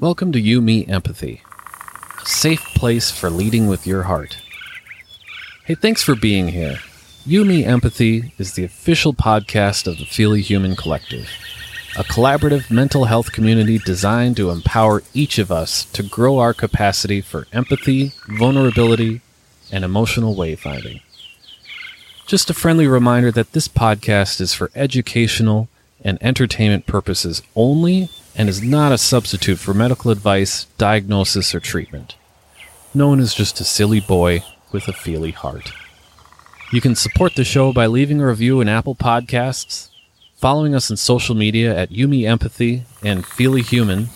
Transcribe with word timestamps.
Welcome 0.00 0.32
to 0.32 0.40
You 0.40 0.62
Me 0.62 0.86
Empathy, 0.86 1.42
a 2.22 2.26
safe 2.26 2.64
place 2.74 3.10
for 3.10 3.28
leading 3.28 3.66
with 3.66 3.86
your 3.86 4.04
heart. 4.04 4.38
Hey, 5.66 5.74
thanks 5.74 6.02
for 6.02 6.14
being 6.14 6.48
here. 6.48 6.78
You 7.26 7.44
Me 7.44 7.66
Empathy 7.66 8.32
is 8.38 8.54
the 8.54 8.64
official 8.64 9.12
podcast 9.12 9.86
of 9.86 9.98
the 9.98 10.06
Feely 10.06 10.40
Human 10.40 10.74
Collective, 10.74 11.28
a 11.98 12.04
collaborative 12.04 12.70
mental 12.70 13.04
health 13.04 13.32
community 13.32 13.76
designed 13.76 14.38
to 14.38 14.48
empower 14.48 15.02
each 15.12 15.38
of 15.38 15.52
us 15.52 15.84
to 15.92 16.02
grow 16.02 16.38
our 16.38 16.54
capacity 16.54 17.20
for 17.20 17.46
empathy, 17.52 18.12
vulnerability, 18.26 19.20
and 19.70 19.84
emotional 19.84 20.34
wayfinding. 20.34 21.02
Just 22.26 22.48
a 22.48 22.54
friendly 22.54 22.86
reminder 22.86 23.30
that 23.32 23.52
this 23.52 23.68
podcast 23.68 24.40
is 24.40 24.54
for 24.54 24.70
educational 24.74 25.68
and 26.02 26.18
entertainment 26.22 26.86
purposes 26.86 27.42
only 27.54 28.08
and 28.34 28.48
is 28.48 28.62
not 28.62 28.92
a 28.92 28.98
substitute 28.98 29.58
for 29.58 29.74
medical 29.74 30.10
advice, 30.10 30.64
diagnosis, 30.78 31.54
or 31.54 31.60
treatment. 31.60 32.16
No 32.94 33.08
one 33.08 33.20
is 33.20 33.34
just 33.34 33.60
a 33.60 33.64
silly 33.64 34.00
boy 34.00 34.42
with 34.72 34.88
a 34.88 34.92
feely 34.92 35.30
heart. 35.30 35.72
You 36.72 36.80
can 36.80 36.94
support 36.94 37.34
the 37.34 37.44
show 37.44 37.72
by 37.72 37.86
leaving 37.86 38.20
a 38.20 38.26
review 38.26 38.60
in 38.60 38.68
Apple 38.68 38.94
Podcasts, 38.94 39.88
following 40.36 40.74
us 40.74 40.90
on 40.90 40.96
social 40.96 41.34
media 41.34 41.76
at 41.76 41.90
You 41.90 42.08
Me 42.08 42.26
Empathy 42.26 42.84
and 43.02 43.26
Feely 43.26 43.62
Human, 43.62 44.08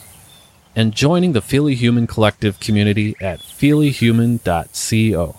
and 0.77 0.95
joining 0.95 1.33
the 1.33 1.43
Feely 1.43 1.75
Human 1.75 2.07
Collective 2.07 2.61
community 2.61 3.17
at 3.21 3.41
feelyhuman.co. 3.41 5.37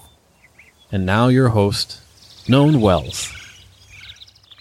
And 0.91 1.05
now 1.05 1.27
your 1.27 1.49
host, 1.49 2.01
Known 2.47 2.79
Wells. 2.79 3.33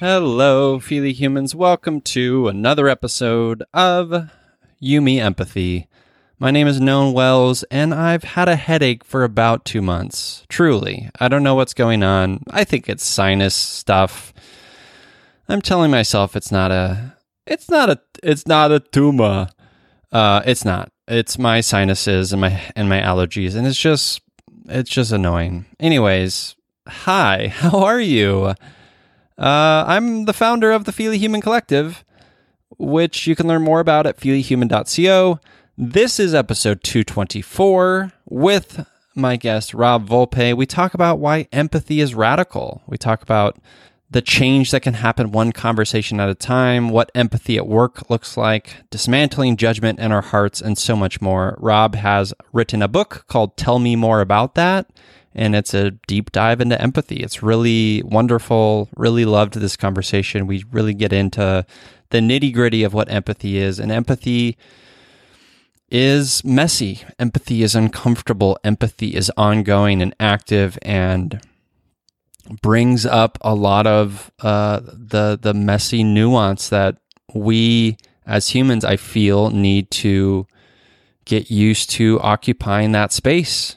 Hello, 0.00 0.80
Feely 0.80 1.12
Humans. 1.12 1.54
Welcome 1.54 2.00
to 2.00 2.48
another 2.48 2.88
episode 2.88 3.62
of 3.72 4.28
You 4.80 5.00
Me 5.00 5.20
Empathy. 5.20 5.86
My 6.36 6.50
name 6.50 6.66
is 6.66 6.80
Known 6.80 7.12
Wells, 7.12 7.62
and 7.70 7.94
I've 7.94 8.24
had 8.24 8.48
a 8.48 8.56
headache 8.56 9.04
for 9.04 9.22
about 9.22 9.64
two 9.64 9.80
months. 9.80 10.44
Truly. 10.48 11.10
I 11.20 11.28
don't 11.28 11.44
know 11.44 11.54
what's 11.54 11.74
going 11.74 12.02
on. 12.02 12.42
I 12.50 12.64
think 12.64 12.88
it's 12.88 13.04
sinus 13.04 13.54
stuff. 13.54 14.34
I'm 15.48 15.62
telling 15.62 15.92
myself 15.92 16.34
it's 16.34 16.50
not 16.50 16.72
a 16.72 17.14
it's 17.46 17.70
not 17.70 17.88
a 17.88 18.00
it's 18.20 18.48
not 18.48 18.72
a 18.72 18.80
tumor. 18.80 19.46
Uh 20.10 20.42
it's 20.44 20.64
not. 20.64 20.90
It's 21.06 21.38
my 21.38 21.60
sinuses 21.60 22.32
and 22.32 22.40
my 22.40 22.60
and 22.74 22.88
my 22.88 23.00
allergies, 23.00 23.54
and 23.54 23.64
it's 23.64 23.78
just 23.78 24.22
it's 24.66 24.90
just 24.90 25.12
annoying. 25.12 25.66
Anyways, 25.78 26.56
hi, 26.88 27.46
how 27.54 27.78
are 27.84 28.00
you? 28.00 28.54
Uh, 29.36 29.84
I'm 29.86 30.26
the 30.26 30.32
founder 30.32 30.70
of 30.70 30.84
the 30.84 30.92
Feely 30.92 31.18
Human 31.18 31.40
Collective, 31.40 32.04
which 32.78 33.26
you 33.26 33.34
can 33.34 33.48
learn 33.48 33.62
more 33.62 33.80
about 33.80 34.06
at 34.06 34.18
feelyhuman.co. 34.18 35.40
This 35.76 36.20
is 36.20 36.34
episode 36.34 36.84
224 36.84 38.12
with 38.26 38.86
my 39.16 39.36
guest, 39.36 39.74
Rob 39.74 40.08
Volpe. 40.08 40.56
We 40.56 40.66
talk 40.66 40.94
about 40.94 41.18
why 41.18 41.48
empathy 41.52 42.00
is 42.00 42.14
radical. 42.14 42.82
We 42.86 42.96
talk 42.96 43.22
about 43.22 43.58
the 44.08 44.22
change 44.22 44.70
that 44.70 44.82
can 44.82 44.94
happen 44.94 45.32
one 45.32 45.50
conversation 45.50 46.20
at 46.20 46.28
a 46.28 46.34
time, 46.36 46.88
what 46.88 47.10
empathy 47.16 47.56
at 47.56 47.66
work 47.66 48.08
looks 48.08 48.36
like, 48.36 48.76
dismantling 48.90 49.56
judgment 49.56 49.98
in 49.98 50.12
our 50.12 50.22
hearts, 50.22 50.60
and 50.60 50.78
so 50.78 50.94
much 50.94 51.20
more. 51.20 51.56
Rob 51.58 51.96
has 51.96 52.32
written 52.52 52.82
a 52.82 52.88
book 52.88 53.24
called 53.26 53.56
Tell 53.56 53.80
Me 53.80 53.96
More 53.96 54.20
About 54.20 54.54
That 54.54 54.86
and 55.34 55.54
it's 55.54 55.74
a 55.74 55.92
deep 56.06 56.32
dive 56.32 56.60
into 56.60 56.80
empathy. 56.80 57.16
It's 57.16 57.42
really 57.42 58.02
wonderful. 58.04 58.88
Really 58.96 59.24
loved 59.24 59.54
this 59.54 59.76
conversation. 59.76 60.46
We 60.46 60.64
really 60.70 60.94
get 60.94 61.12
into 61.12 61.66
the 62.10 62.18
nitty 62.18 62.52
gritty 62.52 62.84
of 62.84 62.94
what 62.94 63.10
empathy 63.10 63.58
is, 63.58 63.78
and 63.78 63.90
empathy 63.90 64.56
is 65.90 66.44
messy. 66.44 67.02
Empathy 67.18 67.62
is 67.62 67.74
uncomfortable. 67.74 68.58
Empathy 68.64 69.14
is 69.14 69.30
ongoing 69.36 70.00
and 70.00 70.14
active, 70.20 70.78
and 70.82 71.40
brings 72.62 73.06
up 73.06 73.38
a 73.40 73.54
lot 73.54 73.86
of 73.86 74.30
uh, 74.40 74.80
the 74.84 75.38
the 75.40 75.54
messy 75.54 76.04
nuance 76.04 76.68
that 76.68 76.98
we 77.34 77.96
as 78.26 78.48
humans, 78.48 78.84
I 78.84 78.96
feel, 78.96 79.50
need 79.50 79.90
to 79.92 80.46
get 81.24 81.50
used 81.50 81.90
to 81.90 82.20
occupying 82.20 82.92
that 82.92 83.12
space 83.12 83.76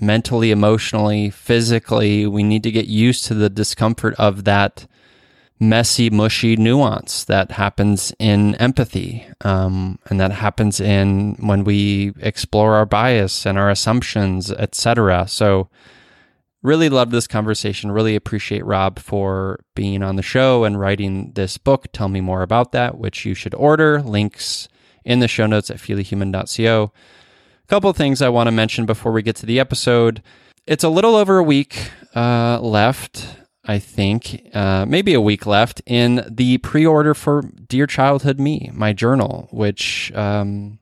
mentally, 0.00 0.50
emotionally, 0.50 1.30
physically. 1.30 2.26
We 2.26 2.42
need 2.42 2.62
to 2.64 2.70
get 2.70 2.86
used 2.86 3.24
to 3.26 3.34
the 3.34 3.50
discomfort 3.50 4.14
of 4.14 4.44
that 4.44 4.86
messy, 5.58 6.10
mushy 6.10 6.56
nuance 6.56 7.24
that 7.24 7.52
happens 7.52 8.12
in 8.18 8.54
empathy, 8.56 9.26
um, 9.40 9.98
and 10.06 10.20
that 10.20 10.32
happens 10.32 10.80
in 10.80 11.34
when 11.40 11.64
we 11.64 12.12
explore 12.20 12.74
our 12.74 12.84
bias 12.84 13.46
and 13.46 13.58
our 13.58 13.70
assumptions, 13.70 14.52
etc. 14.52 15.26
So, 15.28 15.68
really 16.62 16.88
love 16.88 17.10
this 17.10 17.26
conversation. 17.26 17.90
Really 17.90 18.16
appreciate 18.16 18.66
Rob 18.66 18.98
for 18.98 19.60
being 19.74 20.02
on 20.02 20.16
the 20.16 20.22
show 20.22 20.64
and 20.64 20.78
writing 20.78 21.32
this 21.34 21.56
book. 21.56 21.86
Tell 21.92 22.08
me 22.08 22.20
more 22.20 22.42
about 22.42 22.72
that, 22.72 22.98
which 22.98 23.24
you 23.24 23.34
should 23.34 23.54
order. 23.54 24.02
Links 24.02 24.68
in 25.04 25.20
the 25.20 25.28
show 25.28 25.46
notes 25.46 25.70
at 25.70 25.78
feelyhuman.co 25.78 26.92
couple 27.66 27.92
things 27.92 28.22
I 28.22 28.28
want 28.28 28.46
to 28.46 28.52
mention 28.52 28.86
before 28.86 29.12
we 29.12 29.22
get 29.22 29.36
to 29.36 29.46
the 29.46 29.58
episode. 29.58 30.22
It's 30.66 30.84
a 30.84 30.88
little 30.88 31.16
over 31.16 31.38
a 31.38 31.42
week 31.42 31.90
uh, 32.14 32.60
left, 32.60 33.36
I 33.64 33.78
think, 33.78 34.48
uh, 34.54 34.86
maybe 34.86 35.14
a 35.14 35.20
week 35.20 35.46
left 35.46 35.82
in 35.84 36.24
the 36.30 36.58
pre 36.58 36.86
order 36.86 37.12
for 37.14 37.42
Dear 37.66 37.86
Childhood 37.86 38.38
Me, 38.38 38.70
my 38.72 38.92
journal, 38.92 39.48
which 39.50 40.12
um, 40.14 40.78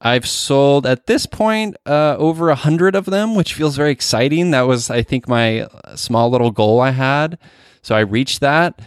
I've 0.00 0.26
sold 0.26 0.86
at 0.86 1.06
this 1.06 1.24
point 1.24 1.76
uh, 1.86 2.16
over 2.18 2.50
a 2.50 2.54
hundred 2.54 2.94
of 2.94 3.06
them, 3.06 3.34
which 3.34 3.54
feels 3.54 3.76
very 3.76 3.90
exciting. 3.90 4.50
That 4.50 4.62
was, 4.62 4.90
I 4.90 5.02
think, 5.02 5.28
my 5.28 5.66
small 5.94 6.30
little 6.30 6.50
goal 6.50 6.80
I 6.80 6.90
had. 6.90 7.38
So 7.80 7.94
I 7.94 8.00
reached 8.00 8.40
that. 8.40 8.80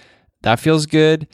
That 0.43 0.59
feels 0.59 0.85
good. 0.85 1.27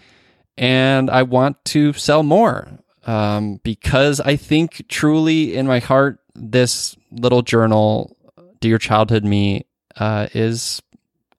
And 0.58 1.10
I 1.10 1.24
want 1.24 1.64
to 1.66 1.94
sell 1.94 2.24
more 2.24 2.80
um, 3.08 3.60
because 3.64 4.20
I 4.20 4.36
think 4.36 4.86
truly 4.90 5.56
in 5.56 5.66
my 5.66 5.80
heart, 5.80 6.20
this 6.36 6.96
little 7.10 7.42
journal, 7.42 8.16
Dear 8.60 8.78
Childhood 8.78 9.24
Me, 9.24 9.66
uh, 9.96 10.28
is 10.34 10.82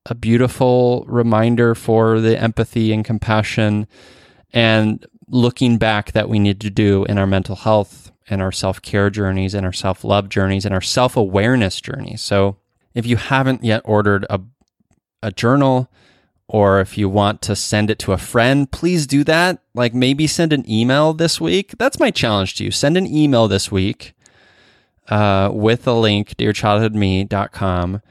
a 0.07 0.15
beautiful 0.15 1.05
reminder 1.07 1.75
for 1.75 2.21
the 2.21 2.41
empathy 2.41 2.93
and 2.93 3.05
compassion 3.05 3.87
and 4.53 5.07
looking 5.29 5.77
back 5.77 6.13
that 6.13 6.31
we 6.31 6.39
need 6.39 6.61
to 6.63 6.71
do 6.71 7.05
in 7.05 7.19
our 7.19 7.27
mental 7.27 7.55
health 7.55 8.11
and 8.31 8.41
our 8.41 8.53
self 8.53 8.81
care 8.81 9.11
journeys 9.11 9.55
and 9.55 9.67
our 9.67 9.73
self 9.73 10.05
love 10.05 10.31
journeys 10.31 10.65
and 10.65 10.75
our 10.75 10.81
self 10.81 11.17
awareness 11.17 11.81
journeys. 11.81 12.23
So 12.23 12.57
if 12.95 13.07
you 13.07 13.17
haven't 13.17 13.63
yet 13.63 13.83
ordered 13.85 14.27
a, 14.31 14.41
a 15.23 15.31
journal, 15.31 15.91
or 16.49 16.81
if 16.81 16.97
you 16.97 17.09
want 17.09 17.43
to 17.43 17.55
send 17.55 17.91
it 17.91 17.99
to 18.01 18.13
a 18.13 18.19
friend, 18.19 18.71
please 18.71 19.07
do 19.07 19.23
that. 19.25 19.63
Like 19.75 19.95
maybe 19.95 20.27
send 20.27 20.53
an 20.53 20.69
email 20.69 21.13
this 21.13 21.41
week. 21.41 21.75
That's 21.79 22.01
my 22.01 22.11
challenge 22.11 22.57
to 22.57 22.65
you. 22.65 22.71
Send 22.71 22.97
an 22.97 23.07
email 23.07 23.49
this 23.49 23.71
week 23.71 24.15
uh, 25.09 25.51
with 25.53 25.87
a 25.87 25.93
link, 25.93 26.37
dearchildhoodme.com, 26.37 28.03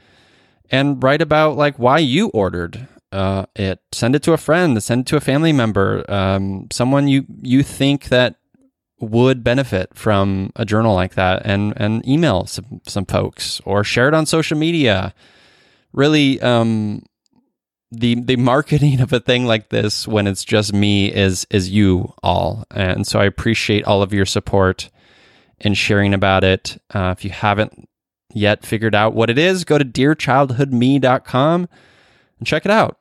and 0.70 1.02
write 1.02 1.22
about 1.22 1.56
like 1.56 1.78
why 1.78 1.98
you 1.98 2.28
ordered 2.28 2.86
uh, 3.10 3.46
it. 3.56 3.80
Send 3.92 4.14
it 4.14 4.22
to 4.22 4.32
a 4.32 4.38
friend. 4.38 4.80
Send 4.82 5.02
it 5.02 5.06
to 5.08 5.16
a 5.16 5.20
family 5.20 5.52
member. 5.52 6.04
Um, 6.08 6.68
someone 6.70 7.08
you 7.08 7.24
you 7.42 7.62
think 7.62 8.04
that 8.06 8.36
would 9.00 9.44
benefit 9.44 9.94
from 9.94 10.50
a 10.56 10.64
journal 10.64 10.94
like 10.94 11.14
that, 11.14 11.42
and 11.44 11.72
and 11.76 12.06
email 12.06 12.46
some 12.46 12.80
some 12.86 13.06
folks 13.06 13.60
or 13.64 13.82
share 13.82 14.08
it 14.08 14.14
on 14.14 14.26
social 14.26 14.58
media. 14.58 15.14
Really, 15.92 16.40
um, 16.42 17.02
the 17.90 18.16
the 18.20 18.36
marketing 18.36 19.00
of 19.00 19.12
a 19.12 19.20
thing 19.20 19.46
like 19.46 19.68
this 19.70 20.06
when 20.06 20.26
it's 20.26 20.44
just 20.44 20.72
me 20.72 21.12
is 21.12 21.46
is 21.50 21.70
you 21.70 22.12
all. 22.22 22.64
And 22.70 23.06
so 23.06 23.18
i 23.18 23.24
appreciate 23.24 23.84
all 23.84 24.02
of 24.02 24.12
your 24.12 24.26
support 24.26 24.90
and 25.60 25.76
sharing 25.76 26.14
about 26.14 26.44
it. 26.44 26.80
Uh, 26.92 27.14
if 27.16 27.24
you 27.24 27.30
haven't 27.30 27.88
yet 28.34 28.64
figured 28.64 28.94
out 28.94 29.14
what 29.14 29.30
it 29.30 29.38
is 29.38 29.64
go 29.64 29.78
to 29.78 29.84
dearchildhoodme.com 29.84 31.68
and 32.38 32.46
check 32.46 32.64
it 32.64 32.70
out. 32.70 32.98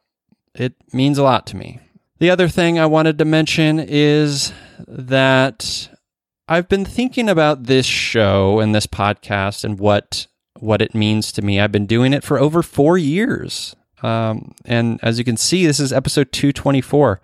It 0.55 0.73
means 0.93 1.17
a 1.17 1.23
lot 1.23 1.45
to 1.47 1.57
me. 1.57 1.79
The 2.19 2.29
other 2.29 2.47
thing 2.47 2.79
i 2.79 2.85
wanted 2.85 3.17
to 3.17 3.25
mention 3.25 3.79
is 3.79 4.53
that 4.87 5.89
i've 6.47 6.69
been 6.69 6.85
thinking 6.85 7.29
about 7.29 7.65
this 7.65 7.85
show 7.85 8.59
and 8.59 8.73
this 8.73 8.87
podcast 8.87 9.63
and 9.63 9.77
what 9.77 10.27
what 10.59 10.81
it 10.81 10.95
means 10.95 11.31
to 11.33 11.41
me. 11.43 11.59
I've 11.59 11.71
been 11.71 11.85
doing 11.85 12.13
it 12.13 12.23
for 12.23 12.39
over 12.39 12.63
four 12.63 12.97
years 12.97 13.75
um, 14.03 14.53
and 14.65 14.99
as 15.01 15.17
you 15.17 15.25
can 15.25 15.37
see, 15.37 15.65
this 15.65 15.79
is 15.79 15.91
episode 15.93 16.31
224. 16.31 17.19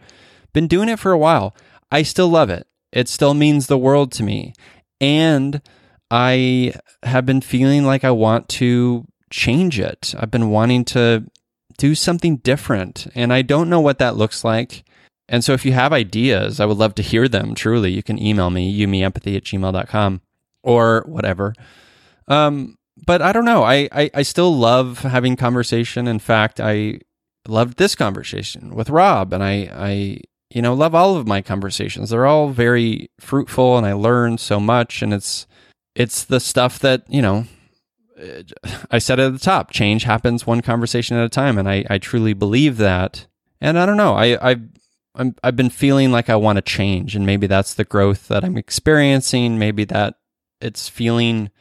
Been 0.53 0.67
doing 0.67 0.89
it 0.89 0.99
for 0.99 1.11
a 1.11 1.17
while. 1.17 1.55
I 1.91 2.03
still 2.03 2.29
love 2.29 2.49
it. 2.49 2.67
It 2.91 3.09
still 3.09 3.33
means 3.33 3.67
the 3.67 3.77
world 3.77 4.11
to 4.13 4.23
me. 4.23 4.53
And 5.01 5.61
I 6.09 6.73
have 7.03 7.25
been 7.25 7.41
feeling 7.41 7.85
like 7.85 8.03
I 8.03 8.11
want 8.11 8.49
to 8.49 9.05
change 9.29 9.79
it. 9.79 10.13
I've 10.17 10.31
been 10.31 10.49
wanting 10.49 10.85
to 10.85 11.25
do 11.77 11.95
something 11.95 12.37
different. 12.37 13.07
And 13.15 13.33
I 13.33 13.41
don't 13.41 13.69
know 13.69 13.81
what 13.81 13.99
that 13.99 14.15
looks 14.15 14.43
like. 14.43 14.83
and 15.27 15.43
so 15.43 15.53
if 15.53 15.65
you 15.65 15.71
have 15.71 15.93
ideas, 15.93 16.59
I 16.59 16.65
would 16.65 16.77
love 16.77 16.95
to 16.95 17.01
hear 17.01 17.27
them. 17.27 17.55
Truly, 17.55 17.91
you 17.91 18.03
can 18.03 18.21
email 18.21 18.49
me, 18.49 18.69
youmeempathy 18.69 19.35
at 19.35 19.43
gmail.com 19.43 20.21
or 20.61 21.03
whatever. 21.07 21.53
Um, 22.27 22.77
but 23.05 23.21
I 23.21 23.31
don't 23.31 23.45
know. 23.45 23.63
I, 23.63 23.89
I, 23.91 24.11
I 24.13 24.21
still 24.23 24.55
love 24.55 24.99
having 24.99 25.35
conversation. 25.35 26.07
In 26.07 26.19
fact, 26.19 26.59
I 26.59 26.99
loved 27.47 27.77
this 27.77 27.95
conversation 27.95 28.75
with 28.75 28.89
Rob, 28.89 29.33
and 29.33 29.43
I, 29.43 29.69
I 29.73 30.21
you 30.49 30.61
know 30.61 30.73
love 30.73 30.93
all 30.93 31.15
of 31.15 31.27
my 31.27 31.41
conversations. 31.41 32.09
They're 32.09 32.25
all 32.25 32.49
very 32.49 33.09
fruitful, 33.19 33.77
and 33.77 33.85
I 33.85 33.93
learn 33.93 34.37
so 34.37 34.59
much. 34.59 35.01
And 35.01 35.13
it's 35.13 35.47
it's 35.95 36.23
the 36.23 36.39
stuff 36.39 36.79
that 36.79 37.03
you 37.09 37.21
know. 37.21 37.45
I 38.91 38.99
said 38.99 39.19
at 39.19 39.33
the 39.33 39.39
top, 39.39 39.71
change 39.71 40.03
happens 40.03 40.45
one 40.45 40.61
conversation 40.61 41.17
at 41.17 41.25
a 41.25 41.29
time, 41.29 41.57
and 41.57 41.67
I, 41.67 41.83
I 41.89 41.97
truly 41.97 42.33
believe 42.33 42.77
that. 42.77 43.25
And 43.59 43.77
I 43.77 43.85
don't 43.87 43.97
know. 43.97 44.13
I 44.13 44.51
I 44.51 44.55
I'm, 45.15 45.35
I've 45.43 45.55
been 45.55 45.69
feeling 45.69 46.11
like 46.11 46.29
I 46.29 46.35
want 46.35 46.57
to 46.57 46.61
change, 46.61 47.15
and 47.15 47.25
maybe 47.25 47.47
that's 47.47 47.73
the 47.73 47.83
growth 47.83 48.27
that 48.29 48.43
I'm 48.43 48.57
experiencing. 48.57 49.59
Maybe 49.59 49.83
that 49.85 50.15
it's 50.59 50.89
feeling, 50.89 51.51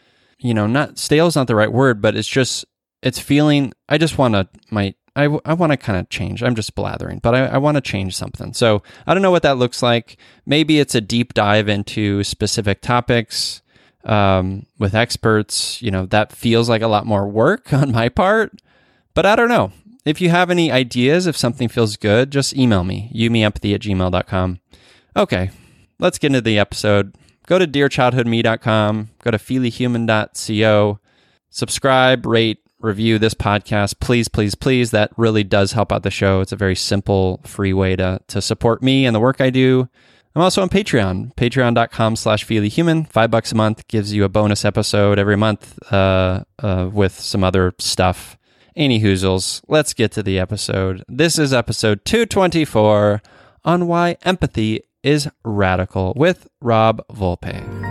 you 0.43 0.55
know, 0.55 0.67
not 0.67 0.99
stale 0.99 1.27
is 1.27 1.37
not 1.37 1.47
the 1.47 1.55
right 1.55 1.73
word, 1.73 2.03
but 2.03 2.17
it's 2.17 2.29
just 2.29 2.65
it's 3.03 3.19
feeling. 3.19 3.73
I 3.89 3.99
just 3.99 4.19
want 4.19 4.35
to 4.35 4.49
my 4.71 4.95
I, 5.15 5.25
I 5.45 5.53
want 5.53 5.73
to 5.73 5.77
kind 5.77 5.99
of 5.99 6.09
change. 6.09 6.43
I'm 6.43 6.55
just 6.55 6.75
blathering, 6.75 7.19
but 7.19 7.35
I, 7.35 7.47
I 7.47 7.59
want 7.59 7.77
to 7.77 7.83
change 7.83 8.17
something. 8.17 8.55
So 8.55 8.83
I 9.07 9.13
don't 9.13 9.23
know 9.23 9.31
what 9.31 9.43
that 9.43 9.59
looks 9.59 9.83
like. 9.83 10.17
Maybe 10.47 10.81
it's 10.81 10.95
a 10.95 11.01
deep 11.03 11.35
dive 11.35 11.69
into 11.69 12.25
specific 12.25 12.81
topics 12.81 13.61
um, 14.05 14.67
with 14.79 14.95
experts. 14.95 15.83
You 15.83 15.91
know, 15.91 16.07
that 16.07 16.33
feels 16.33 16.69
like 16.69 16.83
a 16.83 16.89
lot 16.89 17.07
more 17.07 17.29
work 17.29 17.73
on 17.75 17.93
my 17.93 18.09
part, 18.09 18.61
but 19.15 19.27
I 19.27 19.37
don't 19.37 19.49
know. 19.49 19.73
If 20.05 20.21
you 20.21 20.31
have 20.31 20.51
any 20.51 20.73
ideas, 20.73 21.29
if 21.29 21.37
something 21.37 21.69
feels 21.69 21.97
good, 21.97 22.33
just 22.33 22.57
email 22.57 22.83
me, 22.83 23.09
youmeempathy 23.15 23.73
at 23.73 23.83
gmail.com. 23.83 24.59
Okay, 25.17 25.51
let's 26.01 26.19
get 26.19 26.29
into 26.29 26.41
the 26.41 26.59
episode. 26.59 27.15
Go 27.47 27.59
to 27.59 27.67
dearchildhoodme.com, 27.67 29.11
go 29.23 29.31
to 29.31 29.39
feelyhuman.co, 29.39 30.99
subscribe, 31.51 32.27
rate, 32.27 32.59
review 32.79 33.19
this 33.19 33.35
podcast. 33.35 34.01
Please, 34.01 34.29
please, 34.29 34.55
please. 34.55 34.91
That 34.91 35.13
really 35.17 35.45
does 35.45 35.73
help 35.73 35.93
out 35.93 36.03
the 36.03 36.11
show. 36.11 36.41
It's 36.41 36.53
a 36.53 36.57
very 36.57 36.77
simple, 36.77 37.41
free 37.45 37.73
way 37.73 37.97
to, 37.97 38.21
to 38.29 38.43
support 38.43 38.83
me 38.83 39.07
and 39.07 39.15
the 39.15 39.21
work 39.21 39.41
I 39.41 39.51
do. 39.51 39.89
I'm 40.35 40.43
also 40.43 40.63
on 40.63 40.71
Patreon, 40.71 41.35
patreon.com 41.35 42.17
slash 42.17 42.47
feelyhuman. 42.47 43.07
Five 43.09 43.31
bucks 43.31 43.53
a 43.53 43.55
month 43.55 43.87
gives 43.89 44.15
you 44.15 44.25
a 44.25 44.31
bonus 44.31 44.65
episode 44.65 45.19
every 45.19 45.37
month 45.37 45.79
uh, 45.93 46.45
uh, 46.59 46.89
with 46.91 47.13
some 47.13 47.45
other 47.45 47.75
stuff. 47.79 48.39
Any 48.75 49.01
hoozles, 49.01 49.61
let's 49.69 49.93
get 49.93 50.11
to 50.13 50.23
the 50.23 50.39
episode. 50.39 51.05
This 51.07 51.39
is 51.39 51.53
episode 51.53 52.07
224 52.07 53.21
on 53.65 53.87
why 53.87 54.17
empathy 54.23 54.81
is 55.03 55.29
radical 55.45 56.13
with 56.17 56.49
Rob 56.61 57.03
Volpe. 57.13 57.83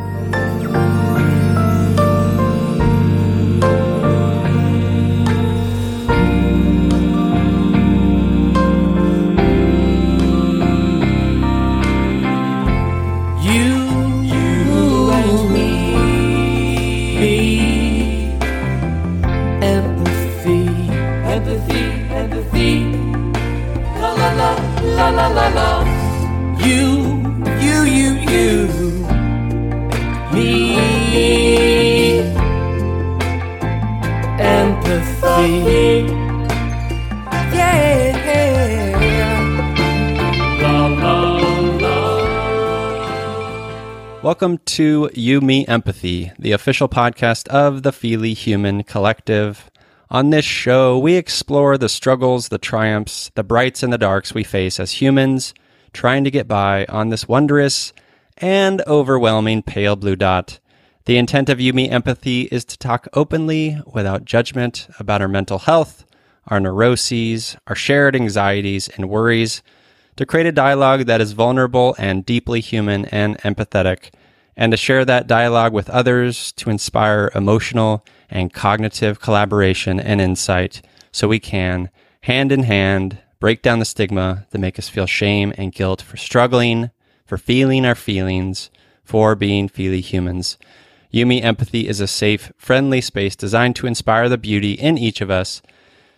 la 25.12 25.28
la 25.28 25.48
la. 25.50 25.84
You, 26.60 26.68
you, 26.68 27.01
Yeah. 35.32 35.40
Welcome 44.22 44.58
to 44.58 45.10
You 45.14 45.40
Me 45.40 45.66
Empathy, 45.68 46.34
the 46.38 46.52
official 46.52 46.90
podcast 46.90 47.48
of 47.48 47.84
the 47.84 47.94
Feely 47.94 48.34
Human 48.34 48.84
Collective. 48.84 49.72
On 50.10 50.32
this 50.32 50.44
show, 50.44 51.00
we 51.00 51.16
explore 51.16 51.78
the 51.78 51.88
struggles, 51.88 52.50
the 52.50 52.58
triumphs, 52.58 53.32
the 53.36 53.44
brights 53.44 53.84
and 53.84 53.94
the 53.94 53.98
darks 53.98 54.34
we 54.34 54.44
face 54.44 54.82
as 54.82 55.02
humans 55.02 55.54
trying 55.94 56.26
to 56.26 56.32
get 56.32 56.50
by 56.50 56.86
on 56.90 57.08
this 57.08 57.30
wondrous 57.30 57.94
and 58.38 58.82
overwhelming 58.86 59.64
pale 59.64 59.96
blue 59.96 60.18
dot. 60.18 60.60
The 61.06 61.18
intent 61.18 61.50
of 61.50 61.60
You 61.60 61.74
Me 61.74 61.90
Empathy 61.90 62.44
is 62.52 62.64
to 62.66 62.78
talk 62.78 63.08
openly, 63.14 63.82
without 63.92 64.24
judgment, 64.24 64.88
about 65.00 65.20
our 65.20 65.28
mental 65.28 65.58
health, 65.58 66.06
our 66.46 66.60
neuroses, 66.60 67.58
our 67.66 67.74
shared 67.74 68.16
anxieties 68.16 68.88
and 68.88 69.10
worries, 69.10 69.64
to 70.16 70.28
create 70.28 70.46
a 70.46 70.52
dialogue 70.52 71.06
that 71.08 71.20
is 71.20 71.32
vulnerable 71.32 71.96
and 71.98 72.24
deeply 72.24 72.60
human 72.62 73.06
and 73.06 73.36
empathetic, 73.40 74.12
and 74.56 74.72
to 74.72 74.78
share 74.78 75.04
that 75.04 75.26
dialogue 75.26 75.74
with 75.74 75.90
others 75.90 76.52
to 76.52 76.70
inspire 76.70 77.32
emotional 77.34 78.06
and 78.30 78.54
cognitive 78.54 79.20
collaboration 79.20 80.00
and 80.00 80.22
insight 80.22 80.84
so 81.12 81.28
we 81.28 81.40
can, 81.40 81.90
hand 82.22 82.52
in 82.52 82.62
hand, 82.62 83.18
break 83.40 83.64
down 83.64 83.80
the 83.80 83.86
stigma 83.86 84.46
that 84.52 84.60
make 84.60 84.78
us 84.78 84.88
feel 84.88 85.08
shame 85.08 85.52
and 85.58 85.74
guilt 85.74 86.00
for 86.00 86.18
struggling, 86.18 86.92
for 87.26 87.40
feeling 87.40 87.88
our 87.88 87.96
feelings, 87.96 88.70
for 89.04 89.36
being 89.36 89.68
feely 89.68 90.00
humans. 90.00 90.58
You 91.12 91.26
Me 91.26 91.42
Empathy 91.42 91.88
is 91.88 92.00
a 92.00 92.08
safe, 92.08 92.52
friendly 92.58 93.02
space 93.02 93.36
designed 93.36 93.76
to 93.76 93.88
inspire 93.88 94.30
the 94.30 94.38
beauty 94.38 94.74
in 94.74 94.98
each 94.98 95.22
of 95.22 95.30
us. 95.30 95.62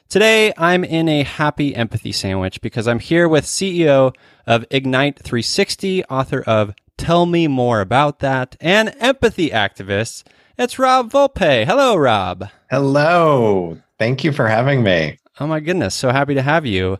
Today, 0.07 0.53
I'm 0.57 0.83
in 0.83 1.09
a 1.09 1.23
happy 1.23 1.75
empathy 1.75 2.11
sandwich 2.11 2.61
because 2.61 2.87
I'm 2.87 2.99
here 2.99 3.27
with 3.27 3.45
CEO 3.45 4.15
of 4.45 4.65
Ignite 4.69 5.17
360, 5.19 6.05
author 6.05 6.41
of 6.43 6.75
Tell 6.97 7.25
Me 7.25 7.47
More 7.47 7.81
About 7.81 8.19
That, 8.19 8.55
and 8.61 8.95
empathy 8.99 9.49
activist 9.49 10.23
it's 10.55 10.77
Rob 10.77 11.11
Volpe. 11.11 11.65
Hello, 11.65 11.95
Rob. 11.95 12.47
Hello. 12.69 13.79
Thank 13.97 14.23
you 14.23 14.31
for 14.31 14.47
having 14.47 14.83
me. 14.83 15.17
Oh 15.39 15.47
my 15.47 15.59
goodness, 15.59 15.95
so 15.95 16.11
happy 16.11 16.35
to 16.35 16.43
have 16.43 16.63
you. 16.63 16.99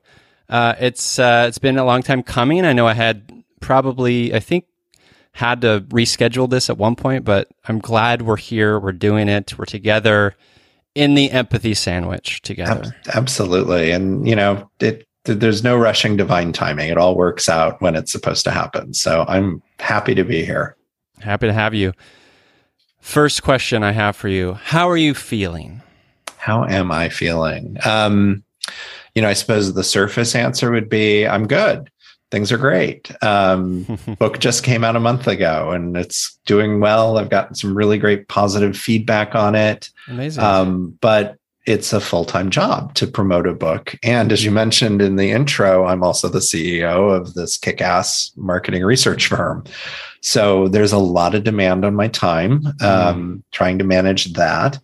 Uh, 0.50 0.74
it's 0.80 1.20
uh, 1.20 1.46
it's 1.48 1.60
been 1.60 1.78
a 1.78 1.86
long 1.86 2.02
time 2.02 2.24
coming. 2.24 2.66
I 2.66 2.74
know 2.74 2.88
I 2.88 2.94
had 2.94 3.44
probably 3.60 4.34
I 4.34 4.40
think 4.40 4.66
had 5.34 5.62
to 5.62 5.84
reschedule 5.90 6.50
this 6.50 6.70
at 6.70 6.78
one 6.78 6.96
point, 6.96 7.26
but 7.26 7.50
I'm 7.68 7.80
glad 7.80 8.22
we're 8.22 8.38
here. 8.38 8.80
We're 8.80 8.92
doing 8.92 9.28
it. 9.28 9.58
We're 9.58 9.66
together 9.66 10.36
in 10.96 11.16
the 11.16 11.32
empathy 11.32 11.74
sandwich 11.74 12.42
together. 12.42 12.96
Absolutely, 13.14 13.92
and 13.92 14.28
you 14.28 14.36
know 14.36 14.70
it. 14.80 15.08
There's 15.26 15.64
no 15.64 15.78
rushing 15.78 16.18
divine 16.18 16.52
timing. 16.52 16.90
It 16.90 16.98
all 16.98 17.16
works 17.16 17.48
out 17.48 17.82
when 17.82 17.96
it's 17.96 18.12
supposed 18.12 18.44
to 18.44 18.52
happen. 18.52 18.94
So 18.94 19.24
I'm 19.28 19.64
happy 19.80 20.14
to 20.16 20.24
be 20.24 20.44
here. 20.44 20.76
Happy 21.22 21.48
to 21.48 21.54
have 21.54 21.74
you. 21.74 21.94
First 23.00 23.42
question 23.42 23.84
I 23.84 23.92
have 23.92 24.16
for 24.16 24.28
you 24.28 24.54
How 24.54 24.90
are 24.90 24.98
you 24.98 25.14
feeling? 25.14 25.82
How 26.38 26.66
am 26.66 26.92
I 26.92 27.10
feeling? 27.10 27.78
Um, 27.86 28.44
you 29.16 29.22
know, 29.22 29.30
I 29.30 29.34
suppose 29.34 29.74
the 29.74 29.84
surface 29.84 30.36
answer 30.36 30.72
would 30.72 30.90
be 30.90 31.26
I'm 31.26 31.48
good. 31.48 31.90
Things 32.34 32.52
are 32.52 32.58
great. 32.58 33.12
Um, 33.24 33.84
book 34.20 34.40
just 34.40 34.64
came 34.64 34.84
out 34.84 34.96
a 34.96 35.00
month 35.00 35.28
ago 35.28 35.70
and 35.70 35.96
it's 35.96 36.40
doing 36.48 36.80
well. 36.80 37.20
I've 37.20 37.30
gotten 37.30 37.54
some 37.54 37.78
really 37.78 38.00
great 38.00 38.28
positive 38.28 38.76
feedback 38.76 39.36
on 39.36 39.54
it. 39.54 39.92
Amazing. 40.08 40.44
Um, 40.44 40.98
but 41.00 41.38
it's 41.68 41.94
a 41.94 42.02
full 42.02 42.26
time 42.26 42.50
job 42.50 42.96
to 42.96 43.06
promote 43.06 43.46
a 43.46 43.54
book. 43.54 43.96
And 44.02 44.32
as 44.32 44.44
you 44.44 44.50
mentioned 44.50 45.00
in 45.00 45.16
the 45.16 45.30
intro, 45.30 45.86
I'm 45.86 46.02
also 46.02 46.28
the 46.28 46.40
CEO 46.40 47.16
of 47.16 47.36
this 47.36 47.56
kick 47.56 47.82
ass 47.82 48.32
marketing 48.36 48.84
research 48.84 49.28
firm. 49.28 49.64
So 50.22 50.68
there's 50.70 50.92
a 50.92 50.98
lot 50.98 51.36
of 51.36 51.44
demand 51.44 51.86
on 51.86 51.94
my 51.94 52.08
time, 52.08 52.62
mm. 52.64 52.82
um, 52.84 53.44
trying 53.52 53.78
to 53.78 53.86
manage 53.86 54.34
that. 54.34 54.80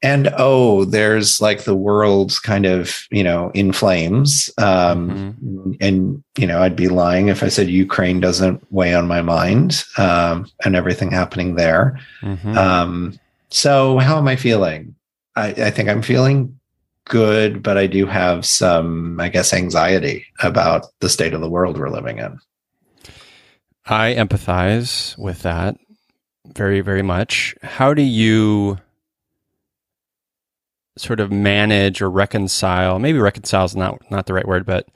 And 0.00 0.32
oh, 0.38 0.84
there's 0.84 1.40
like 1.40 1.64
the 1.64 1.74
world's 1.74 2.38
kind 2.38 2.66
of, 2.66 3.06
you 3.10 3.24
know, 3.24 3.50
in 3.52 3.72
flames. 3.72 4.48
Um, 4.56 5.10
mm-hmm. 5.10 5.72
And, 5.80 6.22
you 6.36 6.46
know, 6.46 6.62
I'd 6.62 6.76
be 6.76 6.88
lying 6.88 7.28
if 7.28 7.42
I 7.42 7.48
said 7.48 7.68
Ukraine 7.68 8.20
doesn't 8.20 8.64
weigh 8.72 8.94
on 8.94 9.08
my 9.08 9.22
mind 9.22 9.84
um, 9.96 10.48
and 10.64 10.76
everything 10.76 11.10
happening 11.10 11.56
there. 11.56 11.98
Mm-hmm. 12.22 12.56
Um, 12.56 13.18
so, 13.50 13.98
how 13.98 14.18
am 14.18 14.28
I 14.28 14.36
feeling? 14.36 14.94
I, 15.34 15.48
I 15.48 15.70
think 15.70 15.88
I'm 15.88 16.02
feeling 16.02 16.58
good, 17.06 17.62
but 17.62 17.76
I 17.76 17.86
do 17.86 18.06
have 18.06 18.46
some, 18.46 19.18
I 19.18 19.28
guess, 19.28 19.52
anxiety 19.52 20.26
about 20.40 20.86
the 21.00 21.08
state 21.08 21.34
of 21.34 21.40
the 21.40 21.50
world 21.50 21.78
we're 21.78 21.90
living 21.90 22.18
in. 22.18 22.38
I 23.86 24.14
empathize 24.14 25.16
with 25.18 25.42
that 25.42 25.76
very, 26.46 26.82
very 26.82 27.02
much. 27.02 27.56
How 27.62 27.94
do 27.94 28.02
you 28.02 28.78
sort 31.00 31.20
of 31.20 31.30
manage 31.30 32.02
or 32.02 32.10
reconcile? 32.10 32.98
Maybe 32.98 33.18
reconcile 33.18 33.64
is 33.64 33.76
not 33.76 33.98
not 34.10 34.26
the 34.26 34.34
right 34.34 34.46
word, 34.46 34.66
but 34.66 34.88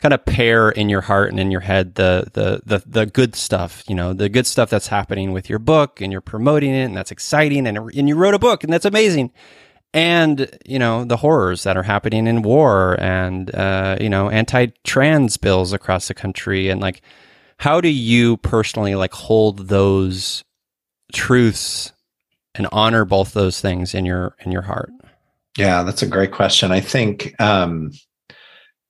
kind 0.00 0.14
of 0.14 0.24
pair 0.24 0.70
in 0.70 0.88
your 0.88 1.02
heart 1.02 1.30
and 1.30 1.38
in 1.38 1.50
your 1.50 1.60
head 1.60 1.94
the 1.94 2.26
the 2.32 2.62
the 2.64 2.82
the 2.86 3.06
good 3.06 3.36
stuff, 3.36 3.84
you 3.88 3.94
know, 3.94 4.12
the 4.12 4.28
good 4.28 4.46
stuff 4.46 4.70
that's 4.70 4.88
happening 4.88 5.32
with 5.32 5.48
your 5.50 5.58
book 5.58 6.00
and 6.00 6.10
you're 6.10 6.20
promoting 6.20 6.74
it 6.74 6.84
and 6.84 6.96
that's 6.96 7.10
exciting 7.10 7.66
and 7.66 7.76
and 7.78 8.08
you 8.08 8.14
wrote 8.14 8.34
a 8.34 8.38
book 8.38 8.64
and 8.64 8.72
that's 8.72 8.84
amazing. 8.84 9.30
And 9.92 10.56
you 10.64 10.78
know 10.78 11.04
the 11.04 11.16
horrors 11.18 11.64
that 11.64 11.76
are 11.76 11.82
happening 11.82 12.26
in 12.26 12.42
war 12.42 12.96
and 13.00 13.54
uh, 13.54 13.96
you 14.00 14.08
know 14.08 14.30
anti-trans 14.30 15.36
bills 15.36 15.72
across 15.72 16.08
the 16.08 16.14
country 16.14 16.68
and 16.68 16.80
like 16.80 17.02
how 17.58 17.80
do 17.80 17.88
you 17.88 18.38
personally 18.38 18.94
like 18.94 19.12
hold 19.12 19.68
those 19.68 20.44
truths 21.12 21.92
and 22.54 22.66
honor 22.72 23.04
both 23.04 23.34
those 23.34 23.60
things 23.60 23.94
in 23.94 24.06
your 24.06 24.34
in 24.40 24.50
your 24.50 24.62
heart? 24.62 24.90
Yeah, 25.58 25.82
that's 25.82 26.02
a 26.02 26.06
great 26.06 26.32
question. 26.32 26.70
I 26.72 26.80
think 26.80 27.38
um, 27.40 27.90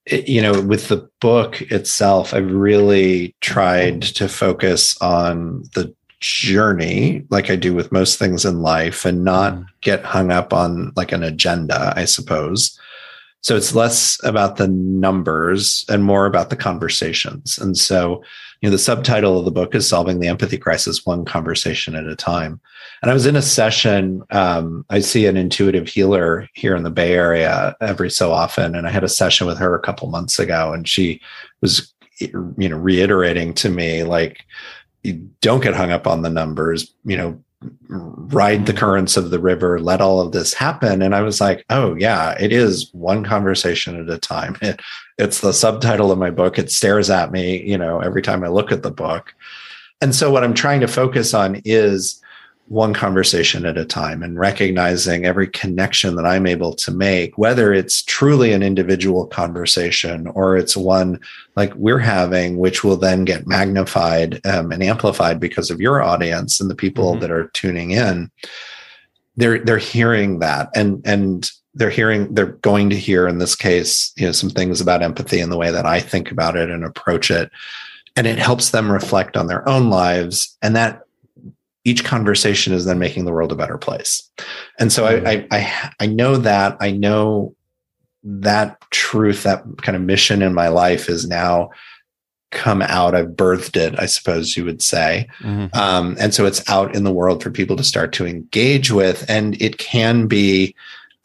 it, 0.05 0.27
you 0.27 0.41
know, 0.41 0.61
with 0.61 0.87
the 0.87 1.09
book 1.19 1.61
itself, 1.63 2.33
I've 2.33 2.51
really 2.51 3.35
tried 3.41 4.01
to 4.03 4.27
focus 4.27 4.99
on 5.01 5.63
the 5.73 5.93
journey, 6.19 7.25
like 7.31 7.49
I 7.49 7.55
do 7.55 7.73
with 7.73 7.91
most 7.91 8.19
things 8.19 8.45
in 8.45 8.61
life, 8.61 9.05
and 9.05 9.23
not 9.23 9.53
Mm. 9.53 9.65
get 9.81 10.03
hung 10.05 10.31
up 10.31 10.53
on 10.53 10.91
like 10.95 11.11
an 11.11 11.23
agenda, 11.23 11.93
I 11.95 12.05
suppose. 12.05 12.77
So 13.41 13.55
it's 13.55 13.73
less 13.73 14.19
about 14.23 14.57
the 14.57 14.67
numbers 14.67 15.83
and 15.89 16.03
more 16.03 16.27
about 16.27 16.51
the 16.51 16.55
conversations. 16.55 17.57
And 17.57 17.75
so, 17.75 18.23
you 18.61 18.69
know, 18.69 18.71
the 18.71 18.77
subtitle 18.77 19.39
of 19.39 19.45
the 19.45 19.51
book 19.51 19.73
is 19.73 19.89
Solving 19.89 20.19
the 20.19 20.27
Empathy 20.27 20.57
Crisis 20.57 21.03
One 21.03 21.25
Conversation 21.25 21.95
at 21.95 22.05
a 22.05 22.15
Time. 22.15 22.61
And 23.01 23.09
I 23.09 23.13
was 23.13 23.25
in 23.25 23.35
a 23.35 23.41
session. 23.41 24.21
Um, 24.29 24.85
I 24.91 24.99
see 24.99 25.25
an 25.25 25.35
intuitive 25.35 25.87
healer 25.87 26.47
here 26.53 26.75
in 26.75 26.83
the 26.83 26.91
Bay 26.91 27.13
Area 27.13 27.75
every 27.81 28.11
so 28.11 28.31
often, 28.31 28.75
and 28.75 28.87
I 28.87 28.91
had 28.91 29.03
a 29.03 29.09
session 29.09 29.47
with 29.47 29.57
her 29.57 29.75
a 29.75 29.81
couple 29.81 30.09
months 30.09 30.37
ago, 30.37 30.73
and 30.73 30.87
she 30.87 31.19
was, 31.61 31.91
you 32.19 32.69
know, 32.69 32.77
reiterating 32.77 33.55
to 33.55 33.69
me 33.69 34.03
like, 34.03 34.41
don't 35.41 35.63
get 35.63 35.73
hung 35.73 35.89
up 35.89 36.05
on 36.05 36.21
the 36.21 36.29
numbers. 36.29 36.93
You 37.03 37.17
know, 37.17 37.43
ride 37.89 38.65
the 38.65 38.73
currents 38.73 39.17
of 39.17 39.29
the 39.29 39.39
river. 39.39 39.79
Let 39.79 40.01
all 40.01 40.19
of 40.19 40.31
this 40.31 40.53
happen. 40.53 41.01
And 41.01 41.13
I 41.13 41.21
was 41.21 41.39
like, 41.39 41.65
oh 41.69 41.95
yeah, 41.95 42.35
it 42.39 42.51
is 42.51 42.89
one 42.93 43.23
conversation 43.23 43.99
at 43.99 44.13
a 44.13 44.17
time. 44.17 44.57
It, 44.61 44.81
it's 45.17 45.41
the 45.41 45.53
subtitle 45.53 46.11
of 46.11 46.17
my 46.17 46.31
book. 46.31 46.57
It 46.57 46.71
stares 46.71 47.09
at 47.09 47.31
me, 47.31 47.61
you 47.63 47.77
know, 47.77 47.99
every 47.99 48.21
time 48.21 48.43
I 48.43 48.47
look 48.47 48.71
at 48.71 48.83
the 48.83 48.91
book. 48.91 49.35
And 50.01 50.15
so 50.15 50.31
what 50.31 50.43
I'm 50.43 50.55
trying 50.55 50.81
to 50.81 50.87
focus 50.87 51.33
on 51.33 51.61
is 51.63 52.19
one 52.71 52.93
conversation 52.93 53.65
at 53.65 53.77
a 53.77 53.83
time 53.83 54.23
and 54.23 54.39
recognizing 54.39 55.25
every 55.25 55.47
connection 55.47 56.15
that 56.15 56.25
I'm 56.25 56.47
able 56.47 56.73
to 56.75 56.89
make, 56.89 57.37
whether 57.37 57.73
it's 57.73 58.01
truly 58.01 58.53
an 58.53 58.63
individual 58.63 59.27
conversation 59.27 60.27
or 60.27 60.55
it's 60.55 60.77
one 60.77 61.19
like 61.57 61.75
we're 61.75 61.99
having, 61.99 62.57
which 62.57 62.81
will 62.81 62.95
then 62.95 63.25
get 63.25 63.45
magnified 63.45 64.39
um, 64.45 64.71
and 64.71 64.81
amplified 64.81 65.37
because 65.37 65.69
of 65.69 65.81
your 65.81 66.01
audience 66.01 66.61
and 66.61 66.69
the 66.69 66.75
people 66.75 67.15
Mhm. 67.15 67.19
that 67.19 67.31
are 67.31 67.49
tuning 67.53 67.91
in. 67.91 68.31
They're 69.35 69.59
they're 69.59 69.77
hearing 69.77 70.39
that 70.39 70.69
and 70.73 71.01
and 71.03 71.49
they're 71.73 71.89
hearing 71.89 72.33
they're 72.33 72.57
going 72.61 72.89
to 72.91 72.97
hear 72.97 73.27
in 73.27 73.39
this 73.39 73.55
case 73.55 74.13
you 74.15 74.25
know 74.25 74.31
some 74.31 74.49
things 74.49 74.79
about 74.79 75.03
empathy 75.03 75.41
and 75.41 75.51
the 75.51 75.57
way 75.57 75.71
that 75.71 75.85
I 75.85 75.99
think 75.99 76.31
about 76.31 76.55
it 76.55 76.69
and 76.69 76.85
approach 76.85 77.31
it 77.31 77.51
and 78.15 78.27
it 78.27 78.39
helps 78.39 78.69
them 78.69 78.89
reflect 78.91 79.35
on 79.35 79.47
their 79.47 79.67
own 79.67 79.89
lives 79.89 80.57
and 80.61 80.75
that 80.75 81.01
each 81.83 82.03
conversation 82.03 82.73
is 82.73 82.85
then 82.85 82.99
making 82.99 83.25
the 83.25 83.31
world 83.31 83.51
a 83.51 83.55
better 83.55 83.77
place. 83.77 84.29
And 84.79 84.91
so 84.91 85.05
I, 85.05 85.31
I 85.31 85.47
i 85.51 85.91
i 86.01 86.05
know 86.05 86.37
that 86.37 86.77
i 86.79 86.91
know 86.91 87.55
that 88.23 88.79
truth 88.91 89.43
that 89.43 89.63
kind 89.81 89.95
of 89.95 90.01
mission 90.03 90.41
in 90.41 90.53
my 90.53 90.67
life 90.67 91.09
is 91.09 91.27
now 91.27 91.71
come 92.51 92.81
out. 92.81 93.15
I've 93.15 93.29
birthed 93.29 93.77
it 93.77 93.97
i 93.99 94.05
suppose 94.05 94.55
you 94.57 94.65
would 94.65 94.81
say. 94.81 95.27
Mhm. 95.41 95.73
um, 95.75 96.15
and 96.19 96.33
so 96.33 96.45
it's 96.45 96.67
out 96.69 96.95
in 96.95 97.03
the 97.03 97.11
world 97.13 97.41
for 97.41 97.49
people 97.49 97.75
to 97.77 97.83
start 97.83 98.11
to 98.13 98.25
engage 98.27 98.91
with. 98.91 99.25
And 99.29 99.59
it 99.61 99.77
can 99.77 100.27
be 100.27 100.75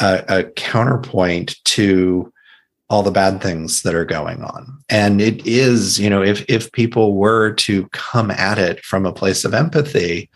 a, 0.01 0.25
a 0.29 0.45
counterpoint 0.45 1.57
to 1.65 2.33
all 2.89 3.03
the 3.03 3.11
bad 3.11 3.43
things 3.43 3.83
that 3.83 3.95
are 3.97 4.05
going 4.05 4.43
on. 4.45 4.79
And 4.89 5.21
it 5.21 5.45
is 5.47 5.99
you 5.99 6.09
know 6.09 6.23
if 6.23 6.45
if 6.49 6.71
people 6.73 7.15
were 7.15 7.53
to 7.55 7.89
come 7.89 8.31
at 8.31 8.59
it 8.59 8.85
from 8.85 9.05
a 9.05 9.13
place 9.13 9.45
of 9.45 9.53
empathy 9.53 10.31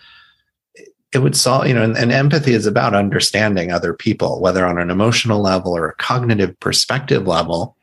it 1.13 1.19
would 1.19 1.37
solve 1.37 1.67
you 1.67 1.75
know 1.75 1.83
and, 1.83 1.97
and 1.97 2.13
empathy 2.13 2.53
is 2.55 2.67
about 2.67 2.95
understanding 2.95 3.71
other 3.73 3.93
people 3.95 4.41
whether 4.41 4.65
on 4.67 4.79
an 4.79 4.91
emotional 4.91 5.41
level 5.41 5.77
or 5.77 5.89
a 5.89 5.95
cognitive 5.97 6.59
perspective 6.61 7.27
level 7.27 7.77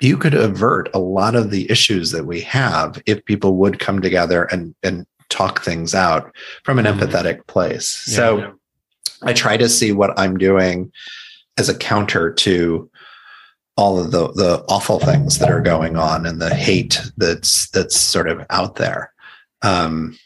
you 0.00 0.16
could 0.16 0.34
avert 0.34 0.88
a 0.94 0.98
lot 0.98 1.34
of 1.34 1.50
the 1.50 1.70
issues 1.70 2.10
that 2.10 2.26
we 2.26 2.40
have 2.40 3.00
if 3.06 3.24
people 3.24 3.56
would 3.56 3.78
come 3.78 4.00
together 4.00 4.44
and 4.44 4.74
and 4.82 5.06
talk 5.30 5.62
things 5.62 5.94
out 5.94 6.32
from 6.62 6.78
an 6.78 6.84
Mhm. 6.84 6.98
empathetic 6.98 7.46
place 7.46 8.04
Yeah. 8.08 8.16
so 8.16 8.52
i 9.22 9.32
try 9.32 9.56
to 9.56 9.68
see 9.68 9.92
what 9.92 10.16
i'm 10.18 10.36
doing 10.36 10.92
as 11.58 11.68
a 11.68 11.74
counter 11.76 12.32
to 12.32 12.90
all 13.76 13.98
of 13.98 14.12
the 14.12 14.30
the 14.34 14.64
awful 14.68 15.00
things 15.00 15.38
that 15.38 15.50
are 15.50 15.60
going 15.60 15.96
on 15.96 16.26
and 16.26 16.40
the 16.40 16.54
hate 16.54 17.00
that's 17.16 17.68
that's 17.70 17.96
sort 17.96 18.28
of 18.28 18.44
out 18.50 18.76
there 18.76 19.12
um 19.62 20.16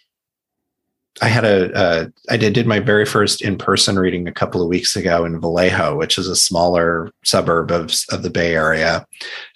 I 1.20 1.28
had 1.28 1.44
a, 1.44 1.72
uh, 1.74 2.06
I 2.30 2.36
did, 2.36 2.52
did 2.52 2.66
my 2.66 2.80
very 2.80 3.04
first 3.04 3.42
in 3.42 3.58
person 3.58 3.98
reading 3.98 4.28
a 4.28 4.32
couple 4.32 4.62
of 4.62 4.68
weeks 4.68 4.96
ago 4.96 5.24
in 5.24 5.40
Vallejo, 5.40 5.96
which 5.96 6.18
is 6.18 6.28
a 6.28 6.36
smaller 6.36 7.10
suburb 7.24 7.70
of, 7.70 7.92
of 8.10 8.22
the 8.22 8.30
Bay 8.30 8.54
Area. 8.54 9.06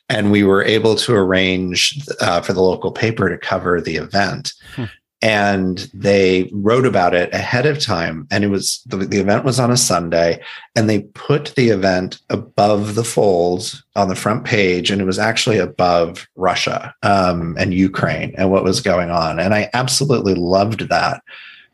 And 0.09 0.31
we 0.31 0.45
were 0.45 0.63
able 0.63 0.95
to 0.97 1.15
arrange 1.15 1.99
uh, 2.21 2.41
for 2.43 2.53
the 2.53 2.61
local 2.63 2.93
paper 2.93 3.29
to 3.29 3.39
cover 3.39 3.81
the 3.81 3.97
event. 3.97 4.53
Hmm. 4.75 4.85
And 5.25 5.89
they 5.95 6.51
wrote 6.53 6.85
about 6.85 7.15
it 7.15 7.33
ahead 7.33 7.65
of 7.65 7.79
time. 7.79 8.27
And 8.33 8.43
it 8.43 8.49
was 8.49 8.83
the, 8.87 8.97
the 8.97 9.21
event 9.21 9.45
was 9.45 9.61
on 9.61 9.71
a 9.71 9.77
Sunday, 9.77 10.43
and 10.75 10.91
they 10.91 11.03
put 11.15 11.55
the 11.55 11.69
event 11.69 12.19
above 12.29 12.97
the 12.97 13.05
folds 13.05 13.85
on 13.95 14.09
the 14.09 14.17
front 14.17 14.45
page. 14.45 14.91
And 14.91 15.01
it 15.01 15.05
was 15.05 15.21
actually 15.21 15.59
above 15.59 16.27
Russia 16.35 16.93
um, 17.05 17.57
and 17.57 17.73
Ukraine 17.73 18.35
and 18.37 18.51
what 18.51 18.65
was 18.65 18.81
going 18.81 19.11
on. 19.11 19.39
And 19.39 19.55
I 19.55 19.71
absolutely 19.75 20.35
loved 20.35 20.89
that. 20.89 21.23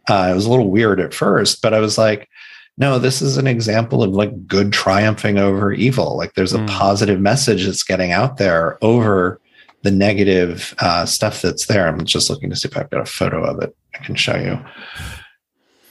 Uh, 0.09 0.29
it 0.31 0.35
was 0.35 0.47
a 0.47 0.51
little 0.51 0.71
weird 0.71 1.01
at 1.01 1.15
first, 1.15 1.61
but 1.63 1.75
I 1.75 1.81
was 1.81 1.99
like, 1.99 2.29
no, 2.77 2.99
this 2.99 3.21
is 3.21 3.37
an 3.37 3.47
example 3.47 4.03
of 4.03 4.11
like 4.11 4.47
good 4.47 4.73
triumphing 4.73 5.37
over 5.39 5.73
evil. 5.73 6.17
Like 6.17 6.35
there's 6.35 6.55
a 6.55 6.59
Mm. 6.59 6.69
positive 6.69 7.21
message 7.21 7.67
that's 7.67 7.83
getting 7.83 8.13
out 8.13 8.37
there 8.37 8.79
over 8.83 9.41
the 9.83 9.91
negative 9.91 10.75
uh, 10.79 11.05
stuff 11.07 11.43
that's 11.43 11.67
there. 11.67 11.87
I'm 11.89 12.05
just 12.05 12.31
looking 12.31 12.51
to 12.51 12.57
see 12.57 12.69
if 12.69 12.77
I've 12.77 12.91
got 12.91 13.01
a 13.01 13.05
photo 13.05 13.45
of 13.45 13.61
it. 13.63 13.75
I 13.95 14.05
can 14.05 14.15
show 14.15 14.37
you. 14.37 14.59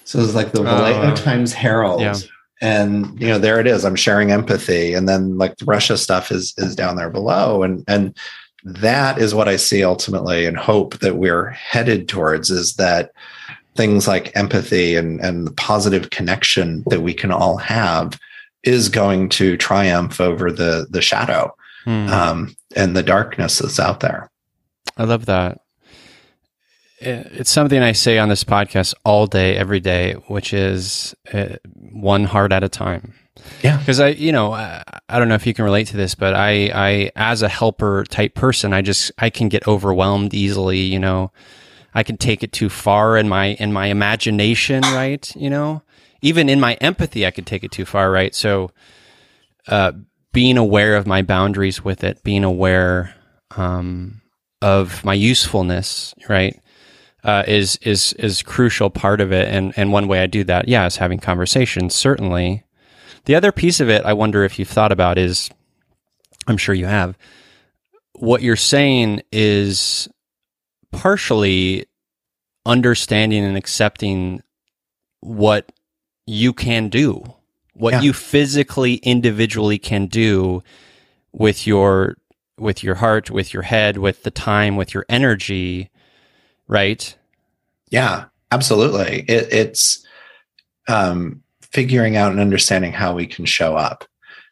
So 0.05 0.19
it's 0.19 0.33
like 0.35 0.51
the 0.53 0.63
Vallejo 0.63 1.11
Oh. 1.11 1.15
Times 1.15 1.53
Herald. 1.53 2.01
Yeah. 2.01 2.15
And 2.61 3.19
you 3.21 3.27
know, 3.27 3.37
there 3.37 3.59
it 3.59 3.67
is. 3.67 3.85
I'm 3.85 3.95
sharing 3.95 4.31
empathy. 4.31 4.93
And 4.93 5.07
then 5.07 5.37
like 5.37 5.57
the 5.57 5.65
Russia 5.65 5.97
stuff 5.97 6.31
is 6.31 6.53
is 6.57 6.75
down 6.75 6.95
there 6.95 7.09
below. 7.09 7.63
And 7.63 7.83
and 7.87 8.17
that 8.63 9.19
is 9.19 9.35
what 9.35 9.47
I 9.47 9.57
see 9.57 9.83
ultimately 9.83 10.45
and 10.45 10.57
hope 10.57 10.99
that 10.99 11.17
we're 11.17 11.49
headed 11.49 12.07
towards 12.09 12.49
is 12.49 12.75
that 12.75 13.11
things 13.77 14.07
like 14.07 14.35
empathy 14.35 14.95
and, 14.95 15.21
and 15.21 15.47
the 15.47 15.51
positive 15.51 16.09
connection 16.09 16.83
that 16.87 17.01
we 17.01 17.13
can 17.13 17.31
all 17.31 17.57
have 17.57 18.19
is 18.63 18.89
going 18.89 19.29
to 19.29 19.55
triumph 19.55 20.19
over 20.19 20.51
the 20.51 20.87
the 20.89 21.01
shadow 21.01 21.53
Hmm. 21.87 22.07
um, 22.09 22.55
and 22.75 22.97
the 22.97 23.03
darkness 23.03 23.59
that's 23.59 23.79
out 23.79 24.01
there. 24.01 24.29
I 24.97 25.05
love 25.05 25.25
that. 25.27 25.61
It's 26.99 27.49
something 27.49 27.81
I 27.81 27.93
say 27.93 28.17
on 28.17 28.27
this 28.27 28.43
podcast 28.43 28.93
all 29.05 29.25
day, 29.25 29.55
every 29.55 29.79
day, 29.79 30.13
which 30.27 30.51
is 30.51 31.15
uh, 31.31 31.55
one 31.73 32.25
heart 32.25 32.51
at 32.51 32.61
a 32.61 32.67
time. 32.67 33.13
Yeah. 33.63 33.77
Because 33.77 34.01
I, 34.01 34.09
you 34.09 34.33
know, 34.33 34.51
I, 34.51 34.83
I 35.07 35.17
don't 35.17 35.29
know 35.29 35.35
if 35.35 35.47
you 35.47 35.53
can 35.53 35.63
relate 35.63 35.87
to 35.87 35.97
this, 35.97 36.13
but 36.13 36.33
I, 36.33 36.71
I, 36.75 37.11
as 37.15 37.41
a 37.41 37.47
helper 37.47 38.03
type 38.03 38.33
person, 38.33 38.73
I 38.73 38.81
just, 38.81 39.13
I 39.17 39.29
can 39.29 39.47
get 39.47 39.65
overwhelmed 39.65 40.33
easily. 40.33 40.79
You 40.79 40.99
know, 40.99 41.31
I 41.97 42.03
can 42.03 42.15
take 42.15 42.43
it 42.43 42.51
too 42.51 42.69
far 42.69 43.17
in 43.17 43.27
my, 43.27 43.55
in 43.59 43.73
my 43.73 43.87
imagination, 43.87 44.81
right? 44.83 45.35
You 45.35 45.49
know, 45.49 45.81
even 46.21 46.47
in 46.47 46.59
my 46.59 46.75
empathy, 46.75 47.25
I 47.25 47.31
could 47.31 47.47
take 47.47 47.63
it 47.63 47.71
too 47.71 47.85
far, 47.85 48.11
right? 48.11 48.35
So, 48.35 48.69
uh, 49.67 49.93
being 50.31 50.59
aware 50.59 50.95
of 50.95 51.07
my 51.07 51.23
boundaries 51.23 51.83
with 51.83 52.03
it, 52.03 52.23
being 52.23 52.43
aware, 52.43 53.15
um, 53.55 54.21
of 54.61 55.03
my 55.03 55.15
usefulness, 55.15 56.13
right? 56.29 56.61
Uh, 57.23 57.43
is 57.47 57.77
is 57.77 58.13
is 58.13 58.43
crucial 58.43 58.91
part 58.91 59.19
of 59.19 59.31
it, 59.31 59.47
and 59.49 59.73
and 59.75 59.91
one 59.91 60.07
way 60.07 60.19
I 60.19 60.27
do 60.27 60.43
that, 60.43 60.67
yeah, 60.67 60.85
is 60.85 60.97
having 60.97 61.17
conversations. 61.17 61.95
Certainly, 61.95 62.63
the 63.25 63.33
other 63.33 63.51
piece 63.51 63.79
of 63.79 63.89
it, 63.89 64.05
I 64.05 64.13
wonder 64.13 64.43
if 64.43 64.59
you've 64.59 64.69
thought 64.69 64.91
about 64.91 65.17
is, 65.17 65.49
I'm 66.45 66.57
sure 66.57 66.75
you 66.75 66.85
have. 66.85 67.17
What 68.13 68.43
you're 68.43 68.55
saying 68.55 69.21
is 69.31 70.07
partially 70.97 71.85
understanding 72.65 73.43
and 73.43 73.55
accepting 73.55 74.41
what 75.21 75.71
you 76.25 76.51
can 76.53 76.89
do, 76.89 77.23
what 77.73 77.93
Yeah. 77.93 78.01
you 78.01 78.13
physically, 78.13 78.95
individually 78.95 79.77
can 79.77 80.07
do 80.07 80.63
with 81.31 81.65
your 81.67 82.17
with 82.59 82.83
your 82.83 82.95
heart, 82.95 83.29
with 83.29 83.53
your 83.53 83.61
head, 83.61 83.97
with 83.97 84.23
the 84.23 84.31
time, 84.31 84.75
with 84.75 84.91
your 84.91 85.05
energy, 85.09 85.91
right? 86.67 87.15
Yeah, 87.91 88.25
absolutely. 88.51 89.25
It, 89.27 89.53
it's 89.53 90.03
um, 90.87 91.43
figuring 91.61 92.17
out 92.17 92.31
and 92.31 92.39
understanding 92.41 92.91
how 92.91 93.13
we 93.13 93.27
can 93.27 93.45
show 93.45 93.75
up 93.77 94.05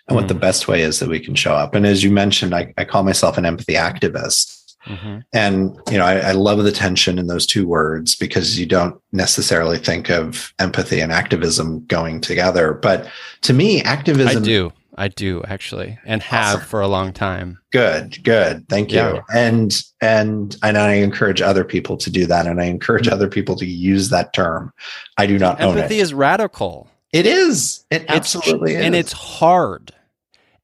and 0.08 0.16
what 0.16 0.28
the 0.28 0.36
Mm. 0.36 0.40
best 0.42 0.68
way 0.68 0.82
is 0.82 1.00
that 1.00 1.10
we 1.10 1.20
can 1.20 1.34
show 1.34 1.56
up. 1.56 1.74
And 1.74 1.84
as 1.88 2.04
you 2.04 2.12
mentioned, 2.12 2.54
I, 2.54 2.72
I 2.78 2.86
call 2.86 3.02
myself 3.02 3.40
an 3.40 3.46
empathy 3.46 3.74
activist. 3.74 4.54
Mhm. 4.86 5.24
And 5.34 5.75
you 5.89 5.98
know, 5.98 6.06
I, 6.06 6.18
I 6.20 6.32
love 6.32 6.63
the 6.63 6.72
tension 6.72 7.18
in 7.20 7.27
those 7.27 7.46
two 7.46 7.68
words 7.68 8.15
because 8.15 8.60
you 8.60 8.65
don't 8.65 8.96
necessarily 9.12 9.77
think 9.77 10.10
of 10.10 10.54
empathy 10.60 11.00
and 11.00 11.12
activism 11.12 11.86
going 11.88 12.22
together. 12.22 12.74
But 12.74 13.08
to 13.42 13.54
me, 13.54 13.82
activism. 13.84 14.44
I 14.44 14.46
do. 14.46 14.72
I 14.98 15.10
do 15.10 15.44
actually, 15.46 16.00
and 16.06 16.24
have 16.24 16.56
Awesome. 16.56 16.68
for 16.70 16.80
a 16.80 16.88
long 16.88 17.12
time. 17.12 17.58
good, 17.74 18.24
good. 18.24 18.65
Thank 18.70 18.92
you. 18.94 19.00
Yeah. 19.00 19.20
And 19.34 19.75
and 20.00 20.56
and 20.63 20.77
I 20.77 20.94
encourage 20.94 21.42
other 21.42 21.65
people 21.65 21.98
to 21.98 22.10
do 22.10 22.25
that. 22.27 22.46
And 22.48 22.62
I 22.62 22.65
encourage 22.65 23.10
other 23.10 23.27
people 23.27 23.58
to 23.58 23.65
use 23.65 24.10
that 24.12 24.32
term. 24.34 24.72
I 25.18 25.25
do 25.27 25.38
not 25.38 25.60
own 25.60 25.77
Empathy 25.77 26.00
is 26.00 26.13
radical. 26.13 26.88
It 27.12 27.25
is. 27.25 27.84
It 27.92 28.04
It's- 28.04 28.15
absolutely 28.15 28.75
is. 28.75 28.86
and 28.86 28.96
it's 28.96 29.12
hard 29.12 29.92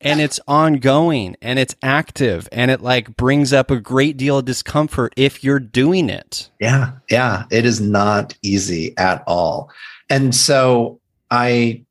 and 0.01 0.19
it's 0.19 0.39
ongoing 0.47 1.35
and 1.41 1.59
it's 1.59 1.75
active 1.81 2.49
and 2.51 2.71
it 2.71 2.81
like 2.81 3.15
brings 3.15 3.53
up 3.53 3.71
a 3.71 3.79
great 3.79 4.17
deal 4.17 4.39
of 4.39 4.45
discomfort 4.45 5.13
if 5.15 5.43
you're 5.43 5.59
doing 5.59 6.09
it. 6.09 6.49
Yeah, 6.59 6.93
yeah, 7.09 7.45
it 7.51 7.65
is 7.65 7.79
not 7.79 8.35
easy 8.41 8.97
at 8.97 9.23
all. 9.27 9.71
And 10.09 10.35
so 10.35 10.99
I 11.29 11.85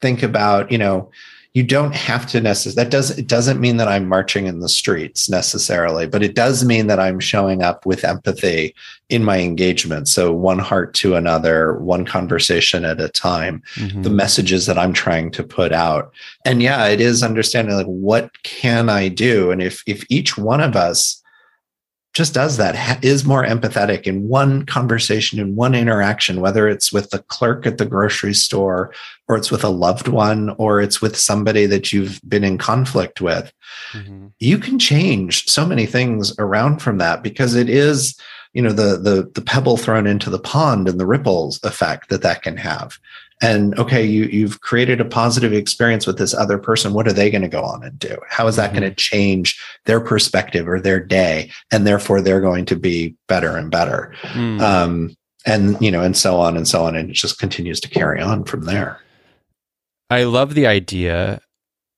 think 0.00 0.22
about, 0.22 0.72
you 0.72 0.78
know, 0.78 1.10
you 1.52 1.64
don't 1.64 1.94
have 1.96 2.26
to 2.28 2.40
necessarily 2.40 2.76
that 2.76 2.92
does 2.92 3.18
it 3.18 3.26
doesn't 3.26 3.60
mean 3.60 3.76
that 3.76 3.88
I'm 3.88 4.06
marching 4.08 4.46
in 4.46 4.60
the 4.60 4.68
streets 4.68 5.28
necessarily, 5.28 6.06
but 6.06 6.22
it 6.22 6.36
does 6.36 6.64
mean 6.64 6.86
that 6.86 7.00
I'm 7.00 7.18
showing 7.18 7.60
up 7.62 7.84
with 7.84 8.04
empathy 8.04 8.74
in 9.08 9.24
my 9.24 9.40
engagement. 9.40 10.06
So 10.06 10.32
one 10.32 10.60
heart 10.60 10.94
to 10.94 11.16
another, 11.16 11.74
one 11.78 12.04
conversation 12.04 12.84
at 12.84 13.00
a 13.00 13.08
time 13.08 13.62
Mhm. 13.74 14.04
the 14.04 14.10
messages 14.10 14.66
that 14.66 14.78
I'm 14.78 14.92
trying 14.92 15.32
to 15.32 15.42
put 15.42 15.72
out. 15.72 16.12
And 16.44 16.62
yeah, 16.62 16.86
it 16.86 17.00
is 17.00 17.24
understanding 17.24 17.74
like 17.74 17.86
what 17.86 18.30
can 18.44 18.88
I 18.88 19.08
do? 19.08 19.50
And 19.50 19.60
if 19.60 19.82
if 19.86 20.04
each 20.08 20.38
one 20.38 20.60
of 20.60 20.76
us 20.76 21.20
just 22.12 22.34
does 22.34 22.56
that 22.56 23.04
is 23.04 23.24
more 23.24 23.44
empathetic 23.44 24.02
in 24.02 24.28
one 24.28 24.66
conversation, 24.66 25.38
in 25.38 25.54
one 25.54 25.74
interaction, 25.74 26.40
whether 26.40 26.68
it's 26.68 26.92
with 26.92 27.10
the 27.10 27.20
clerk 27.20 27.66
at 27.66 27.78
the 27.78 27.86
grocery 27.86 28.34
store, 28.34 28.92
or 29.28 29.36
it's 29.36 29.50
with 29.50 29.62
a 29.62 29.68
loved 29.68 30.08
one, 30.08 30.50
or 30.58 30.80
it's 30.80 31.00
with 31.00 31.16
somebody 31.16 31.66
that 31.66 31.92
you've 31.92 32.20
been 32.28 32.42
in 32.42 32.58
conflict 32.58 33.20
with, 33.20 33.52
Mhm. 33.92 34.32
you 34.40 34.58
can 34.58 34.78
change 34.78 35.48
so 35.48 35.64
many 35.64 35.86
things 35.86 36.34
around 36.38 36.82
from 36.82 36.98
that 36.98 37.22
because 37.22 37.54
it 37.54 37.68
is 37.68 38.16
you 38.52 38.60
know 38.60 38.72
the 38.72 38.96
the 38.96 39.30
the 39.34 39.42
pebble 39.42 39.76
thrown 39.76 40.08
into 40.08 40.28
the 40.28 40.38
pond 40.38 40.88
and 40.88 40.98
the 40.98 41.06
ripples 41.06 41.60
effect 41.62 42.08
that 42.08 42.22
that 42.22 42.42
can 42.42 42.56
have 42.56 42.98
and 43.42 43.78
okay 43.78 44.04
you 44.04 44.24
you've 44.24 44.60
created 44.60 45.00
a 45.00 45.04
positive 45.04 45.52
experience 45.52 46.06
with 46.06 46.18
this 46.18 46.34
other 46.34 46.58
person. 46.58 46.92
What 46.92 47.06
are 47.08 47.12
they 47.12 47.30
going 47.30 47.42
to 47.42 47.48
go 47.48 47.62
on 47.62 47.82
and 47.82 47.98
do? 47.98 48.16
How 48.28 48.46
is 48.46 48.56
that 48.56 48.70
Mhm. 48.72 48.74
going 48.80 48.90
to 48.90 48.94
change 48.94 49.58
their 49.86 50.00
perspective 50.00 50.68
or 50.68 50.80
their 50.80 51.00
day? 51.00 51.50
And 51.70 51.86
therefore 51.86 52.20
they're 52.20 52.40
going 52.40 52.66
to 52.66 52.76
be 52.76 53.14
better 53.28 53.56
and 53.56 53.70
better. 53.70 54.12
Mm. 54.32 54.60
um 54.60 55.16
and 55.46 55.80
you 55.80 55.90
know 55.90 56.02
and 56.02 56.16
so 56.16 56.38
on 56.38 56.56
and 56.56 56.68
so 56.68 56.84
on. 56.84 56.94
And 56.96 57.08
it 57.10 57.14
just 57.14 57.38
continues 57.38 57.80
to 57.80 57.88
carry 57.88 58.20
on 58.20 58.44
from 58.44 58.64
there. 58.66 58.98
I 60.10 60.24
love 60.24 60.54
the 60.54 60.66
idea, 60.66 61.40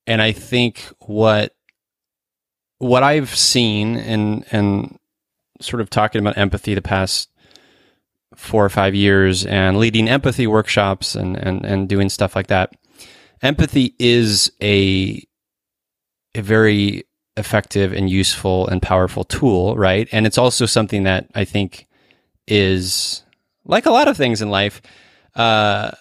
and 0.07 0.21
I 0.21 0.31
think 0.31 0.83
what 0.99 1.53
what 2.77 3.03
I've 3.03 3.35
seen 3.35 3.95
and 3.97 4.45
and 4.51 4.97
sort 5.61 5.81
of 5.81 5.89
talking 5.89 6.19
about 6.19 6.37
empathy 6.37 6.73
the 6.73 6.81
past 6.81 7.29
four 8.35 8.65
or 8.65 8.69
five 8.69 8.95
years 8.95 9.45
and 9.45 9.77
leading 9.77 10.07
empathy 10.09 10.47
workshops 10.47 11.15
and 11.15 11.35
and 11.37 11.65
and 11.65 11.89
doing 11.89 12.09
stuff 12.09 12.35
like 12.35 12.47
that. 12.47 12.73
Empathy 13.41 13.95
is 13.99 14.51
a 14.61 15.23
a 16.35 16.41
very 16.41 17.03
effective 17.35 17.93
and 17.93 18.09
useful 18.09 18.67
and 18.67 18.81
powerful 18.81 19.23
tool, 19.23 19.75
right? 19.75 20.07
And 20.11 20.25
it's 20.25 20.37
also 20.37 20.65
something 20.65 21.03
that 21.03 21.27
I 21.35 21.45
think 21.45 21.87
is 22.47 23.23
like 23.65 23.85
a 23.85 23.91
lot 23.91 24.07
of 24.07 24.17
things 24.17 24.41
in 24.41 24.49
life. 24.49 24.81
Uh, 25.35 25.91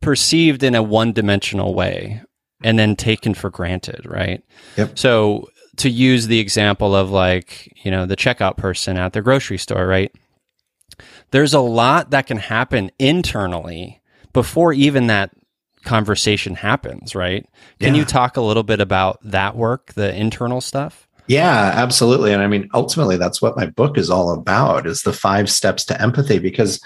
perceived 0.00 0.62
in 0.62 0.74
a 0.74 0.82
one 0.82 1.12
dimensional 1.12 1.74
way 1.74 2.22
and 2.62 2.78
then 2.78 2.96
taken 2.96 3.34
for 3.34 3.50
granted, 3.50 4.04
right? 4.06 4.42
Yep. 4.76 4.98
So 4.98 5.48
to 5.76 5.90
use 5.90 6.26
the 6.26 6.38
example 6.38 6.94
of 6.94 7.10
like, 7.10 7.72
you 7.84 7.90
know, 7.90 8.06
the 8.06 8.16
checkout 8.16 8.56
person 8.56 8.96
at 8.96 9.12
the 9.12 9.22
grocery 9.22 9.58
store, 9.58 9.86
right? 9.86 10.14
There's 11.30 11.54
a 11.54 11.60
lot 11.60 12.10
that 12.10 12.26
can 12.26 12.38
happen 12.38 12.90
internally 12.98 14.00
before 14.32 14.72
even 14.72 15.06
that 15.08 15.30
conversation 15.84 16.54
happens, 16.56 17.14
right? 17.14 17.46
Can 17.80 17.94
Yeah. 17.94 18.00
you 18.00 18.04
talk 18.04 18.36
a 18.36 18.40
little 18.42 18.62
bit 18.62 18.80
about 18.80 19.18
that 19.24 19.56
work, 19.56 19.92
the 19.94 20.14
internal 20.14 20.60
stuff? 20.60 21.06
Yeah, 21.26 21.72
absolutely. 21.74 22.32
And 22.32 22.42
I 22.42 22.46
mean, 22.48 22.68
ultimately, 22.74 23.16
that's 23.16 23.40
what 23.40 23.56
my 23.56 23.66
book 23.66 23.96
is 23.96 24.10
all 24.10 24.32
about: 24.32 24.86
is 24.86 25.02
the 25.02 25.12
five 25.12 25.48
steps 25.48 25.84
to 25.86 26.02
empathy. 26.02 26.38
Because 26.38 26.80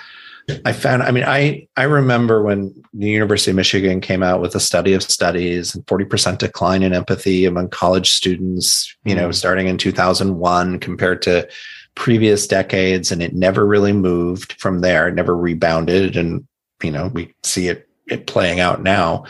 I 0.66 0.72
found, 0.74 1.02
I 1.02 1.10
mean, 1.10 1.24
I 1.24 1.66
I 1.78 1.84
remember 1.84 2.42
when 2.42 2.74
the 2.92 3.08
University 3.08 3.50
of 3.52 3.56
Michigan 3.56 4.02
came 4.02 4.22
out 4.22 4.42
with 4.42 4.54
a 4.54 4.60
study 4.60 4.92
of 4.92 5.02
studies 5.02 5.74
and 5.74 5.82
forty 5.88 6.04
percent 6.04 6.38
decline 6.40 6.82
in 6.82 6.92
empathy 6.92 7.46
among 7.46 7.70
college 7.70 8.12
students. 8.12 8.94
You 9.04 9.14
know, 9.14 9.30
Mm. 9.30 9.34
starting 9.34 9.66
in 9.68 9.78
two 9.78 9.92
thousand 9.92 10.36
one 10.38 10.78
compared 10.78 11.22
to 11.22 11.48
previous 11.94 12.46
decades, 12.46 13.12
and 13.12 13.22
it 13.22 13.34
never 13.34 13.66
really 13.66 13.92
moved 13.92 14.54
from 14.60 14.80
there. 14.80 15.08
It 15.08 15.14
never 15.14 15.36
rebounded, 15.36 16.16
and 16.16 16.46
you 16.82 16.90
know, 16.90 17.08
we 17.08 17.32
see 17.42 17.68
it 17.68 17.88
it 18.06 18.26
playing 18.26 18.60
out 18.60 18.82
now. 18.82 19.24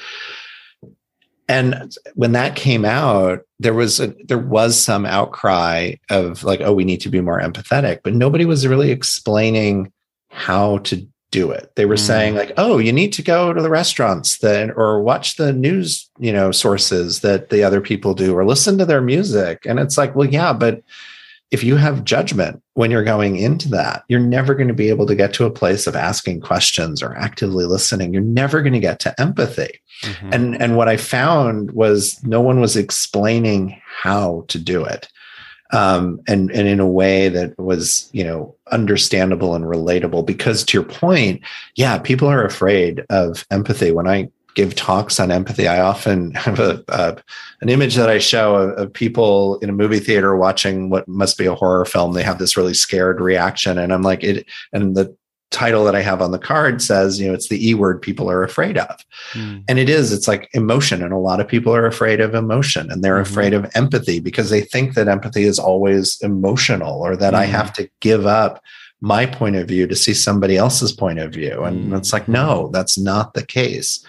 And 1.47 1.95
when 2.15 2.33
that 2.33 2.57
came 2.57 2.85
out, 2.87 3.41
there 3.61 3.75
was 3.75 4.01
a, 4.01 4.15
there 4.25 4.39
was 4.39 4.81
some 4.81 5.05
outcry 5.05 5.95
of 6.09 6.43
like, 6.43 6.63
oh, 6.63 6.73
we 6.73 6.85
need 6.85 7.03
to 7.03 7.11
be 7.11 7.21
more 7.21 7.39
empathetic, 7.41 8.01
but 8.03 8.15
nobody 8.15 8.47
was 8.47 8.67
really 8.67 8.91
explaining 8.91 9.93
how 10.31 10.79
to 10.79 11.07
do 11.31 11.51
it. 11.51 11.71
They 11.77 11.85
were 11.85 11.97
Mm. 11.97 12.07
saying 12.07 12.35
like, 12.35 12.53
oh, 12.57 12.79
you 12.79 12.93
need 12.93 13.13
to 13.15 13.23
go 13.23 13.53
to 13.53 13.61
the 13.61 13.69
restaurants 13.69 14.39
that 14.39 14.71
or 14.77 15.03
watch 15.03 15.37
the 15.37 15.53
news, 15.53 16.09
you 16.19 16.33
know, 16.33 16.51
sources 16.51 17.21
that 17.21 17.51
the 17.51 17.63
other 17.63 17.83
people 17.83 18.15
do 18.15 18.35
or 18.35 18.47
listen 18.47 18.79
to 18.79 18.87
their 18.87 19.03
music. 19.03 19.67
And 19.67 19.79
it's 19.79 19.99
like, 19.99 20.15
well, 20.15 20.29
yeah, 20.29 20.55
but 20.55 20.83
if 21.55 21.63
you 21.63 21.77
have 21.77 22.03
judgment 22.03 22.61
when 22.73 22.91
you're 22.91 23.05
going 23.05 23.37
into 23.37 23.69
that, 23.69 24.03
you're 24.09 24.19
never 24.19 24.57
going 24.57 24.67
to 24.67 24.75
be 24.75 24.89
able 24.89 25.07
to 25.07 25.15
get 25.15 25.33
to 25.35 25.45
a 25.45 25.51
place 25.53 25.87
of 25.87 25.95
asking 25.95 26.41
questions 26.41 27.01
or 27.01 27.15
actively 27.15 27.65
listening. 27.65 28.13
You're 28.13 28.23
never 28.23 28.61
going 28.61 28.73
to 28.73 28.81
get 28.81 28.99
to 29.01 29.21
empathy. 29.21 29.81
Mhm. 30.03 30.35
And 30.35 30.61
and 30.61 30.77
what 30.77 30.89
I 30.89 30.97
found 30.97 31.71
was 31.71 32.21
no 32.25 32.41
one 32.41 32.61
was 32.61 32.77
explaining 32.77 33.81
how 33.87 34.45
to 34.49 34.59
do 34.59 34.85
it. 34.85 35.07
Um, 35.73 36.21
and 36.27 36.51
and 36.51 36.67
in 36.67 36.81
a 36.81 36.89
way 37.01 37.29
that 37.29 37.57
was 37.57 38.11
you 38.13 38.25
know 38.25 38.57
understandable 38.73 39.55
and 39.55 39.65
relatable 39.65 40.27
because 40.27 40.65
to 40.65 40.77
your 40.77 40.85
point 40.85 41.41
yeah 41.77 41.99
people 41.99 42.29
are 42.29 42.45
afraid 42.45 43.05
of 43.11 43.45
empathy 43.51 43.91
when 43.91 44.07
i 44.07 44.29
give 44.55 44.75
talks 44.75 45.19
on 45.21 45.31
empathy 45.31 45.67
i 45.69 45.81
often 45.81 46.33
have 46.35 46.59
a, 46.61 46.83
an 47.61 47.69
image 47.69 47.95
that 47.97 48.09
i 48.09 48.19
show 48.19 48.55
of, 48.57 48.71
of 48.79 48.93
people 48.93 49.59
in 49.59 49.69
a 49.69 49.73
movie 49.73 49.99
theater 50.01 50.37
watching 50.37 50.91
what 50.91 51.07
must 51.09 51.37
be 51.39 51.47
a 51.47 51.55
horror 51.55 51.85
film 51.85 52.13
they 52.13 52.23
have 52.23 52.39
this 52.39 52.57
really 52.57 52.75
scared 52.75 53.21
reaction 53.21 53.79
and 53.79 53.93
i'm 53.93 54.03
like 54.03 54.23
it 54.23 54.47
and 54.73 54.97
the 54.97 55.15
title 55.51 55.85
that 55.85 55.95
i 55.95 56.01
have 56.03 56.21
on 56.21 56.33
the 56.33 56.39
card 56.39 56.83
says 56.83 57.21
you 57.21 57.29
know 57.29 57.35
it's 57.35 57.49
the 57.49 57.69
e 57.69 57.75
word 57.75 58.03
people 58.03 58.31
are 58.31 58.43
afraid 58.43 58.77
of 58.79 59.01
Mm. 59.35 59.65
and 59.69 59.79
it 59.79 59.89
is 59.89 60.13
it's 60.13 60.27
like 60.29 60.49
emotion 60.53 61.03
and 61.03 61.13
a 61.13 61.17
lot 61.19 61.41
of 61.41 61.47
people 61.49 61.75
are 61.75 61.87
afraid 61.87 62.21
of 62.21 62.35
emotion 62.35 62.91
and 62.91 63.03
they're 63.03 63.19
Mhm. 63.23 63.31
afraid 63.31 63.55
of 63.55 63.71
empathy 63.75 64.19
because 64.21 64.51
they 64.51 64.61
think 64.61 64.95
that 64.95 65.09
empathy 65.09 65.45
is 65.45 65.59
always 65.59 66.19
emotional 66.23 67.01
or 67.01 67.17
that 67.17 67.35
i 67.35 67.47
Mhm. 67.47 67.51
have 67.51 67.73
to 67.75 67.89
give 68.01 68.27
up 68.27 68.61
my 69.01 69.27
point 69.27 69.55
of 69.57 69.69
view 69.69 69.87
to 69.87 69.95
see 69.97 70.15
somebody 70.15 70.57
else's 70.57 70.93
point 70.93 71.19
of 71.21 71.33
view 71.33 71.63
and 71.63 71.93
Mhm. 71.93 71.97
it's 71.99 72.13
like 72.13 72.27
no 72.29 72.69
that's 72.73 72.99
not 72.99 73.35
the 73.35 73.47
case 73.47 74.05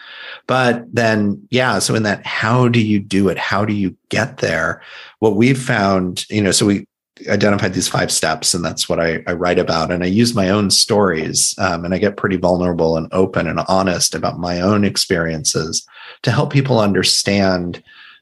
but 0.47 0.85
then 0.93 1.41
yeah 1.49 1.79
so 1.79 1.95
in 1.95 2.03
that 2.03 2.25
how 2.25 2.67
do 2.67 2.79
you 2.79 2.99
do 2.99 3.29
it? 3.29 3.37
How 3.37 3.65
do 3.65 3.73
you 3.73 3.95
get 4.09 4.37
there? 4.37 4.81
What 5.19 5.35
we've 5.35 5.61
found 5.61 6.29
you 6.29 6.41
know 6.41 6.51
so 6.51 6.65
we 6.65 6.87
identified 7.29 7.73
these 7.73 7.87
five 7.87 8.11
steps 8.11 8.53
and 8.53 8.63
that's 8.63 8.89
what 8.89 8.99
I, 8.99 9.23
I 9.25 9.33
write 9.33 9.57
about 9.57 9.89
and 9.89 10.03
i 10.03 10.07
use 10.07 10.35
my 10.35 10.49
own 10.49 10.69
stories 10.69 11.55
um, 11.57 11.85
and 11.85 11.93
i 11.93 11.97
get 11.97 12.17
pretty 12.17 12.35
vulnerable 12.35 12.97
and 12.97 13.07
open 13.13 13.47
and 13.47 13.61
honest 13.69 14.13
about 14.13 14.37
my 14.37 14.59
own 14.59 14.83
experiences 14.83 15.85
to 16.23 16.31
help 16.31 16.51
people 16.51 16.79
understand 16.79 17.81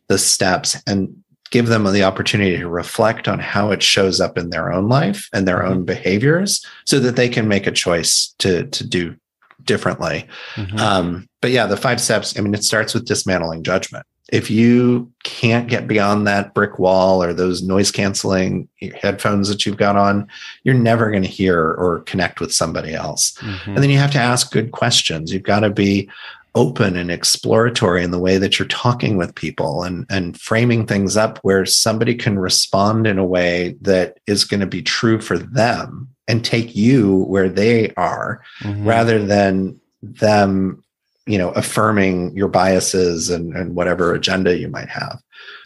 the 0.09 0.19
steps 0.19 0.79
and 0.85 1.23
give 1.49 1.67
them 1.67 1.91
the 1.91 2.03
opportunity 2.03 2.57
to 2.57 2.67
reflect 2.67 3.27
on 3.27 3.39
how 3.39 3.71
it 3.71 3.81
shows 3.81 4.21
up 4.21 4.37
in 4.37 4.49
their 4.49 4.71
own 4.71 4.89
life 4.89 5.27
and 5.33 5.47
their 5.47 5.65
own 5.65 5.85
behaviors 5.85 6.65
so 6.85 6.99
that 6.99 7.15
they 7.15 7.29
can 7.29 7.47
make 7.47 7.65
a 7.65 7.71
choice 7.71 8.33
to 8.39 8.65
to 8.67 8.85
do 8.85 9.15
differently 9.63 10.27
Mhm. 10.55 10.79
um, 10.79 11.27
but 11.41 11.51
yeah 11.51 11.65
the 11.65 11.77
five 11.77 11.99
steps 12.01 12.37
i 12.37 12.41
mean 12.41 12.53
it 12.53 12.63
starts 12.63 12.93
with 12.93 13.05
dismantling 13.05 13.63
judgment 13.63 14.05
if 14.31 14.49
you 14.49 15.11
can't 15.23 15.67
get 15.67 15.87
beyond 15.87 16.25
that 16.25 16.53
brick 16.53 16.79
wall 16.79 17.21
or 17.21 17.33
those 17.33 17.61
noise 17.61 17.91
canceling 17.91 18.67
headphones 18.99 19.47
that 19.49 19.63
you've 19.65 19.77
got 19.77 19.95
on, 19.95 20.27
you're 20.63 20.73
never 20.73 21.11
going 21.11 21.21
to 21.21 21.29
hear 21.29 21.59
or 21.59 21.99
connect 22.07 22.39
with 22.39 22.51
somebody 22.51 22.95
else. 22.95 23.33
Mhm. 23.41 23.67
And 23.67 23.77
then 23.77 23.89
you 23.91 23.97
have 23.99 24.11
to 24.11 24.19
ask 24.19 24.51
good 24.51 24.71
questions. 24.71 25.31
You've 25.31 25.43
got 25.43 25.59
to 25.59 25.69
be 25.69 26.09
open 26.55 26.95
and 26.95 27.11
exploratory 27.11 28.03
in 28.03 28.11
the 28.11 28.17
way 28.17 28.37
that 28.37 28.57
you're 28.57 28.67
talking 28.67 29.17
with 29.17 29.35
people 29.35 29.83
and, 29.83 30.05
and 30.09 30.39
framing 30.39 30.87
things 30.87 31.17
up 31.17 31.37
where 31.43 31.65
somebody 31.65 32.15
can 32.15 32.39
respond 32.39 33.05
in 33.05 33.19
a 33.19 33.25
way 33.25 33.75
that 33.81 34.17
is 34.25 34.45
going 34.45 34.61
to 34.61 34.65
be 34.67 34.81
true 34.81 35.19
for 35.19 35.37
them 35.37 36.07
and 36.27 36.43
take 36.43 36.75
you 36.75 37.23
where 37.25 37.49
they 37.49 37.91
are 37.97 38.41
Mhm. 38.61 38.85
rather 38.85 39.23
than 39.25 39.79
them 40.01 40.83
you 41.25 41.37
know 41.37 41.51
affirming 41.51 42.35
your 42.35 42.49
biases 42.49 43.29
and, 43.29 43.55
and 43.55 43.75
whatever 43.75 44.13
agenda 44.13 44.57
you 44.57 44.67
might 44.67 44.89
have. 44.89 45.19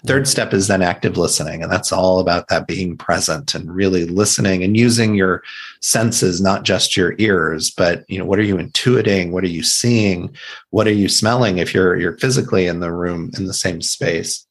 Third 0.06 0.28
step 0.28 0.54
is 0.54 0.67
then 0.67 0.84
active 0.84 1.17
listening 1.17 1.63
and 1.63 1.72
that's 1.72 1.91
all 1.91 2.20
about 2.20 2.48
that 2.50 2.67
being 2.67 2.96
present 2.96 3.56
and 3.56 3.76
really 3.76 4.06
listening 4.06 4.63
and 4.63 4.78
using 4.78 5.15
your 5.15 5.41
senses 5.82 6.39
not 6.41 6.63
just 6.63 6.96
your 6.96 7.15
ears 7.17 7.72
but 7.72 8.06
you 8.08 8.20
know 8.20 8.26
what 8.26 8.38
are 8.39 8.43
you 8.43 8.56
intuiting? 8.58 9.32
What 9.32 9.43
are 9.43 9.48
you 9.50 9.63
seeing? 9.63 10.30
What 10.70 10.88
are 10.88 10.93
you 10.93 11.10
smelling 11.10 11.58
if 11.58 11.74
you're 11.74 11.96
you're 11.98 12.17
physically 12.20 12.67
in 12.67 12.80
the 12.80 12.91
room 12.91 13.32
in 13.38 13.46
the 13.48 13.54
same 13.54 13.82
space 13.82 14.46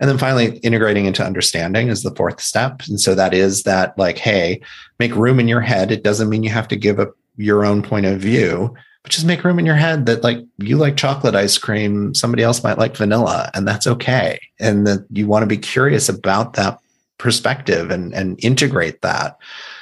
and 0.00 0.08
then 0.08 0.18
finally 0.18 0.58
integrating 0.58 1.06
into 1.06 1.24
understanding 1.24 1.88
is 1.88 2.02
the 2.02 2.14
fourth 2.14 2.40
step. 2.40 2.82
And 2.88 3.00
so 3.00 3.14
that 3.14 3.34
is 3.34 3.64
that 3.64 3.96
like 3.98 4.18
hey 4.18 4.60
make 4.98 5.14
room 5.14 5.40
in 5.40 5.48
your 5.48 5.60
head. 5.60 5.90
It 5.90 6.02
doesn't 6.04 6.28
mean 6.28 6.42
you 6.42 6.50
have 6.50 6.68
to 6.68 6.76
give 6.76 6.98
up 6.98 7.16
your 7.36 7.64
own 7.64 7.82
point 7.82 8.06
of 8.06 8.20
view 8.20 8.74
but 9.02 9.12
just 9.12 9.26
make 9.26 9.44
room 9.44 9.58
in 9.58 9.66
your 9.66 9.76
head 9.76 10.06
that 10.06 10.24
like 10.24 10.38
you 10.58 10.76
like 10.76 10.96
chocolate 10.96 11.34
ice 11.34 11.56
cream 11.56 12.14
somebody 12.14 12.42
else 12.42 12.64
might 12.64 12.78
like 12.78 12.96
vanilla 12.96 13.50
and 13.54 13.66
that's 13.66 13.86
okay. 13.86 14.40
And 14.58 14.86
that 14.86 15.06
you 15.10 15.26
want 15.26 15.44
to 15.44 15.46
be 15.46 15.56
curious 15.56 16.08
about 16.08 16.54
that 16.54 16.78
perspective 17.18 17.90
and 17.90 18.14
and 18.14 18.42
integrate 18.44 19.02
that 19.02 19.36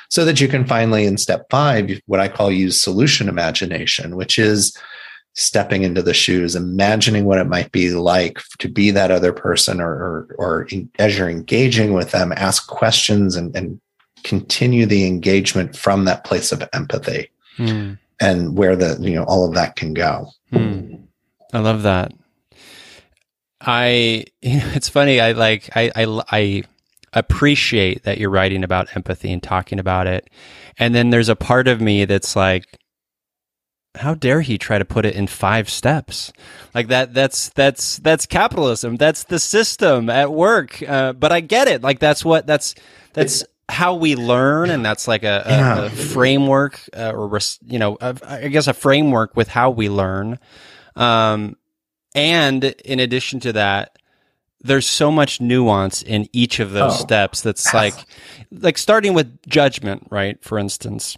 so 0.09 0.25
that 0.25 0.41
you 0.41 0.49
can 0.49 0.65
finally 0.65 1.05
in 1.05 1.19
step 1.19 1.47
5 1.51 2.01
what 2.07 2.19
i 2.19 2.29
call 2.29 2.51
use 2.51 2.81
solution 2.81 3.29
imagination 3.29 4.17
which 4.17 4.39
is 4.39 4.77
stepping 5.37 5.83
into 5.83 6.03
the 6.03 6.15
shoes 6.15 6.57
imagining 6.57 7.25
what 7.27 7.39
it 7.39 7.47
might 7.47 7.71
be 7.71 7.91
like 7.91 8.41
to 8.59 8.69
be 8.69 8.91
that 8.91 9.11
other 9.11 9.33
person 9.33 9.81
or 9.81 9.93
or, 9.93 10.35
or 10.39 10.69
as 10.99 11.17
you're 11.17 11.29
engaging 11.29 11.93
with 11.93 12.11
them 12.11 12.33
ask 12.37 12.67
questions 12.69 13.37
and, 13.37 13.55
and 13.55 13.81
continue 14.25 14.87
the 14.87 15.07
engagement 15.07 15.77
from 15.77 16.05
that 16.07 16.25
place 16.25 16.53
of 16.53 16.67
empathy 16.73 17.31
Hmm. 17.57 17.93
and 18.21 18.57
where 18.57 18.77
the 18.77 18.99
you 19.01 19.15
know 19.15 19.25
all 19.25 19.47
of 19.47 19.55
that 19.55 19.77
can 19.77 19.95
go 19.95 20.31
Hmm. 20.51 20.95
I 21.53 21.59
love 21.61 21.83
that. 21.83 22.13
I 23.61 24.25
it's 24.43 24.89
funny. 24.89 25.21
I 25.21 25.33
like 25.33 25.71
I, 25.77 25.91
I 25.95 26.23
I 26.31 26.63
appreciate 27.13 28.03
that 28.05 28.19
you're 28.19 28.31
writing 28.31 28.63
about 28.63 28.95
empathy 28.97 29.33
and 29.33 29.43
talking 29.43 29.79
about 29.79 30.07
it, 30.07 30.29
and 30.79 30.95
then 30.95 31.11
there's 31.11 31.29
a 31.29 31.37
part 31.37 31.69
of 31.69 31.81
me 31.81 32.05
that's 32.05 32.37
like, 32.37 32.79
how 33.97 34.15
dare 34.15 34.41
he 34.43 34.59
try 34.59 34.79
to 34.79 34.85
put 34.85 35.05
it 35.07 35.15
in 35.15 35.27
five 35.27 35.69
steps? 35.69 36.33
Like 36.75 36.89
that. 36.89 37.15
That's 37.15 37.49
that's 37.51 37.97
that's 37.99 38.27
capitalism. 38.27 38.97
That's 38.97 39.25
the 39.25 39.39
system 39.39 40.09
at 40.11 40.33
work. 40.33 40.83
Uh, 40.83 41.13
but 41.13 41.33
I 41.33 41.41
get 41.41 41.69
it. 41.69 41.83
Like 41.83 41.99
that's 41.99 42.25
what 42.25 42.47
that's 42.47 42.75
that's. 43.13 43.45
how 43.69 43.97
we 43.97 44.15
learn, 44.15 44.71
and 44.71 44.85
that's 44.85 45.09
like 45.09 45.25
a, 45.25 45.43
a, 45.45 45.51
Yeah. 45.51 45.85
a 45.87 45.91
framework, 45.91 46.81
uh, 46.97 47.11
or 47.11 47.37
you 47.67 47.81
know, 47.81 47.99
a, 48.01 48.15
I 48.25 48.47
guess 48.47 48.69
a 48.69 48.73
framework 48.73 49.35
with 49.35 49.49
how 49.49 49.71
we 49.71 49.89
learn. 49.89 50.39
Um, 50.95 51.57
and 52.15 52.63
in 52.63 53.01
addition 53.01 53.41
to 53.41 53.53
that, 53.55 53.99
there's 54.61 54.87
so 54.87 55.11
much 55.11 55.41
nuance 55.41 56.01
in 56.01 56.29
each 56.33 56.61
of 56.61 56.71
those 56.71 56.93
Oh. 56.95 56.97
steps. 56.97 57.41
That's 57.41 57.75
like, 57.75 57.95
like 58.53 58.79
starting 58.79 59.15
with 59.15 59.37
judgment, 59.49 60.07
right? 60.11 60.41
For 60.45 60.61
instance, 60.61 61.17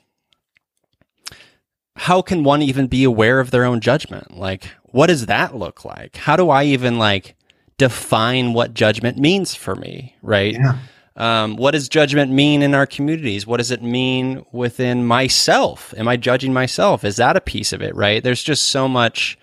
how 1.99 2.23
can 2.23 2.45
one 2.45 2.63
even 2.63 2.87
be 2.87 3.05
aware 3.05 3.41
of 3.41 3.51
their 3.51 3.65
own 3.65 3.81
judgment? 3.81 4.37
Like, 4.37 4.71
what 4.85 5.09
does 5.09 5.27
that 5.27 5.57
look 5.57 5.85
like? 5.85 6.17
How 6.17 6.37
do 6.37 6.49
I 6.51 6.65
even 6.65 6.99
like 6.99 7.35
define 7.77 8.53
what 8.55 8.75
judgment 8.75 9.19
means 9.19 9.55
for 9.55 9.75
me? 9.75 10.15
Right? 10.23 10.55
yeah 10.55 10.79
Um, 11.17 11.57
what 11.57 11.73
does 11.73 11.89
judgment 11.89 12.31
mean 12.31 12.63
in 12.63 12.75
our 12.75 12.87
communities? 12.87 13.45
What 13.45 13.57
does 13.57 13.73
it 13.73 13.83
mean 13.83 14.45
within 14.53 15.05
myself? 15.05 15.93
Am 15.97 16.07
I 16.07 16.17
judging 16.17 16.53
myself? 16.53 17.05
Is 17.05 17.17
that 17.17 17.37
a 17.37 17.41
piece 17.41 17.73
of 17.73 17.83
it? 17.83 17.95
Right? 17.97 18.23
There's 18.23 18.43
just 18.43 18.69
so 18.69 18.87
much 18.89 19.37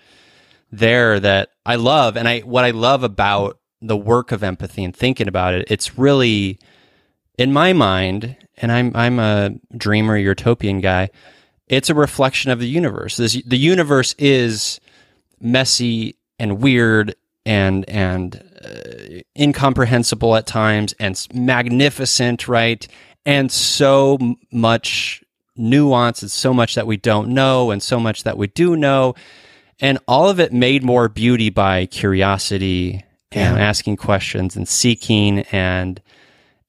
there 0.72 1.20
that 1.20 1.50
I 1.64 1.76
love, 1.76 2.16
and 2.16 2.26
I 2.26 2.40
what 2.40 2.64
I 2.64 2.70
love 2.70 3.02
about 3.02 3.58
the 3.82 3.96
work 3.96 4.32
of 4.32 4.42
empathy 4.42 4.82
and 4.84 4.96
thinking 4.96 5.28
about 5.28 5.54
it. 5.54 5.66
It's 5.70 5.98
really, 5.98 6.58
in 7.38 7.52
my 7.52 7.72
mind, 7.74 8.36
and 8.56 8.72
I'm 8.72 8.92
I'm 8.94 9.18
a 9.18 9.50
dreamer, 9.76 10.16
utopian 10.16 10.80
guy. 10.80 11.10
It's 11.68 11.90
a 11.90 11.94
reflection 11.94 12.50
of 12.50 12.60
the 12.60 12.68
universe. 12.68 13.16
This, 13.16 13.42
the 13.44 13.58
universe 13.58 14.14
is 14.18 14.80
messy 15.40 16.16
and 16.38 16.60
weird 16.60 17.14
and 17.44 17.88
and 17.88 18.42
uh, 18.64 19.22
incomprehensible 19.38 20.36
at 20.36 20.46
times 20.46 20.94
and 20.98 21.26
magnificent, 21.32 22.48
right? 22.48 22.86
And 23.24 23.50
so 23.50 24.18
much 24.52 25.22
nuance 25.56 26.22
and 26.22 26.30
so 26.30 26.52
much 26.52 26.74
that 26.74 26.86
we 26.86 26.96
don't 26.96 27.28
know 27.28 27.70
and 27.70 27.82
so 27.82 27.98
much 27.98 28.24
that 28.24 28.36
we 28.36 28.46
do 28.48 28.76
know. 28.76 29.14
And 29.80 29.98
all 30.06 30.28
of 30.28 30.40
it 30.40 30.52
made 30.52 30.82
more 30.82 31.08
beauty 31.08 31.50
by 31.50 31.86
curiosity 31.86 33.04
and 33.32 33.58
asking 33.58 33.96
questions 33.96 34.56
and 34.56 34.68
seeking 34.68 35.40
and 35.52 36.00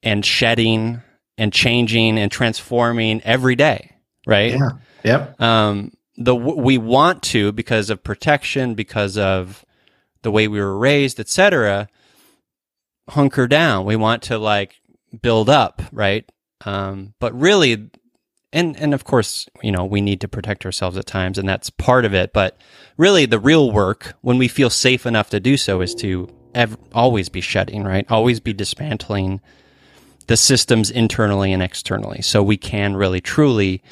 and 0.02 0.24
shedding 0.24 1.02
and 1.36 1.52
changing 1.52 2.18
and 2.18 2.30
transforming 2.30 3.20
every 3.22 3.54
day, 3.54 3.92
right? 4.26 4.52
yeah 4.52 4.70
yep 5.04 5.40
um, 5.40 5.92
the 6.18 6.34
we 6.34 6.76
want 6.76 7.22
to 7.22 7.52
because 7.52 7.90
of 7.90 8.02
protection, 8.02 8.74
because 8.74 9.16
of 9.16 9.64
the 10.22 10.30
way 10.30 10.48
we 10.48 10.60
were 10.60 10.76
raised, 10.76 11.20
etc. 11.20 11.88
Hunker 13.08 13.46
down. 13.46 13.86
We 13.86 13.96
want 13.96 14.24
to 14.24 14.36
like 14.36 14.74
build 15.22 15.48
up, 15.48 15.80
right? 15.92 16.30
Um, 16.64 17.14
but 17.20 17.32
really, 17.38 17.88
and 18.52 18.76
and 18.76 18.92
of 18.92 19.04
course, 19.04 19.48
you 19.62 19.70
know, 19.70 19.84
we 19.84 20.00
need 20.00 20.20
to 20.22 20.28
protect 20.28 20.66
ourselves 20.66 20.96
at 20.96 21.06
times, 21.06 21.38
and 21.38 21.48
that's 21.48 21.70
part 21.70 22.04
of 22.04 22.12
it. 22.12 22.32
But 22.32 22.60
really, 22.96 23.24
the 23.24 23.38
real 23.38 23.70
work, 23.70 24.14
when 24.20 24.38
we 24.38 24.48
feel 24.48 24.70
safe 24.70 25.06
enough 25.06 25.30
to 25.30 25.38
do 25.38 25.56
so, 25.56 25.80
is 25.80 25.94
to 25.96 26.28
ev- 26.52 26.76
always 26.92 27.28
be 27.28 27.40
shedding, 27.40 27.84
right? 27.84 28.10
Always 28.10 28.40
be 28.40 28.52
dismantling 28.52 29.40
the 30.26 30.36
systems 30.36 30.90
internally 30.90 31.52
and 31.52 31.62
externally, 31.62 32.22
so 32.22 32.42
we 32.42 32.56
can 32.56 32.96
really 32.96 33.20
truly 33.20 33.82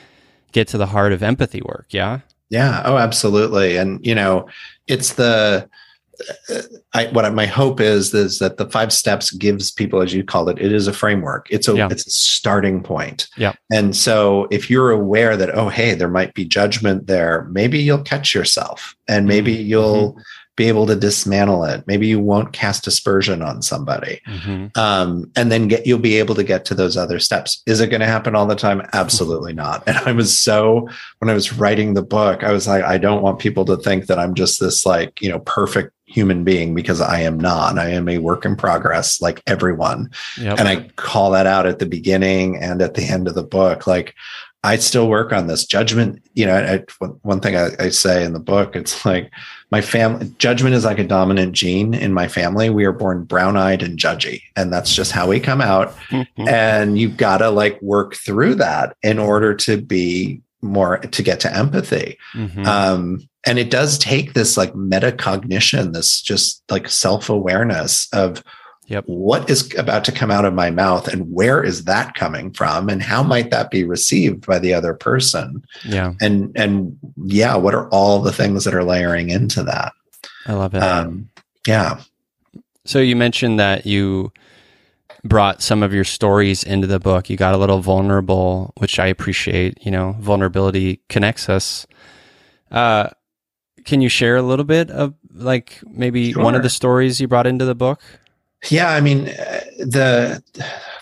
get 0.52 0.68
to 0.68 0.78
the 0.78 0.86
heart 0.86 1.12
of 1.12 1.22
empathy 1.22 1.62
work. 1.64 1.86
Yeah. 1.90 2.20
Yeah. 2.50 2.82
Oh, 2.84 2.96
absolutely. 2.96 3.76
And 3.76 4.04
you 4.06 4.14
know, 4.14 4.48
it's 4.86 5.14
the 5.14 5.68
I, 6.94 7.08
what 7.08 7.24
I, 7.26 7.30
my 7.30 7.44
hope 7.46 7.78
is 7.80 8.14
is 8.14 8.38
that 8.38 8.56
the 8.56 8.68
five 8.70 8.90
steps 8.92 9.30
gives 9.32 9.70
people, 9.70 10.00
as 10.00 10.14
you 10.14 10.24
called 10.24 10.48
it, 10.48 10.58
it 10.58 10.72
is 10.72 10.86
a 10.86 10.92
framework. 10.92 11.46
It's 11.50 11.68
a 11.68 11.74
Yeah. 11.76 11.88
it's 11.90 12.06
a 12.06 12.10
starting 12.10 12.82
point. 12.82 13.28
Yeah. 13.36 13.52
And 13.70 13.94
so, 13.94 14.48
if 14.50 14.70
you're 14.70 14.90
aware 14.90 15.36
that 15.36 15.54
oh, 15.54 15.68
hey, 15.68 15.94
there 15.94 16.08
might 16.08 16.32
be 16.34 16.44
judgment 16.46 17.06
there, 17.06 17.46
maybe 17.50 17.78
you'll 17.78 18.02
catch 18.02 18.34
yourself, 18.34 18.94
and 19.08 19.26
maybe 19.26 19.54
Mhm. 19.56 19.66
you'll 19.66 20.18
be 20.56 20.68
able 20.68 20.86
to 20.86 20.96
dismantle 20.96 21.64
it. 21.64 21.84
Maybe 21.86 22.06
you 22.06 22.18
won't 22.18 22.52
cast 22.52 22.86
aspersion 22.86 23.42
on 23.42 23.62
somebody, 23.62 24.20
Mm-hmm. 24.26 24.78
um, 24.78 25.30
and 25.36 25.52
then 25.52 25.68
get 25.68 25.86
you'll 25.86 25.98
be 25.98 26.16
able 26.16 26.34
to 26.34 26.44
get 26.44 26.64
to 26.66 26.74
those 26.74 26.96
other 26.96 27.18
steps. 27.18 27.62
Is 27.66 27.80
it 27.80 27.88
going 27.88 28.00
to 28.00 28.06
happen 28.06 28.34
all 28.34 28.46
the 28.46 28.56
time? 28.56 28.80
Absolutely 28.92 29.52
not. 29.52 29.82
And 29.86 29.96
I 29.98 30.12
was 30.12 30.36
so 30.36 30.88
when 31.18 31.28
I 31.30 31.34
was 31.34 31.52
writing 31.52 31.94
the 31.94 32.02
book, 32.02 32.42
I 32.42 32.52
was 32.52 32.66
like, 32.66 32.82
I 32.84 32.98
don't 32.98 33.22
want 33.22 33.38
people 33.38 33.64
to 33.66 33.76
think 33.76 34.06
that 34.06 34.18
I'm 34.18 34.34
just 34.34 34.58
this 34.58 34.84
like 34.86 35.20
you 35.20 35.28
know 35.28 35.40
perfect 35.40 35.92
human 36.06 36.44
being 36.44 36.74
because 36.74 37.00
I 37.00 37.20
am 37.20 37.38
not. 37.38 37.78
I 37.78 37.90
am 37.90 38.08
a 38.08 38.18
work 38.18 38.44
in 38.44 38.56
progress, 38.56 39.20
like 39.20 39.42
everyone. 39.46 40.10
Yep. 40.40 40.58
And 40.60 40.68
I 40.68 40.88
call 40.96 41.32
that 41.32 41.46
out 41.46 41.66
at 41.66 41.80
the 41.80 41.86
beginning 41.86 42.56
and 42.56 42.80
at 42.80 42.94
the 42.94 43.02
end 43.04 43.26
of 43.28 43.34
the 43.34 43.42
book. 43.42 43.86
Like 43.88 44.14
I 44.62 44.76
still 44.76 45.08
work 45.08 45.32
on 45.32 45.48
this 45.48 45.66
judgment. 45.66 46.22
You 46.34 46.46
know, 46.46 46.54
I, 46.56 46.84
one- 46.98 47.18
one 47.22 47.40
thing 47.40 47.56
I, 47.56 47.70
I 47.80 47.88
say 47.90 48.24
in 48.24 48.32
the 48.32 48.40
book, 48.40 48.76
it's 48.76 49.04
like 49.04 49.30
my 49.70 49.80
family 49.80 50.32
judgment 50.38 50.74
is 50.74 50.84
like 50.84 50.98
a 50.98 51.04
dominant 51.04 51.52
gene 51.52 51.92
in 51.92 52.12
my 52.12 52.28
family. 52.28 52.70
We 52.70 52.84
are 52.84 52.92
born 52.92 53.24
brown 53.24 53.56
eyed 53.56 53.82
and 53.82 53.98
judgy, 53.98 54.42
and 54.54 54.72
that's 54.72 54.94
just 54.94 55.12
how 55.12 55.28
we 55.28 55.40
come 55.40 55.60
out. 55.60 55.96
Mhm. 56.10 56.26
And 56.48 56.98
you've 56.98 57.16
got 57.16 57.38
to 57.38 57.50
like 57.50 57.80
work 57.82 58.14
through 58.14 58.56
that 58.56 58.96
in 59.02 59.18
order 59.18 59.54
to 59.54 59.80
be 59.80 60.40
more 60.62 60.98
to 60.98 61.22
get 61.22 61.40
to 61.40 61.54
empathy. 61.56 62.16
Mhm. 62.34 62.66
Um, 62.66 63.28
and 63.44 63.58
it 63.58 63.70
does 63.70 63.98
take 63.98 64.34
this 64.34 64.56
like 64.56 64.72
metacognition, 64.74 65.92
this 65.92 66.20
just 66.20 66.62
like 66.70 66.88
self 66.88 67.28
awareness 67.28 68.08
of 68.12 68.42
Yep. 68.88 69.04
what 69.06 69.50
is 69.50 69.74
about 69.76 70.04
to 70.04 70.12
come 70.12 70.30
out 70.30 70.44
of 70.44 70.54
my 70.54 70.70
mouth 70.70 71.08
and 71.08 71.32
where 71.32 71.62
is 71.62 71.84
that 71.84 72.14
coming 72.14 72.52
from 72.52 72.88
and 72.88 73.02
how 73.02 73.22
might 73.22 73.50
that 73.50 73.70
be 73.70 73.82
received 73.84 74.46
by 74.46 74.58
the 74.58 74.72
other 74.74 74.94
person 74.94 75.64
yeah. 75.84 76.12
and 76.20 76.52
and 76.54 76.96
yeah 77.24 77.56
what 77.56 77.74
are 77.74 77.88
all 77.88 78.20
the 78.20 78.32
things 78.32 78.64
that 78.64 78.74
are 78.74 78.84
layering 78.84 79.30
into 79.30 79.62
that 79.64 79.92
I 80.46 80.52
love 80.52 80.74
it. 80.74 80.82
um 80.82 81.28
yeah 81.66 82.00
So 82.84 83.00
you 83.00 83.16
mentioned 83.16 83.58
that 83.58 83.86
you 83.86 84.32
brought 85.28 85.62
some 85.62 85.82
of 85.82 85.92
your 85.92 86.04
stories 86.04 86.62
into 86.62 86.86
the 86.86 87.00
book. 87.00 87.28
You 87.28 87.36
got 87.36 87.54
a 87.54 87.56
little 87.56 87.80
vulnerable, 87.80 88.72
which 88.78 88.98
I 88.98 89.06
appreciate. 89.06 89.84
You 89.84 89.90
know, 89.90 90.16
vulnerability 90.20 91.00
connects 91.08 91.48
us. 91.48 91.86
Uh, 92.70 93.08
can 93.84 94.00
you 94.00 94.08
share 94.08 94.36
a 94.36 94.42
little 94.42 94.64
bit 94.64 94.90
of 94.90 95.14
like 95.32 95.80
maybe 95.86 96.32
one 96.32 96.54
of 96.54 96.62
the 96.62 96.70
stories 96.70 97.20
you 97.20 97.28
brought 97.28 97.46
into 97.46 97.64
the 97.64 97.74
book? 97.74 98.00
Yeah, 98.70 98.90
I 98.90 99.00
mean, 99.00 99.28
uh, 99.28 99.60
the 99.78 100.42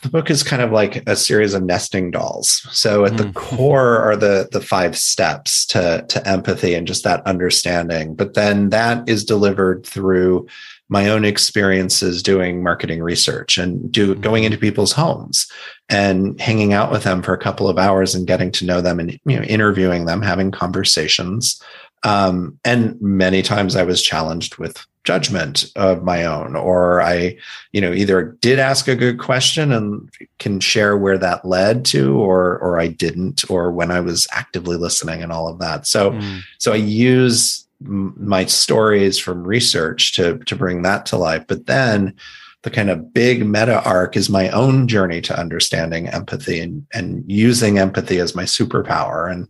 the 0.02 0.10
book 0.10 0.30
is 0.30 0.42
kind 0.42 0.60
of 0.60 0.70
like 0.70 1.02
a 1.08 1.16
series 1.16 1.54
of 1.54 1.62
nesting 1.62 2.10
dolls. 2.10 2.66
So 2.72 3.04
at 3.06 3.16
the 3.16 3.24
Mm. 3.24 3.34
core 3.34 3.98
are 3.98 4.16
the 4.16 4.48
the 4.52 4.60
five 4.60 4.96
steps 4.98 5.64
to 5.66 6.04
to 6.08 6.28
empathy 6.28 6.74
and 6.74 6.86
just 6.86 7.04
that 7.04 7.26
understanding. 7.26 8.14
But 8.14 8.34
then 8.34 8.70
that 8.70 9.08
is 9.08 9.24
delivered 9.24 9.86
through 9.86 10.46
my 10.90 11.08
own 11.08 11.24
experiences 11.24 12.22
doing 12.22 12.62
marketing 12.62 13.02
research 13.02 13.56
and 13.56 13.90
do 13.90 14.14
going 14.14 14.44
into 14.44 14.58
people's 14.58 14.92
homes 14.92 15.46
and 15.88 16.38
hanging 16.40 16.74
out 16.74 16.92
with 16.92 17.04
them 17.04 17.22
for 17.22 17.32
a 17.32 17.38
couple 17.38 17.68
of 17.68 17.78
hours 17.78 18.14
and 18.14 18.26
getting 18.26 18.50
to 18.52 18.66
know 18.66 18.82
them 18.82 19.00
and 19.00 19.12
you 19.24 19.36
know 19.36 19.42
interviewing 19.44 20.04
them, 20.04 20.20
having 20.20 20.50
conversations. 20.50 21.60
Um, 22.02 22.58
and 22.66 23.00
many 23.00 23.40
times 23.40 23.76
I 23.76 23.84
was 23.84 24.02
challenged 24.02 24.58
with 24.58 24.84
judgment 25.04 25.70
of 25.76 26.02
my 26.02 26.24
own, 26.24 26.56
or 26.56 27.00
I, 27.02 27.36
you 27.72 27.80
know, 27.80 27.92
either 27.92 28.36
did 28.40 28.58
ask 28.58 28.88
a 28.88 28.96
good 28.96 29.18
question 29.18 29.70
and 29.70 30.10
can 30.38 30.60
share 30.60 30.96
where 30.96 31.18
that 31.18 31.44
led 31.44 31.84
to, 31.86 32.16
or 32.18 32.58
or 32.58 32.80
I 32.80 32.88
didn't, 32.88 33.48
or 33.50 33.70
when 33.70 33.90
I 33.90 34.00
was 34.00 34.26
actively 34.32 34.76
listening 34.76 35.22
and 35.22 35.30
all 35.30 35.48
of 35.48 35.58
that. 35.60 35.86
So 35.86 36.10
Mm. 36.12 36.40
so 36.58 36.72
I 36.72 36.76
use 36.76 37.66
my 37.80 38.46
stories 38.46 39.18
from 39.18 39.44
research 39.46 40.14
to 40.14 40.38
to 40.38 40.56
bring 40.56 40.82
that 40.82 41.06
to 41.06 41.16
life. 41.16 41.44
But 41.46 41.66
then 41.66 42.14
the 42.62 42.70
kind 42.70 42.88
of 42.88 43.12
big 43.12 43.46
meta 43.46 43.82
arc 43.84 44.16
is 44.16 44.30
my 44.30 44.48
own 44.50 44.88
journey 44.88 45.20
to 45.20 45.38
understanding 45.38 46.08
empathy 46.08 46.60
and 46.60 46.86
and 46.94 47.22
using 47.26 47.78
empathy 47.78 48.18
as 48.20 48.34
my 48.34 48.44
superpower. 48.44 49.30
And 49.30 49.48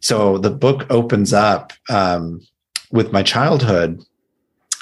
so 0.00 0.38
the 0.38 0.50
book 0.50 0.86
opens 0.88 1.32
up 1.34 1.72
um, 1.90 2.40
with 2.90 3.12
my 3.12 3.22
childhood. 3.22 4.00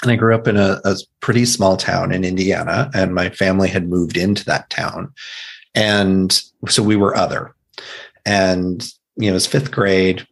And 0.05 0.11
I 0.11 0.17
grew 0.17 0.35
up 0.35 0.47
in 0.47 0.55
a, 0.55 0.79
a 0.85 0.95
pretty 1.19 1.45
small 1.45 1.77
town 1.77 2.11
in 2.11 2.23
Indiana, 2.23 2.91
and 2.93 3.15
my 3.15 3.29
family 3.29 3.67
had 3.67 3.89
moved 3.89 4.17
into 4.17 4.45
that 4.45 4.69
town. 4.69 5.11
And 5.73 6.39
so 6.69 6.83
we 6.83 6.95
were 6.95 7.17
other. 7.17 7.55
And, 8.23 8.87
you 9.17 9.25
know, 9.25 9.31
it 9.31 9.33
was 9.33 9.47
fifth 9.47 9.71
grade, 9.71 10.27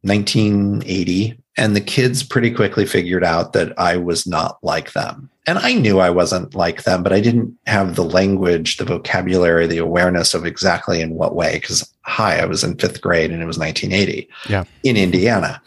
1980. 0.00 1.38
And 1.58 1.76
the 1.76 1.80
kids 1.82 2.22
pretty 2.22 2.50
quickly 2.50 2.86
figured 2.86 3.22
out 3.22 3.52
that 3.52 3.78
I 3.78 3.98
was 3.98 4.26
not 4.26 4.56
like 4.64 4.92
them. 4.94 5.28
And 5.46 5.58
I 5.58 5.74
knew 5.74 5.98
I 5.98 6.08
wasn't 6.08 6.54
like 6.54 6.84
them, 6.84 7.02
but 7.02 7.12
I 7.12 7.20
didn't 7.20 7.54
have 7.66 7.94
the 7.96 8.04
language, 8.04 8.78
the 8.78 8.86
vocabulary, 8.86 9.66
the 9.66 9.76
awareness 9.76 10.32
of 10.32 10.46
exactly 10.46 11.02
in 11.02 11.16
what 11.16 11.34
way. 11.34 11.58
Because, 11.60 11.86
hi, 12.02 12.38
I 12.38 12.46
was 12.46 12.64
in 12.64 12.78
fifth 12.78 13.02
grade 13.02 13.30
and 13.30 13.42
it 13.42 13.46
was 13.46 13.58
1980 13.58 14.26
Yeah. 14.48 14.64
in 14.84 14.96
Indiana. 14.96 15.60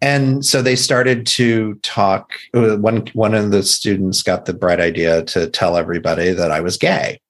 And 0.00 0.44
so 0.44 0.60
they 0.60 0.76
started 0.76 1.26
to 1.28 1.74
talk. 1.76 2.32
uh, 2.54 2.76
One 2.76 3.06
one 3.14 3.34
of 3.34 3.50
the 3.50 3.62
students 3.62 4.22
got 4.22 4.44
the 4.44 4.54
bright 4.54 4.80
idea 4.80 5.22
to 5.24 5.48
tell 5.48 5.76
everybody 5.76 6.32
that 6.32 6.50
I 6.50 6.60
was 6.60 6.76
gay, 6.76 7.20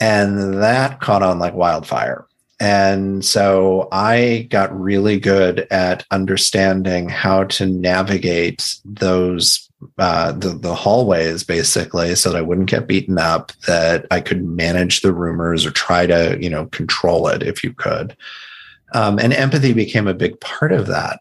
and 0.00 0.54
that 0.54 1.00
caught 1.00 1.22
on 1.22 1.38
like 1.38 1.54
wildfire. 1.54 2.26
And 2.60 3.24
so 3.24 3.88
I 3.92 4.48
got 4.50 4.78
really 4.78 5.20
good 5.20 5.68
at 5.70 6.04
understanding 6.10 7.08
how 7.08 7.44
to 7.44 7.66
navigate 7.66 8.76
those 8.84 9.68
uh, 9.96 10.32
the 10.32 10.48
the 10.48 10.74
hallways 10.74 11.44
basically, 11.44 12.16
so 12.16 12.32
that 12.32 12.38
I 12.38 12.42
wouldn't 12.42 12.70
get 12.70 12.88
beaten 12.88 13.16
up. 13.16 13.52
That 13.68 14.06
I 14.10 14.20
could 14.20 14.44
manage 14.44 15.02
the 15.02 15.12
rumors 15.12 15.64
or 15.64 15.70
try 15.70 16.04
to 16.06 16.36
you 16.40 16.50
know 16.50 16.66
control 16.66 17.28
it 17.28 17.44
if 17.44 17.62
you 17.62 17.72
could. 17.72 18.16
Um, 18.92 19.20
and 19.20 19.32
empathy 19.32 19.72
became 19.72 20.08
a 20.08 20.14
big 20.14 20.40
part 20.40 20.72
of 20.72 20.88
that. 20.88 21.20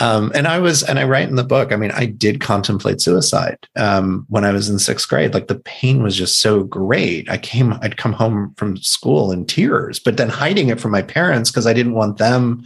Um, 0.00 0.30
and 0.34 0.46
I 0.46 0.58
was, 0.58 0.82
and 0.82 0.98
I 0.98 1.04
write 1.04 1.28
in 1.28 1.34
the 1.34 1.44
book, 1.44 1.72
I 1.72 1.76
mean, 1.76 1.90
I 1.90 2.06
did 2.06 2.40
contemplate 2.40 3.00
suicide 3.00 3.58
um, 3.76 4.26
when 4.28 4.44
I 4.44 4.52
was 4.52 4.68
in 4.68 4.78
sixth 4.78 5.08
grade. 5.08 5.34
Like 5.34 5.48
the 5.48 5.58
pain 5.60 6.02
was 6.02 6.16
just 6.16 6.40
so 6.40 6.62
great. 6.62 7.28
I 7.28 7.38
came, 7.38 7.72
I'd 7.82 7.96
come 7.96 8.12
home 8.12 8.54
from 8.56 8.76
school 8.76 9.32
in 9.32 9.44
tears, 9.44 9.98
but 9.98 10.16
then 10.16 10.28
hiding 10.28 10.68
it 10.68 10.80
from 10.80 10.92
my 10.92 11.02
parents 11.02 11.50
because 11.50 11.66
I 11.66 11.72
didn't 11.72 11.94
want 11.94 12.18
them 12.18 12.64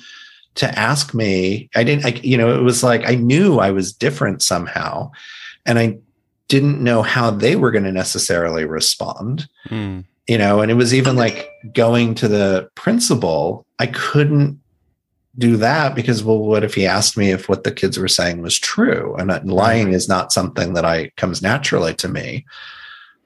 to 0.56 0.78
ask 0.78 1.14
me. 1.14 1.70
I 1.74 1.84
didn't, 1.84 2.04
I, 2.04 2.20
you 2.22 2.36
know, 2.36 2.54
it 2.54 2.62
was 2.62 2.82
like 2.82 3.08
I 3.08 3.14
knew 3.14 3.58
I 3.58 3.70
was 3.70 3.92
different 3.92 4.42
somehow. 4.42 5.10
And 5.64 5.78
I 5.78 5.98
didn't 6.48 6.82
know 6.82 7.00
how 7.00 7.30
they 7.30 7.56
were 7.56 7.70
going 7.70 7.84
to 7.84 7.92
necessarily 7.92 8.66
respond 8.66 9.48
Mm. 9.70 10.04
you 10.28 10.36
know 10.36 10.60
and 10.60 10.70
it 10.70 10.74
was 10.74 10.92
even 10.92 11.16
like 11.16 11.48
going 11.72 12.14
to 12.16 12.28
the 12.28 12.68
principal 12.74 13.64
i 13.78 13.86
couldn't 13.86 14.60
do 15.38 15.56
that 15.56 15.94
because 15.94 16.22
well 16.22 16.38
what 16.38 16.62
if 16.64 16.74
he 16.74 16.86
asked 16.86 17.16
me 17.16 17.30
if 17.30 17.48
what 17.48 17.64
the 17.64 17.72
kids 17.72 17.98
were 17.98 18.08
saying 18.08 18.42
was 18.42 18.58
true? 18.58 19.14
And 19.16 19.50
lying 19.50 19.92
is 19.92 20.08
not 20.08 20.32
something 20.32 20.74
that 20.74 20.84
i 20.84 21.10
comes 21.16 21.40
naturally 21.42 21.94
to 21.94 22.08
me. 22.08 22.44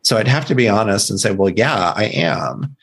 So 0.03 0.16
i'd 0.16 0.29
have 0.29 0.47
to 0.47 0.55
be 0.55 0.69
honest 0.69 1.11
and 1.11 1.19
say 1.19 1.33
well 1.33 1.51
yeah 1.51 1.92
i 1.97 2.05
am. 2.05 2.77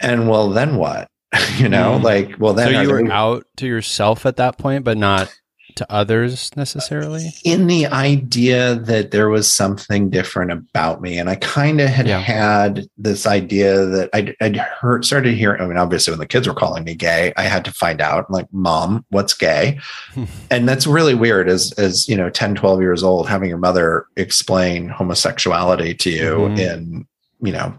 And 0.00 0.28
well 0.28 0.50
then 0.50 0.76
what? 0.76 1.08
You 1.58 1.68
know 1.68 1.98
Mm. 1.98 2.02
like 2.02 2.34
well 2.40 2.54
then 2.54 2.72
So 2.72 2.80
you 2.80 2.90
were 2.90 3.12
out 3.12 3.46
to 3.58 3.66
yourself 3.66 4.26
at 4.26 4.36
that 4.36 4.58
point, 4.58 4.82
but 4.84 4.96
not 4.96 5.32
to 5.76 5.86
others 5.92 6.50
necessarily. 6.56 7.32
in 7.44 7.66
the 7.66 7.86
idea 7.86 8.74
that 8.76 9.10
there 9.10 9.28
was 9.28 9.50
something 9.50 10.10
different 10.10 10.52
about 10.52 11.00
me. 11.02 11.18
And 11.18 11.28
I 11.30 11.36
kind 11.36 11.80
of 11.80 11.88
had 11.88 12.06
Yeah. 12.06 12.18
had 12.20 12.86
this 12.98 13.26
idea 13.26 13.84
that 13.86 14.10
I'd, 14.12 14.34
I'd 14.40 14.56
heard, 14.56 15.04
started 15.04 15.34
hearing. 15.34 15.60
I 15.60 15.66
mean, 15.66 15.76
obviously, 15.76 16.12
when 16.12 16.18
the 16.20 16.26
kids 16.26 16.46
were 16.48 16.54
calling 16.54 16.84
me 16.84 16.94
gay, 16.94 17.32
I 17.36 17.42
had 17.42 17.64
to 17.66 17.72
find 17.72 18.00
out, 18.00 18.30
like, 18.30 18.46
mom, 18.52 19.04
what's 19.10 19.34
gay? 19.34 19.78
and 20.50 20.68
that's 20.68 20.86
really 20.86 21.14
weird 21.14 21.48
as, 21.48 21.72
as, 21.72 22.08
you 22.08 22.16
know, 22.16 22.30
10, 22.30 22.54
12 22.54 22.80
years 22.80 23.02
old, 23.02 23.28
having 23.28 23.48
your 23.48 23.58
mother 23.58 24.06
explain 24.16 24.88
homosexuality 24.88 25.94
to 25.94 26.10
you 26.10 26.30
Mhm. 26.34 26.58
in, 26.58 27.06
you 27.42 27.52
know, 27.52 27.74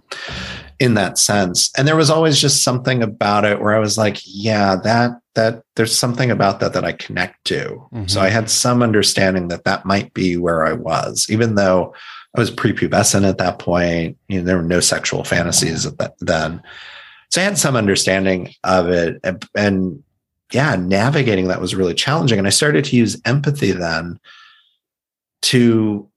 in 0.81 0.95
that 0.95 1.19
sense. 1.19 1.69
And 1.77 1.87
there 1.87 1.95
was 1.95 2.09
always 2.09 2.41
just 2.41 2.63
something 2.63 3.03
about 3.03 3.45
it 3.45 3.61
where 3.61 3.75
I 3.75 3.79
was 3.79 3.99
like, 3.99 4.17
yeah, 4.25 4.75
that, 4.83 5.11
that 5.35 5.61
there's 5.75 5.95
something 5.95 6.31
about 6.31 6.59
that 6.59 6.73
that 6.73 6.83
I 6.83 6.93
connect 6.93 7.45
to. 7.45 7.87
So 8.07 8.19
Mhm. 8.19 8.23
I 8.23 8.29
had 8.29 8.49
some 8.49 8.81
understanding 8.81 9.49
that 9.49 9.63
that 9.65 9.85
might 9.85 10.11
be 10.15 10.37
where 10.37 10.65
I 10.65 10.73
was, 10.73 11.27
even 11.29 11.53
though 11.53 11.93
I 12.35 12.39
was 12.39 12.49
prepubescent 12.49 13.29
at 13.29 13.37
that 13.37 13.59
point. 13.59 14.17
You 14.27 14.39
know, 14.39 14.45
there 14.45 14.57
were 14.57 14.63
no 14.63 14.79
sexual 14.79 15.23
fantasies 15.23 15.85
at 15.85 15.99
that 15.99 16.15
then. 16.19 16.63
So 17.29 17.41
I 17.41 17.43
had 17.43 17.59
some 17.59 17.75
understanding 17.75 18.51
of 18.63 18.89
it. 18.89 19.19
And, 19.23 19.45
and 19.55 20.03
yeah, 20.51 20.75
navigating 20.77 21.47
that 21.49 21.61
was 21.61 21.75
really 21.75 21.93
challenging. 21.93 22.39
And 22.39 22.47
I 22.47 22.51
started 22.51 22.85
to 22.85 22.95
use 22.95 23.21
empathy 23.23 23.71
then 23.71 24.19
to 25.43 26.09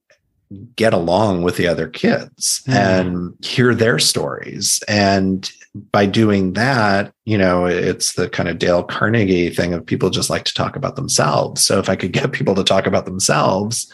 get 0.77 0.93
along 0.93 1.43
with 1.43 1.57
the 1.57 1.67
other 1.67 1.88
kids 1.88 2.62
Mm. 2.69 2.75
and 2.75 3.35
hear 3.45 3.75
their 3.75 3.99
stories. 3.99 4.83
And 4.88 5.51
by 5.93 6.07
doing 6.07 6.53
that, 6.53 7.12
you 7.25 7.37
know, 7.37 7.67
it's 7.67 8.12
the 8.14 8.29
kind 8.29 8.49
of 8.49 8.59
Dale 8.59 8.83
Carnegie 8.85 9.51
thing 9.51 9.73
of 9.75 9.85
people 9.85 10.11
just 10.11 10.31
like 10.31 10.45
to 10.45 10.55
talk 10.55 10.77
about 10.77 10.97
themselves. 10.97 11.64
So 11.64 11.79
if 11.79 11.88
I 11.88 11.97
could 11.97 12.12
get 12.12 12.33
people 12.38 12.55
to 12.55 12.64
talk 12.64 12.87
about 12.87 13.05
themselves 13.07 13.93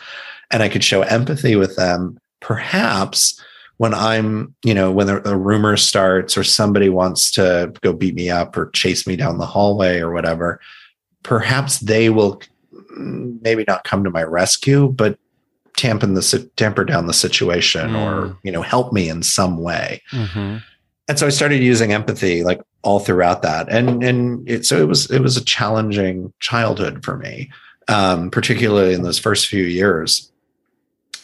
and 0.51 0.63
I 0.63 0.69
could 0.69 0.85
show 0.85 1.03
empathy 1.03 1.57
with 1.57 1.77
them, 1.77 2.19
perhaps 2.41 3.41
when 3.79 3.95
I'm, 3.95 4.55
you 4.63 4.75
know, 4.75 4.93
when 4.93 5.07
the, 5.07 5.21
the 5.21 5.37
rumor 5.39 5.77
starts 5.79 6.37
or 6.37 6.45
somebody 6.45 6.91
wants 6.91 7.31
to 7.33 7.73
go 7.81 7.95
beat 7.95 8.15
me 8.15 8.29
up 8.29 8.55
or 8.57 8.71
chase 8.73 9.07
me 9.07 9.17
down 9.17 9.39
the 9.39 9.47
hallway 9.47 10.01
or 10.01 10.13
whatever, 10.13 10.61
perhaps 11.23 11.79
they 11.79 12.11
will 12.11 12.43
mm, 12.75 13.41
maybe 13.41 13.65
not 13.67 13.85
come 13.85 14.05
to 14.05 14.11
my 14.11 14.23
rescue, 14.23 14.89
but 14.89 15.19
tampen 15.77 16.15
the 16.15 16.51
tamper 16.57 16.85
down 16.85 17.07
the 17.07 17.13
situation 17.15 17.95
or 17.97 18.23
Mm. 18.23 18.37
you 18.43 18.53
know 18.53 18.63
help 18.63 18.93
me 18.93 19.09
in 19.09 19.23
some 19.23 19.57
way 19.59 20.03
Mm-hmm. 20.13 20.57
and 21.09 21.19
so 21.19 21.27
i 21.27 21.31
started 21.31 21.63
using 21.63 21.93
empathy 21.93 22.43
like 22.45 22.61
all 22.83 23.01
throughout 23.01 23.43
that 23.43 23.69
and 23.71 24.03
and 24.03 24.49
it, 24.49 24.65
so 24.67 24.79
it 24.81 24.89
was 24.89 25.11
it 25.11 25.21
was 25.21 25.37
a 25.37 25.45
challenging 25.45 26.33
childhood 26.41 27.05
for 27.05 27.17
me 27.17 27.51
um, 27.89 28.31
particularly 28.31 28.95
in 28.95 29.03
those 29.03 29.19
first 29.19 29.47
few 29.47 29.65
years 29.65 30.31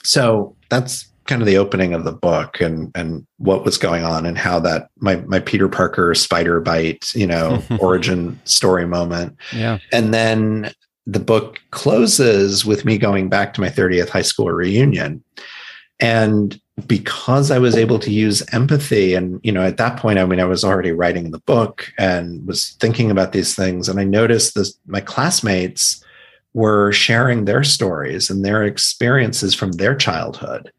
so 0.03 0.55
that's 0.69 1.09
kind 1.27 1.43
of 1.43 1.47
the 1.47 1.57
opening 1.59 1.93
of 1.93 2.05
the 2.05 2.13
book 2.13 2.61
and 2.61 2.91
and 2.95 3.27
what 3.39 3.65
was 3.65 3.79
going 3.79 4.05
on 4.05 4.25
and 4.27 4.39
how 4.39 4.61
that 4.61 4.89
my 4.99 5.17
my 5.27 5.41
peter 5.41 5.69
parker 5.69 6.15
spider 6.15 6.61
bite 6.61 7.13
you 7.15 7.27
know 7.27 7.63
origin 7.81 8.39
story 8.45 8.87
moment 8.87 9.37
Yeah. 9.53 9.79
and 9.93 10.15
then 10.15 10.71
the 11.07 11.21
book 11.21 11.61
closes 11.71 12.65
with 12.65 12.85
me 12.85 12.99
going 12.99 13.29
back 13.29 13.55
to 13.55 13.61
my 13.61 13.69
30th 13.69 14.09
high 14.09 14.23
school 14.23 14.51
reunion. 14.51 15.23
And 16.01 16.61
because 16.87 17.51
I 17.51 17.59
was 17.59 17.77
able 17.77 17.99
to 18.01 18.11
use 18.11 18.43
empathy, 18.53 19.15
and, 19.15 19.41
you 19.43 19.53
know, 19.53 19.63
at 19.63 19.79
that 19.79 19.99
point, 19.99 20.19
I 20.19 20.27
mean, 20.27 20.41
I 20.41 20.45
was 20.45 20.65
already 20.65 20.93
writing 20.93 21.31
the 21.31 21.39
book 21.39 21.91
and 21.97 22.47
was 22.47 22.71
thinking 22.81 23.11
about 23.11 23.33
these 23.33 23.55
things. 23.55 23.89
And 23.89 23.99
I 23.99 24.05
noticed 24.05 24.55
that 24.55 24.71
my 24.87 25.01
classmates 25.01 26.05
were 26.53 26.91
sharing 26.93 27.45
their 27.45 27.63
stories 27.65 28.29
and 28.29 28.45
their 28.45 28.65
experiences 28.65 29.55
from 29.55 29.73
their 29.73 29.95
childhood. 29.95 30.73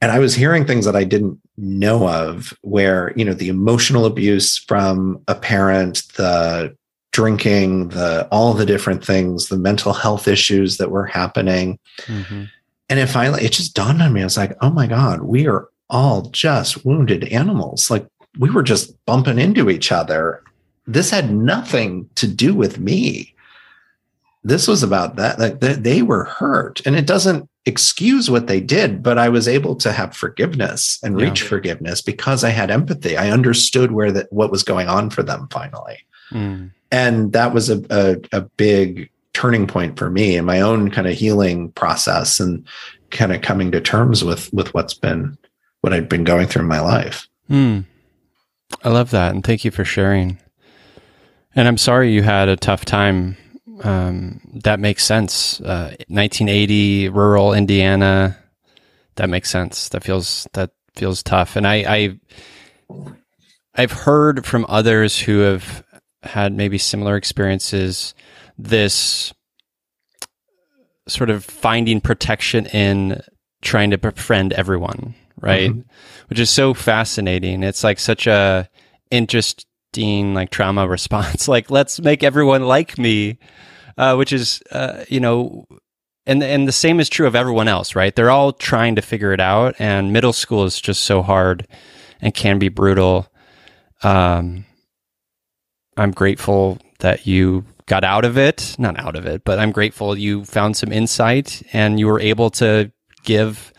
and 0.00 0.12
I 0.12 0.18
was 0.18 0.34
hearing 0.34 0.64
things 0.64 0.84
that 0.84 0.96
I 0.96 1.04
didn't 1.04 1.40
know 1.56 2.08
of, 2.08 2.56
where 2.62 3.12
you 3.16 3.24
know 3.24 3.32
the 3.32 3.48
emotional 3.48 4.04
abuse 4.04 4.58
from 4.58 5.22
a 5.26 5.34
parent, 5.34 6.02
the 6.16 6.76
drinking, 7.16 7.88
the 7.88 8.28
all 8.30 8.52
the 8.52 8.66
different 8.66 9.02
things, 9.04 9.48
the 9.48 9.56
mental 9.56 9.94
health 9.94 10.28
issues 10.28 10.76
that 10.76 10.90
were 10.90 11.06
happening, 11.06 11.78
Mm-hmm. 12.02 12.44
and 12.90 12.98
it 13.00 13.06
finally 13.08 13.42
it 13.44 13.52
just 13.52 13.74
dawned 13.74 14.02
on 14.02 14.12
me. 14.12 14.20
I 14.20 14.24
was 14.24 14.36
like, 14.36 14.54
oh 14.60 14.70
my 14.70 14.86
god, 14.86 15.22
we 15.22 15.46
are 15.48 15.68
all 15.88 16.22
just 16.30 16.84
wounded 16.84 17.24
animals. 17.24 17.90
Like 17.90 18.06
we 18.38 18.50
were 18.50 18.62
just 18.62 18.92
bumping 19.06 19.38
into 19.38 19.70
each 19.70 19.90
other. 19.90 20.42
This 20.86 21.10
had 21.10 21.32
nothing 21.32 22.08
to 22.16 22.26
do 22.28 22.54
with 22.54 22.78
me. 22.78 23.34
This 24.44 24.68
was 24.68 24.82
about 24.82 25.16
that. 25.16 25.38
Like 25.38 25.60
they, 25.60 25.72
they 25.72 26.02
were 26.02 26.24
hurt, 26.24 26.80
and 26.86 26.94
it 26.94 27.06
doesn't 27.06 27.48
excuse 27.64 28.30
what 28.30 28.46
they 28.46 28.60
did, 28.60 29.02
but 29.02 29.18
I 29.18 29.28
was 29.28 29.48
able 29.48 29.74
to 29.76 29.90
have 29.90 30.14
forgiveness 30.14 31.00
and 31.02 31.18
Yeah. 31.18 31.26
reach 31.26 31.42
forgiveness 31.42 32.00
because 32.02 32.44
I 32.44 32.50
had 32.50 32.70
empathy. 32.70 33.16
I 33.16 33.30
understood 33.30 33.90
where 33.90 34.12
that 34.12 34.32
what 34.32 34.52
was 34.52 34.62
going 34.62 34.88
on 34.88 35.10
for 35.10 35.24
them 35.24 35.48
finally 35.50 35.98
And 36.90 37.32
that 37.32 37.52
was 37.52 37.70
a, 37.70 37.82
a, 37.90 38.16
a 38.32 38.40
big 38.56 39.10
turning 39.32 39.66
point 39.66 39.98
for 39.98 40.08
me 40.08 40.36
in 40.36 40.44
my 40.44 40.60
own 40.60 40.90
kind 40.90 41.06
of 41.06 41.14
healing 41.14 41.70
process 41.72 42.40
and 42.40 42.66
kind 43.10 43.32
of 43.32 43.42
coming 43.42 43.70
to 43.72 43.80
terms 43.80 44.24
with 44.24 44.52
with 44.52 44.72
what's 44.72 44.94
been 44.94 45.36
what 45.82 45.92
I'd 45.92 46.08
been 46.08 46.24
going 46.24 46.46
through 46.46 46.62
in 46.62 46.68
my 46.68 46.80
life. 46.80 47.28
Mm. 47.50 47.84
I 48.82 48.88
love 48.88 49.10
that, 49.10 49.34
and 49.34 49.44
thank 49.44 49.64
you 49.64 49.70
for 49.70 49.84
sharing. 49.84 50.38
And 51.54 51.68
I'm 51.68 51.78
sorry 51.78 52.12
you 52.12 52.22
had 52.22 52.48
a 52.48 52.56
tough 52.56 52.84
time. 52.84 53.36
Um, 53.82 54.40
that 54.64 54.80
makes 54.80 55.04
sense. 55.04 55.60
Uh, 55.60 55.94
1980, 56.08 57.08
rural 57.10 57.52
Indiana. 57.52 58.36
That 59.16 59.30
makes 59.30 59.50
sense. 59.50 59.88
That 59.90 60.04
feels 60.04 60.46
that 60.52 60.70
feels 60.94 61.22
tough. 61.22 61.56
And 61.56 61.66
I, 61.66 61.74
I 61.86 63.10
I've 63.74 63.92
heard 63.92 64.44
from 64.44 64.66
others 64.68 65.18
who 65.20 65.40
have 65.40 65.84
had 66.26 66.52
maybe 66.52 66.78
similar 66.78 67.16
experiences. 67.16 68.14
This 68.58 69.32
sort 71.08 71.30
of 71.30 71.44
finding 71.44 72.00
protection 72.00 72.66
in 72.66 73.20
trying 73.62 73.90
to 73.90 73.98
befriend 73.98 74.52
everyone, 74.54 75.14
right? 75.40 75.70
Mhm. 75.70 75.84
Which 76.28 76.38
is 76.40 76.50
so 76.50 76.74
fascinating. 76.74 77.62
It's 77.62 77.84
like 77.84 77.98
such 77.98 78.26
a 78.26 78.68
interesting 79.10 80.34
like 80.34 80.50
trauma 80.50 80.86
response. 80.96 81.48
like 81.48 81.70
let's 81.70 82.00
make 82.00 82.22
everyone 82.22 82.64
like 82.66 82.98
me, 82.98 83.38
uh, 83.96 84.14
which 84.16 84.32
is 84.32 84.62
uh, 84.72 85.04
you 85.08 85.20
know, 85.20 85.64
and 86.26 86.42
and 86.42 86.66
the 86.66 86.72
same 86.72 86.98
is 87.00 87.08
true 87.08 87.26
of 87.26 87.36
everyone 87.36 87.68
else, 87.68 87.94
right? 87.94 88.14
They're 88.14 88.30
all 88.30 88.52
trying 88.52 88.96
to 88.96 89.02
figure 89.02 89.32
it 89.32 89.40
out, 89.40 89.74
and 89.78 90.12
middle 90.12 90.32
school 90.32 90.64
is 90.64 90.80
just 90.80 91.02
so 91.02 91.22
hard 91.22 91.66
and 92.20 92.34
can 92.34 92.58
be 92.58 92.68
brutal. 92.68 93.28
Um, 94.02 94.65
I'm 95.96 96.12
grateful 96.12 96.78
that 97.00 97.26
you 97.26 97.64
got 97.86 98.04
out 98.04 98.24
of 98.24 98.36
it, 98.36 98.74
not 98.78 98.98
out 98.98 99.16
of 99.16 99.26
it, 99.26 99.44
but 99.44 99.58
I'm 99.58 99.72
grateful 99.72 100.16
you 100.18 100.44
found 100.44 100.76
some 100.76 100.92
insight 100.92 101.62
and 101.72 101.98
you 102.00 102.06
were 102.06 102.20
able 102.20 102.50
to 102.50 102.90
give 103.24 103.72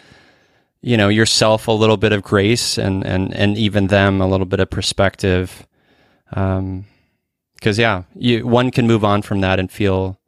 you 0.82 0.96
know 0.98 1.10
yourself 1.10 1.68
a 1.68 1.72
little 1.72 1.98
bit 1.98 2.12
of 2.14 2.22
grace 2.22 2.78
and 2.78 3.06
and 3.06 3.34
and 3.34 3.58
even 3.58 3.88
them 3.88 4.22
a 4.22 4.28
little 4.28 4.46
bit 4.46 4.60
of 4.60 4.70
perspective 4.70 5.66
um 6.34 6.86
because 7.56 7.80
yeah 7.80 8.04
you 8.16 8.46
one 8.46 8.70
can 8.72 8.86
move 8.86 9.04
on 9.04 9.22
from 9.24 9.42
that 9.42 9.60
and 9.60 9.72
feel 9.72 10.20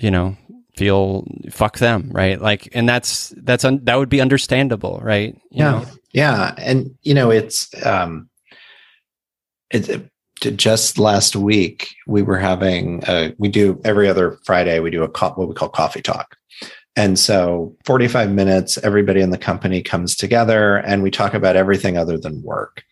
you 0.00 0.10
know 0.10 0.36
feel 0.76 1.26
fuck 1.50 1.78
them 1.78 2.08
right 2.12 2.40
like 2.40 2.68
and 2.72 2.88
that's 2.88 3.34
that's 3.42 3.64
un, 3.64 3.80
that 3.84 3.96
would 3.96 4.08
be 4.08 4.20
understandable 4.20 4.98
right 5.02 5.34
You 5.50 5.58
Yeah. 5.60 5.70
know? 5.72 5.86
Yeah, 6.14 6.54
and 6.58 6.96
you 7.02 7.14
know 7.14 7.30
it's 7.30 7.68
um, 7.86 8.28
it, 9.72 10.08
just 10.56 10.98
last 10.98 11.36
week 11.36 11.94
we 12.06 12.22
were 12.22 12.38
having 12.38 13.02
a, 13.06 13.32
we 13.38 13.48
do 13.48 13.80
every 13.84 14.08
other 14.08 14.38
Friday 14.44 14.80
we 14.80 14.90
do 14.90 15.02
a 15.02 15.08
co- 15.08 15.32
what 15.34 15.48
we 15.48 15.54
call 15.54 15.68
coffee 15.68 16.02
talk, 16.02 16.36
and 16.96 17.18
so 17.18 17.74
forty 17.84 18.08
five 18.08 18.30
minutes 18.30 18.78
everybody 18.78 19.20
in 19.20 19.30
the 19.30 19.38
company 19.38 19.82
comes 19.82 20.16
together 20.16 20.78
and 20.78 21.02
we 21.02 21.10
talk 21.10 21.34
about 21.34 21.56
everything 21.56 21.96
other 21.96 22.18
than 22.18 22.42
work, 22.42 22.82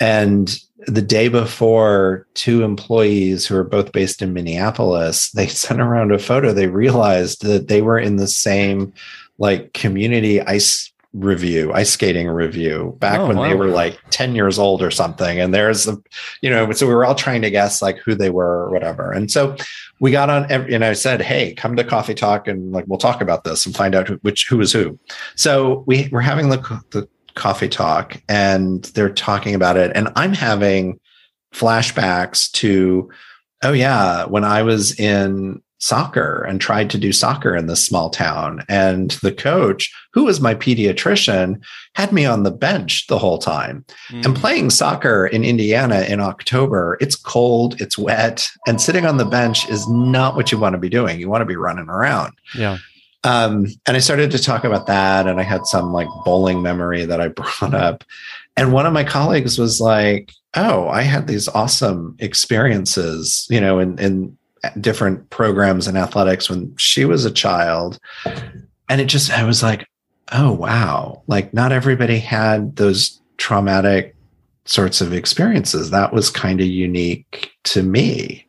and 0.00 0.58
the 0.86 1.02
day 1.02 1.28
before 1.28 2.26
two 2.34 2.62
employees 2.62 3.46
who 3.46 3.56
are 3.56 3.64
both 3.64 3.92
based 3.92 4.20
in 4.20 4.32
Minneapolis 4.32 5.30
they 5.30 5.46
sent 5.48 5.80
around 5.80 6.12
a 6.12 6.18
photo. 6.18 6.52
They 6.52 6.68
realized 6.68 7.42
that 7.42 7.68
they 7.68 7.82
were 7.82 7.98
in 7.98 8.16
the 8.16 8.28
same 8.28 8.92
like 9.38 9.72
community 9.72 10.40
ice 10.42 10.91
revue, 11.14 11.70
ice 11.72 11.90
skating 11.90 12.28
revue 12.28 12.92
back 12.98 13.20
Oh, 13.20 13.28
when 13.28 13.36
they 13.36 13.54
were 13.54 13.66
like 13.66 13.98
10 14.10 14.34
years 14.34 14.58
old 14.58 14.82
or 14.82 14.90
something. 14.90 15.38
And 15.38 15.52
there's 15.52 15.86
a, 15.86 15.98
you 16.40 16.48
know, 16.48 16.72
so 16.72 16.86
we 16.86 16.94
were 16.94 17.04
all 17.04 17.14
trying 17.14 17.42
to 17.42 17.50
guess 17.50 17.82
like 17.82 17.98
who 17.98 18.14
they 18.14 18.30
were 18.30 18.64
or 18.64 18.70
whatever. 18.70 19.12
And 19.12 19.30
so 19.30 19.56
we 20.00 20.10
got 20.10 20.30
on 20.30 20.50
and 20.50 20.84
I 20.84 20.94
said, 20.94 21.20
Hey, 21.20 21.54
come 21.54 21.76
to 21.76 21.84
coffee 21.84 22.14
talk 22.14 22.48
and 22.48 22.72
like, 22.72 22.86
we'll 22.88 22.98
talk 22.98 23.20
about 23.20 23.44
this 23.44 23.66
and 23.66 23.76
find 23.76 23.94
out 23.94 24.08
who, 24.08 24.14
which, 24.22 24.46
who 24.48 24.60
is 24.60 24.72
who. 24.72 24.98
So 25.36 25.84
we 25.86 26.08
were 26.08 26.22
having 26.22 26.48
the, 26.48 26.58
the 26.90 27.06
coffee 27.34 27.68
talk 27.68 28.20
and 28.28 28.84
they're 28.94 29.12
talking 29.12 29.54
about 29.54 29.76
it. 29.76 29.92
And 29.94 30.08
I'm 30.16 30.32
having 30.32 30.98
flashbacks 31.52 32.50
to, 32.52 33.10
oh 33.62 33.72
yeah, 33.72 34.24
when 34.24 34.44
I 34.44 34.62
was 34.62 34.98
in 34.98 35.62
soccer 35.82 36.44
and 36.44 36.60
tried 36.60 36.88
to 36.88 36.96
do 36.96 37.10
soccer 37.10 37.56
in 37.56 37.66
this 37.66 37.84
small 37.84 38.08
town. 38.08 38.64
And 38.68 39.10
the 39.22 39.32
coach, 39.32 39.92
who 40.12 40.22
was 40.22 40.40
my 40.40 40.54
pediatrician, 40.54 41.60
had 41.96 42.12
me 42.12 42.24
on 42.24 42.44
the 42.44 42.52
bench 42.52 43.08
the 43.08 43.18
whole 43.18 43.38
time. 43.38 43.84
Mm. 44.10 44.24
And 44.24 44.36
playing 44.36 44.70
soccer 44.70 45.26
in 45.26 45.42
Indiana 45.42 46.02
in 46.02 46.20
October, 46.20 46.96
it's 47.00 47.16
cold, 47.16 47.80
it's 47.80 47.98
wet, 47.98 48.48
and 48.64 48.80
sitting 48.80 49.06
on 49.06 49.16
the 49.16 49.24
bench 49.24 49.68
is 49.68 49.88
not 49.88 50.36
what 50.36 50.52
you 50.52 50.58
want 50.58 50.74
to 50.74 50.78
be 50.78 50.88
doing. 50.88 51.18
You 51.18 51.28
want 51.28 51.42
to 51.42 51.46
be 51.46 51.56
running 51.56 51.88
around. 51.88 52.34
yeah 52.54 52.78
Um, 53.24 53.66
and 53.84 53.96
I 53.96 54.00
started 54.00 54.30
to 54.30 54.38
talk 54.38 54.62
about 54.62 54.86
that, 54.86 55.26
and 55.26 55.40
I 55.40 55.42
had 55.42 55.66
some 55.66 55.92
like 55.92 56.08
bowling 56.24 56.62
memory 56.62 57.04
that 57.06 57.20
I 57.20 57.26
brought 57.40 57.74
up. 57.74 58.04
And 58.56 58.72
one 58.72 58.86
of 58.86 58.92
my 58.92 59.02
colleagues 59.02 59.58
was 59.58 59.80
like, 59.80 60.30
"Oh, 60.54 60.88
I 60.88 61.02
had 61.02 61.26
these 61.26 61.48
awesome 61.48 62.14
experiences, 62.20 63.46
you 63.50 63.60
know, 63.60 63.80
in 63.80 63.98
in 63.98 64.36
different 64.80 65.28
programs 65.30 65.88
in 65.88 65.96
athletics 65.96 66.48
when 66.48 66.74
she 66.76 67.04
was 67.04 67.24
a 67.24 67.30
child." 67.30 67.98
And 68.88 69.00
it 69.00 69.06
just, 69.06 69.30
I 69.30 69.44
was 69.44 69.62
like, 69.62 69.86
"Oh, 70.32 70.52
wow! 70.52 71.22
Like, 71.26 71.52
not 71.54 71.72
everybody 71.72 72.18
had 72.18 72.76
those 72.76 73.20
traumatic 73.38 74.14
sorts 74.64 75.00
of 75.00 75.12
experiences. 75.12 75.90
That 75.90 76.12
was 76.12 76.30
kind 76.30 76.60
of 76.60 76.66
unique 76.66 77.52
to 77.64 77.82
me." 77.82 78.46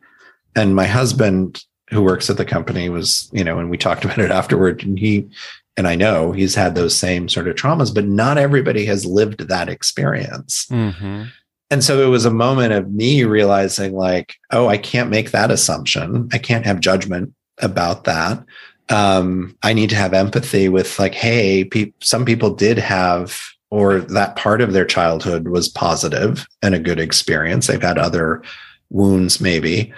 And 0.56 0.76
my 0.76 0.86
husband 0.86 1.64
who 1.90 2.02
works 2.02 2.30
at 2.30 2.36
the 2.36 2.44
company 2.44 2.88
was, 2.88 3.30
you 3.32 3.44
know, 3.44 3.58
and 3.58 3.70
we 3.70 3.78
talked 3.78 4.04
about 4.04 4.18
it 4.18 4.30
afterward. 4.30 4.82
And 4.82 4.98
he, 4.98 5.28
and 5.76 5.86
I 5.86 5.94
know 5.94 6.32
he's 6.32 6.54
had 6.54 6.74
those 6.74 6.96
same 6.96 7.28
sort 7.28 7.48
of 7.48 7.56
traumas, 7.56 7.94
but 7.94 8.06
not 8.06 8.38
everybody 8.38 8.84
has 8.86 9.04
lived 9.04 9.48
that 9.48 9.68
experience. 9.68 10.66
mm-hmm. 10.70 11.24
And 11.70 11.82
so 11.82 12.04
it 12.04 12.10
was 12.10 12.24
a 12.24 12.30
moment 12.30 12.72
of 12.72 12.92
me 12.92 13.24
realizing, 13.24 13.94
like, 13.94 14.36
oh, 14.50 14.68
I 14.68 14.76
can't 14.76 15.10
make 15.10 15.30
that 15.30 15.50
assumption. 15.50 16.28
I 16.32 16.38
can't 16.38 16.66
have 16.66 16.80
judgment 16.80 17.34
about 17.60 18.04
that. 18.04 18.44
Um, 18.90 19.56
I 19.62 19.72
need 19.72 19.90
to 19.90 19.96
have 19.96 20.12
empathy 20.12 20.68
with, 20.68 20.98
like, 20.98 21.14
hey, 21.14 21.64
pe- 21.64 21.92
some 22.00 22.24
people 22.24 22.54
did 22.54 22.78
have, 22.78 23.40
or 23.70 24.00
that 24.00 24.36
part 24.36 24.60
of 24.60 24.72
their 24.72 24.84
childhood 24.84 25.48
was 25.48 25.68
positive 25.68 26.46
and 26.62 26.74
a 26.74 26.78
good 26.78 27.00
experience. 27.00 27.66
They've 27.66 27.80
had 27.82 27.98
other 27.98 28.42
wounds, 28.90 29.40
maybe 29.40 29.92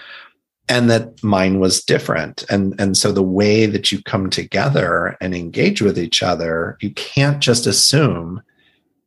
and 0.68 0.90
that 0.90 1.22
mine 1.22 1.60
was 1.60 1.82
different 1.82 2.44
and 2.50 2.74
and 2.80 2.96
so 2.96 3.12
the 3.12 3.22
way 3.22 3.66
that 3.66 3.92
you 3.92 4.02
come 4.02 4.30
together 4.30 5.16
and 5.20 5.34
engage 5.34 5.80
with 5.80 5.98
each 5.98 6.22
other 6.22 6.76
you 6.80 6.90
can't 6.90 7.40
just 7.40 7.66
assume 7.66 8.42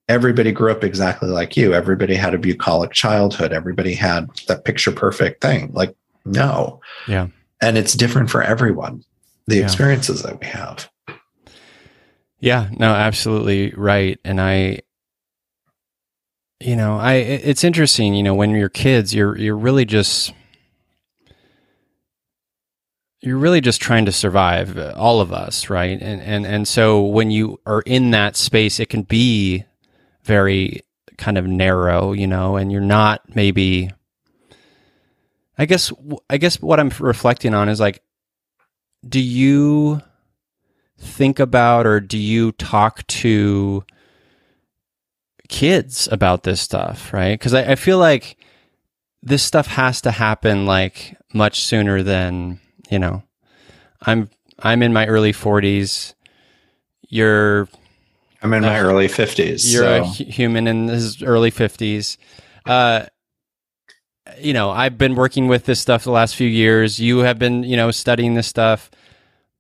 everybody 0.10 0.52
grew 0.52 0.72
up 0.72 0.84
exactly 0.84 1.30
like 1.30 1.56
you 1.56 1.74
everybody 1.74 2.16
had 2.16 2.34
a 2.34 2.38
bucolic 2.38 2.92
childhood 2.92 3.54
everybody 3.54 3.94
had 3.94 4.28
that 4.48 4.66
picture 4.66 4.92
perfect 4.92 5.42
thing 5.42 5.72
like 5.74 5.96
no 6.26 6.82
Yeah. 7.08 7.28
and 7.62 7.78
it's 7.78 7.94
different 7.94 8.30
for 8.30 8.42
everyone 8.42 9.04
the 9.48 9.58
Yeah. 9.58 9.64
experiences 9.64 10.22
that 10.24 10.40
we 10.42 10.48
have 10.48 10.90
Yeah, 12.42 12.70
no, 12.78 12.94
absolutely 12.94 13.72
right. 13.76 14.18
And 14.24 14.40
I, 14.40 14.80
you 16.62 16.76
know, 16.78 16.98
I 16.98 17.16
it's 17.16 17.66
interesting. 17.66 18.14
You 18.14 18.24
know, 18.24 18.34
when 18.34 18.52
you're 18.52 18.70
kids, 18.70 19.14
you're 19.14 19.38
you're 19.38 19.58
really 19.58 19.84
just 19.84 20.32
you're 23.22 23.38
really 23.38 23.60
just 23.60 23.82
trying 23.82 24.06
to 24.06 24.12
survive. 24.14 24.78
uh, 24.78 24.94
All 24.96 25.20
of 25.20 25.34
us, 25.34 25.70
right? 25.70 26.02
And 26.02 26.22
and 26.22 26.46
and 26.46 26.66
so 26.68 27.02
when 27.04 27.30
you 27.32 27.60
are 27.66 27.82
in 27.82 28.12
that 28.12 28.38
space, 28.38 28.80
it 28.80 28.88
can 28.88 29.02
be 29.04 29.66
very 30.30 30.82
kind 31.18 31.40
of 31.40 31.48
narrow, 31.48 32.14
you 32.14 32.28
know, 32.28 32.56
and 32.56 32.72
you're 32.72 32.82
not 32.82 33.36
maybe. 33.36 33.92
I 35.58 35.66
guess 35.66 35.92
I 36.30 36.38
guess 36.38 36.62
what 36.62 36.80
I'm 36.80 36.92
reflecting 37.00 37.54
on 37.54 37.68
is 37.68 37.80
like, 37.80 38.02
do 39.08 39.20
you 39.20 40.02
think 41.00 41.40
about 41.40 41.88
or 41.88 42.00
do 42.00 42.18
you 42.18 42.52
talk 42.54 43.06
to 43.08 43.84
kids 45.50 46.08
about 46.12 46.44
this 46.44 46.62
stuff, 46.62 47.12
right? 47.12 47.38
Because 47.38 47.56
I, 47.56 47.72
I 47.72 47.76
feel 47.76 47.98
like 47.98 48.38
this 49.24 49.42
stuff 49.42 49.66
has 49.68 50.00
to 50.02 50.12
happen 50.12 50.66
like 50.68 51.18
much 51.34 51.62
sooner 51.62 52.04
than 52.04 52.60
you 52.90 53.00
know. 53.00 53.24
I'm 54.04 54.30
I'm 54.60 54.84
in 54.84 54.94
my 54.94 55.08
early 55.08 55.34
40s. 55.34 56.14
You're 57.10 57.68
I'm 58.42 58.54
in 58.54 58.62
my 58.64 58.80
Uh, 58.80 58.84
early 58.84 59.08
50s. 59.08 59.72
you're 59.74 59.84
a 59.86 60.06
so- 60.06 60.24
hu- 60.24 60.30
human 60.32 60.68
in 60.68 60.88
his 60.88 61.22
early 61.22 61.52
50s. 61.52 62.18
Uh, 62.66 63.06
you 64.40 64.54
know, 64.54 64.70
I've 64.70 64.98
been 64.98 65.16
working 65.16 65.48
with 65.48 65.66
this 65.66 65.80
stuff 65.80 66.04
the 66.04 66.12
last 66.12 66.36
few 66.36 66.48
years. 66.48 67.00
You 67.00 67.20
have 67.20 67.40
been, 67.40 67.64
you 67.64 67.76
know, 67.76 67.92
studying 67.92 68.36
this 68.36 68.48
stuff. 68.48 68.92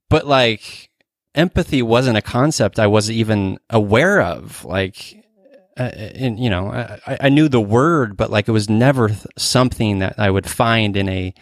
But 0.10 0.26
like 0.28 0.90
empathy 1.36 1.82
wasn't 1.82 2.18
a 2.18 2.22
concept 2.22 2.80
I 2.80 2.88
was 2.88 3.10
even 3.12 3.60
aware 3.70 4.22
of. 4.22 4.64
Like, 4.66 5.24
uh, 5.78 5.84
and 5.84 6.40
you 6.40 6.50
know, 6.50 6.68
I, 6.70 7.18
I 7.22 7.30
knew 7.30 7.48
the 7.50 7.62
word, 7.62 8.16
but 8.18 8.30
like 8.32 8.48
it 8.48 8.52
was 8.52 8.70
never 8.70 9.10
th- 9.10 9.26
something 9.38 10.00
that 10.00 10.16
I 10.18 10.30
would 10.30 10.48
find 10.50 10.96
in 10.96 11.10
a 11.10 11.34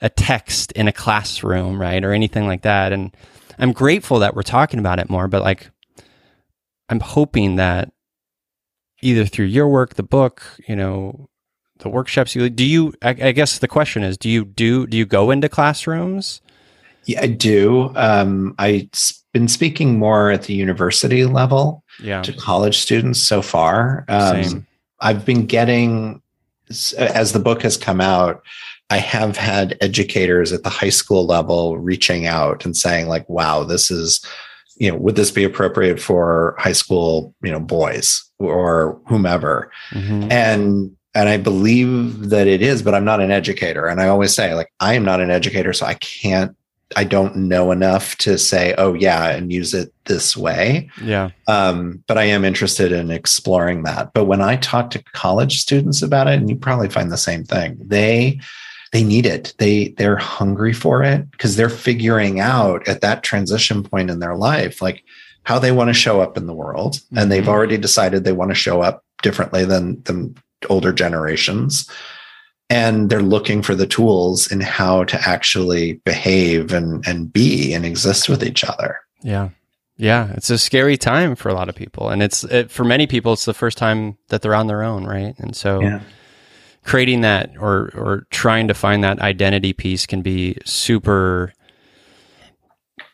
a 0.00 0.08
text 0.08 0.70
in 0.72 0.86
a 0.86 0.92
classroom, 0.92 1.80
right, 1.80 2.04
or 2.04 2.12
anything 2.12 2.46
like 2.46 2.62
that. 2.62 2.92
And 2.92 3.12
I'm 3.58 3.72
grateful 3.72 4.20
that 4.20 4.34
we're 4.36 4.42
talking 4.42 4.78
about 4.78 5.00
it 5.00 5.10
more. 5.10 5.26
But 5.26 5.42
like, 5.42 5.70
I'm 6.88 7.00
hoping 7.00 7.56
that 7.56 7.92
either 9.02 9.24
through 9.26 9.46
your 9.46 9.68
work, 9.68 9.94
the 9.94 10.02
book, 10.02 10.42
you 10.66 10.76
know, 10.76 11.28
the 11.78 11.88
workshops 11.88 12.34
you 12.34 12.50
do 12.50 12.64
you 12.64 12.92
I, 13.02 13.10
I 13.10 13.32
guess 13.32 13.60
the 13.60 13.68
question 13.68 14.02
is 14.02 14.18
do 14.18 14.28
you 14.28 14.44
do 14.44 14.84
do 14.86 14.96
you 14.96 15.06
go 15.06 15.30
into 15.30 15.48
classrooms 15.48 16.40
Yeah, 17.04 17.22
I 17.22 17.28
do. 17.28 17.92
Um, 17.94 18.54
I've 18.58 18.90
been 19.32 19.46
speaking 19.46 19.96
more 19.98 20.30
at 20.30 20.42
the 20.42 20.54
university 20.54 21.24
level 21.24 21.84
yeah 22.02 22.22
to 22.22 22.32
college 22.32 22.78
students 22.78 23.20
so 23.20 23.42
far. 23.42 24.04
Um, 24.08 24.42
Same. 24.42 24.66
I've 25.00 25.24
been 25.24 25.46
getting, 25.46 26.20
as 26.68 27.32
the 27.32 27.38
book 27.38 27.62
has 27.62 27.76
come 27.76 28.00
out, 28.00 28.42
I 28.90 28.98
have 28.98 29.36
had 29.36 29.76
educators 29.80 30.52
at 30.52 30.62
the 30.62 30.70
high 30.70 30.88
school 30.88 31.26
level 31.26 31.78
reaching 31.78 32.26
out 32.26 32.64
and 32.64 32.76
saying, 32.76 33.06
like, 33.06 33.28
wow, 33.28 33.62
this 33.62 33.90
is, 33.90 34.24
you 34.78 34.90
know, 34.90 34.96
would 34.96 35.16
this 35.16 35.30
be 35.30 35.44
appropriate 35.44 36.00
for 36.00 36.54
high 36.58 36.72
school, 36.72 37.34
you 37.42 37.50
know, 37.50 37.60
boys 37.60 38.24
or 38.38 39.00
whomever? 39.06 39.70
Mhm. 39.92 40.30
and 40.30 40.96
and 41.14 41.28
i 41.30 41.38
believe 41.38 42.28
that 42.28 42.46
it 42.46 42.60
is 42.60 42.82
but 42.82 42.94
i'm 42.94 43.04
not 43.04 43.18
an 43.20 43.30
educator 43.30 43.86
and 43.86 43.98
i 44.00 44.06
always 44.08 44.34
say 44.34 44.52
like 44.54 44.70
i 44.78 44.92
am 44.92 45.04
not 45.04 45.20
an 45.22 45.30
educator 45.30 45.72
so 45.72 45.86
i 45.86 45.94
can't 45.94 46.54
i 46.96 47.02
don't 47.02 47.34
know 47.34 47.72
enough 47.72 48.14
to 48.18 48.36
say 48.36 48.74
oh 48.76 48.92
yeah 48.92 49.30
and 49.30 49.50
use 49.50 49.72
it 49.72 49.92
this 50.04 50.36
way 50.36 50.88
yeah 51.02 51.30
um, 51.48 52.04
but 52.06 52.18
i 52.18 52.24
am 52.24 52.44
interested 52.44 52.92
in 52.92 53.10
exploring 53.10 53.84
that 53.84 54.12
but 54.12 54.26
when 54.26 54.42
i 54.42 54.54
talk 54.56 54.90
to 54.90 55.02
college 55.14 55.60
students 55.60 56.02
about 56.02 56.28
it 56.28 56.38
and 56.38 56.50
you 56.50 56.56
probably 56.56 56.88
find 56.90 57.10
the 57.10 57.16
same 57.16 57.42
thing 57.42 57.76
they 57.80 58.38
they 58.92 59.04
need 59.04 59.26
it. 59.26 59.54
They 59.58 59.88
they're 59.98 60.16
hungry 60.16 60.72
for 60.72 61.02
it 61.02 61.30
because 61.30 61.56
they're 61.56 61.68
figuring 61.68 62.40
out 62.40 62.86
at 62.88 63.00
that 63.02 63.22
transition 63.22 63.82
point 63.82 64.10
in 64.10 64.18
their 64.20 64.36
life 64.36 64.80
like 64.80 65.02
how 65.44 65.58
they 65.58 65.72
want 65.72 65.88
to 65.88 65.94
show 65.94 66.20
up 66.20 66.36
in 66.36 66.46
the 66.46 66.54
world. 66.54 67.00
And 67.16 67.30
they've 67.30 67.44
Mhm. 67.44 67.48
already 67.48 67.76
decided 67.78 68.24
they 68.24 68.32
want 68.32 68.50
to 68.50 68.54
show 68.54 68.80
up 68.82 69.04
differently 69.22 69.64
than 69.64 70.02
than 70.04 70.34
older 70.68 70.92
generations. 70.92 71.88
And 72.70 73.08
they're 73.08 73.22
looking 73.22 73.62
for 73.62 73.74
the 73.74 73.86
tools 73.86 74.50
in 74.52 74.60
how 74.60 75.04
to 75.04 75.28
actually 75.28 75.94
behave 76.04 76.72
and 76.72 77.06
and 77.06 77.32
be 77.32 77.72
and 77.74 77.84
exist 77.86 78.28
with 78.28 78.42
each 78.42 78.62
other. 78.64 78.98
Yeah. 79.22 79.48
Yeah 79.96 80.28
it's 80.34 80.50
a 80.50 80.58
scary 80.58 80.96
time 80.96 81.34
for 81.34 81.48
a 81.48 81.54
lot 81.54 81.68
of 81.68 81.74
people. 81.74 82.08
And 82.10 82.22
it's 82.22 82.44
it, 82.44 82.70
for 82.70 82.84
many 82.84 83.06
people 83.06 83.32
it's 83.32 83.46
the 83.46 83.54
first 83.54 83.78
time 83.78 84.16
that 84.28 84.42
they're 84.42 84.54
on 84.54 84.66
their 84.66 84.82
own 84.82 85.04
right? 85.04 85.34
And 85.38 85.56
so 85.56 85.80
Yeah. 85.80 86.00
Creating 86.88 87.20
that 87.20 87.50
or 87.60 87.90
or 87.94 88.26
trying 88.30 88.66
to 88.66 88.72
find 88.72 89.04
that 89.04 89.20
identity 89.20 89.74
piece 89.74 90.06
can 90.06 90.22
be 90.22 90.56
super 90.64 91.52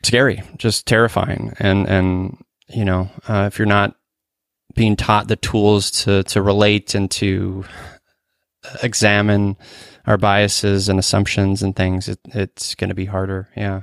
scary 0.04 0.42
just 0.56 0.86
terrifying. 0.86 1.52
And 1.58 1.88
and 1.88 2.44
you 2.68 2.84
know 2.84 3.10
uh, 3.28 3.48
if 3.52 3.58
you're 3.58 3.66
not 3.66 3.96
being 4.76 4.94
taught 4.94 5.26
the 5.26 5.36
tools 5.36 5.90
to 6.02 6.22
to 6.22 6.40
relate 6.40 6.94
and 6.94 7.10
to 7.10 7.64
examine 8.82 9.56
our 10.06 10.18
biases 10.18 10.88
and 10.88 10.98
assumptions 11.00 11.62
and 11.62 11.74
things 11.74 12.08
it, 12.08 12.20
it's 12.26 12.76
going 12.76 12.90
to 12.90 12.94
be 12.94 13.06
harder. 13.06 13.48
Yeah. 13.56 13.82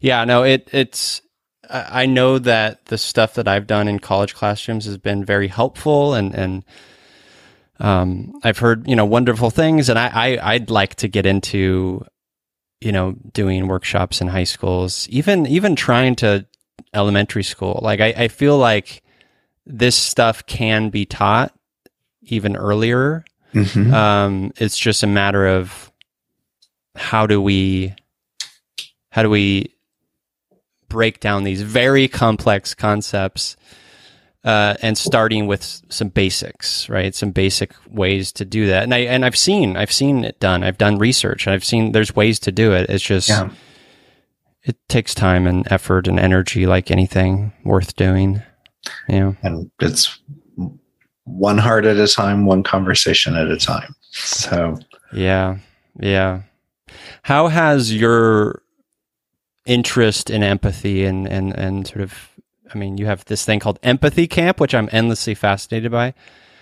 Yeah 0.00 0.24
no 0.24 0.42
it 0.42 0.68
it's 0.72 1.22
I 1.70 2.06
know 2.06 2.40
that 2.40 2.86
the 2.86 2.98
stuff 2.98 3.34
that 3.34 3.46
I've 3.46 3.68
done 3.68 3.86
in 3.86 4.00
college 4.00 4.34
classrooms 4.34 4.84
has 4.86 4.98
been 4.98 5.24
very 5.24 5.46
helpful 5.46 6.12
and 6.12 6.34
and 6.34 6.64
um, 7.82 8.32
I've 8.44 8.58
heard 8.58 8.88
you 8.88 8.96
know 8.96 9.04
wonderful 9.04 9.50
things, 9.50 9.88
and 9.88 9.98
I, 9.98 10.06
I 10.38 10.54
I'd 10.54 10.70
like 10.70 10.94
to 10.96 11.08
get 11.08 11.26
into 11.26 12.04
you 12.80 12.92
know 12.92 13.16
doing 13.32 13.66
workshops 13.66 14.20
in 14.20 14.28
high 14.28 14.44
schools, 14.44 15.08
even 15.10 15.46
even 15.46 15.74
trying 15.74 16.14
to 16.16 16.46
elementary 16.94 17.42
school. 17.42 17.80
Like 17.82 18.00
I, 18.00 18.14
I 18.16 18.28
feel 18.28 18.56
like 18.56 19.02
this 19.66 19.96
stuff 19.96 20.46
can 20.46 20.90
be 20.90 21.04
taught 21.04 21.52
even 22.22 22.56
earlier. 22.56 23.24
Mhm. 23.52 23.92
Um, 23.92 24.52
it's 24.56 24.78
just 24.78 25.02
a 25.02 25.06
matter 25.08 25.46
of 25.46 25.90
how 26.94 27.26
do 27.26 27.42
we 27.42 27.94
how 29.10 29.24
do 29.24 29.28
we 29.30 29.74
break 30.88 31.18
down 31.18 31.42
these 31.42 31.62
very 31.62 32.06
complex 32.06 32.74
concepts 32.74 33.56
uh, 34.44 34.74
and 34.82 34.98
starting 34.98 35.46
with 35.46 35.82
some 35.88 36.08
basics, 36.08 36.88
right? 36.88 37.14
Some 37.14 37.30
basic 37.30 37.72
ways 37.88 38.32
to 38.32 38.44
do 38.44 38.66
that. 38.66 38.82
And 38.82 38.94
I 38.94 38.98
and 38.98 39.24
I've 39.24 39.36
seen 39.36 39.76
I've 39.76 39.92
seen 39.92 40.24
it 40.24 40.40
done. 40.40 40.64
I've 40.64 40.78
done 40.78 40.98
research 40.98 41.46
and 41.46 41.54
I've 41.54 41.64
seen 41.64 41.92
there's 41.92 42.14
ways 42.14 42.38
to 42.40 42.52
do 42.52 42.72
it. 42.72 42.90
It's 42.90 43.04
just 43.04 43.28
yeah 43.28 43.50
it 44.64 44.76
takes 44.88 45.14
time 45.14 45.46
and 45.46 45.70
effort 45.70 46.06
and 46.06 46.18
energy 46.18 46.66
like 46.66 46.90
anything 46.90 47.52
worth 47.64 47.96
doing. 47.96 48.42
Yeah. 49.08 49.34
and 49.42 49.70
it's 49.80 50.18
one 51.24 51.58
heart 51.58 51.84
at 51.84 51.96
a 51.96 52.08
time 52.08 52.46
one 52.46 52.64
conversation 52.64 53.36
at 53.36 53.46
a 53.46 53.56
time 53.56 53.94
so 54.10 54.76
Yeah. 55.12 55.58
Yeah. 56.00 56.42
How 57.22 57.46
has 57.46 57.94
your 57.94 58.62
interest 59.66 60.30
in 60.30 60.42
empathy 60.42 61.04
and, 61.04 61.28
and, 61.28 61.52
and 61.52 61.86
sort 61.86 62.00
of, 62.00 62.28
I 62.74 62.78
mean, 62.78 62.98
you 62.98 63.06
have 63.06 63.24
this 63.26 63.44
thing 63.44 63.60
called 63.60 63.78
Empathy 63.82 64.26
Camp, 64.26 64.60
which 64.60 64.74
I'm 64.74 64.88
endlessly 64.92 65.34
fascinated 65.34 65.92
by, 65.92 66.14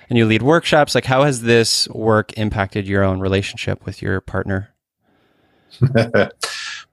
and 0.08 0.18
you 0.18 0.26
lead 0.26 0.42
workshops. 0.42 0.94
Like, 0.94 1.04
how 1.04 1.24
has 1.24 1.42
this 1.42 1.88
work 1.88 2.32
impacted 2.38 2.86
your 2.86 3.04
own 3.04 3.20
relationship 3.20 3.84
with 3.86 4.02
your 4.02 4.20
partner? 4.20 4.70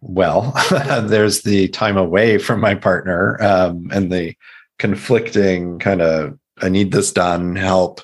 well 0.01 0.53
there's 1.07 1.41
the 1.41 1.67
time 1.69 1.97
away 1.97 2.37
from 2.37 2.59
my 2.59 2.75
partner 2.75 3.41
um, 3.41 3.89
and 3.91 4.11
the 4.11 4.35
conflicting 4.77 5.79
kind 5.79 6.01
of 6.01 6.37
i 6.61 6.69
need 6.69 6.91
this 6.91 7.11
done 7.11 7.55
help 7.55 8.01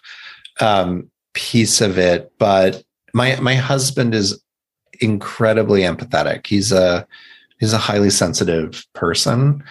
um, 0.60 1.10
piece 1.34 1.82
of 1.82 1.98
it 1.98 2.32
but 2.40 2.84
my 3.14 3.36
my 3.40 3.56
husband 3.56 4.16
is 4.16 4.42
incredibly 5.00 5.82
empathetic 5.82 6.48
he's 6.48 6.72
a 6.72 7.06
he's 7.60 7.74
a 7.74 7.78
highly 7.78 8.10
sensitive 8.10 8.86
person 8.94 9.64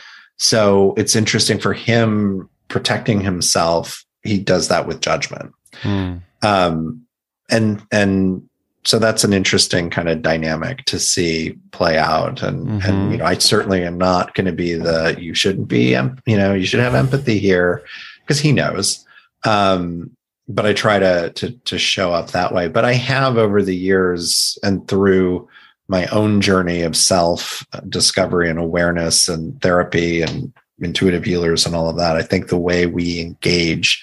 so 0.43 0.93
it's 0.97 1.15
interesting 1.15 1.57
for 1.61 1.73
him 1.73 2.49
protecting 2.67 3.21
himself. 3.21 4.05
He 4.25 4.39
does 4.41 4.67
that 4.69 4.89
with 4.89 5.01
judgment. 5.01 5.53
Hmm. 5.83 6.17
um, 6.43 7.07
and 7.49 7.81
and 7.93 8.43
so 8.85 8.99
that's 8.99 9.23
an 9.23 9.33
interesting 9.33 9.89
kind 9.89 10.09
of 10.09 10.21
dynamic 10.23 10.85
to 10.87 10.99
see 10.99 11.55
play 11.71 11.97
out. 11.97 12.43
And 12.43 12.67
Mhm. 12.67 12.89
and 12.89 13.13
you 13.13 13.19
know 13.19 13.25
i 13.25 13.35
certainly 13.39 13.85
am 13.85 13.99
not 13.99 14.35
going 14.35 14.47
to 14.47 14.53
be 14.53 14.75
the 14.75 15.17
you 15.19 15.33
shouldn't 15.35 15.69
be 15.69 15.91
you 16.27 16.37
know 16.37 16.53
you 16.55 16.67
should 16.67 16.81
have 16.81 16.95
empathy 16.97 17.39
here 17.39 17.83
because 18.23 18.41
he 18.41 18.51
knows. 18.53 19.05
Um 19.45 20.11
but 20.49 20.67
i 20.67 20.73
try 20.73 20.99
to 20.99 21.31
to 21.37 21.51
to 21.71 21.79
show 21.79 22.13
up 22.13 22.33
that 22.33 22.53
way. 22.53 22.67
But 22.69 22.85
i 22.85 22.95
have 22.95 23.39
over 23.39 23.63
the 23.63 23.77
years 23.77 24.59
and 24.65 24.87
through 24.89 25.49
my 25.93 26.07
own 26.07 26.41
journey 26.41 26.81
of 26.83 26.97
self 26.97 27.65
discovery 27.89 28.49
and 28.51 28.59
awareness 28.59 29.29
and 29.29 29.61
therapy 29.61 30.23
and 30.23 30.53
intuitive 30.81 31.25
healers 31.25 31.67
and 31.67 31.75
all 31.77 31.89
of 31.89 31.97
that 31.97 32.17
i 32.17 32.23
think 32.23 32.49
the 32.49 32.65
way 32.69 32.87
we 32.87 33.21
engage 33.21 34.03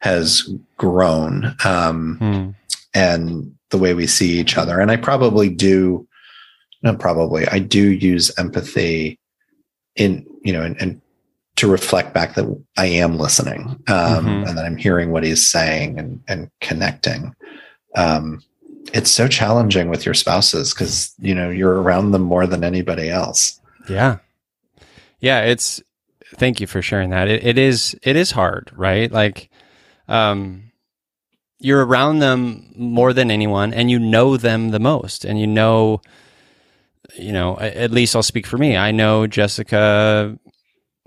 has 0.00 0.48
grown 0.76 1.54
um, 1.64 1.98
Hmm. 2.18 2.50
and 2.92 3.54
the 3.70 3.78
way 3.78 3.94
we 3.94 4.06
see 4.06 4.38
each 4.40 4.58
other. 4.58 4.80
And 4.80 4.90
I 4.90 4.96
probably 4.96 5.48
do, 5.48 6.06
not 6.82 6.98
probably, 6.98 7.46
I 7.46 7.58
do 7.60 7.84
use 7.92 8.36
empathy 8.36 9.18
in, 9.96 10.26
you 10.42 10.52
know, 10.52 10.62
and, 10.62 10.76
and 10.82 11.00
to 11.56 11.70
reflect 11.70 12.12
back 12.12 12.34
that 12.34 12.46
I 12.76 12.86
am 12.86 13.16
listening 13.16 13.62
um, 13.86 14.26
Mhm. 14.26 14.48
and 14.48 14.58
that 14.58 14.64
I'm 14.66 14.76
hearing 14.76 15.12
what 15.12 15.24
he's 15.24 15.46
saying 15.48 15.98
and, 16.00 16.20
and 16.28 16.50
connecting. 16.60 17.34
Um, 17.94 18.42
it's 18.92 19.10
so 19.10 19.28
challenging 19.28 19.88
with 19.88 20.04
your 20.04 20.14
spouses 20.14 20.72
because, 20.74 21.14
you 21.18 21.34
know, 21.34 21.50
you're 21.50 21.80
around 21.80 22.12
them 22.12 22.22
more 22.22 22.46
than 22.46 22.64
anybody 22.64 23.08
else. 23.08 23.60
Yeah. 23.88 24.18
yeah, 25.20 25.42
it's 25.42 25.82
thank 26.36 26.60
you 26.60 26.66
for 26.66 26.82
sharing 26.82 27.10
that. 27.10 27.28
It, 27.28 27.44
it 27.44 27.58
is 27.58 27.96
it 28.02 28.16
is 28.16 28.30
hard, 28.30 28.70
right? 28.74 29.10
Like 29.10 29.50
um 30.08 30.72
you're 31.58 31.84
around 31.84 32.18
them 32.18 32.72
more 32.76 33.12
than 33.12 33.30
anyone 33.30 33.72
and 33.72 33.90
you 33.90 33.98
know 33.98 34.36
them 34.36 34.70
the 34.70 34.80
most 34.80 35.24
and 35.24 35.40
you 35.40 35.46
know 35.46 36.00
you 37.16 37.32
know, 37.32 37.58
at 37.58 37.90
least 37.90 38.16
I'll 38.16 38.22
speak 38.22 38.46
for 38.46 38.58
me. 38.58 38.76
I 38.76 38.90
know 38.90 39.26
Jessica 39.26 40.38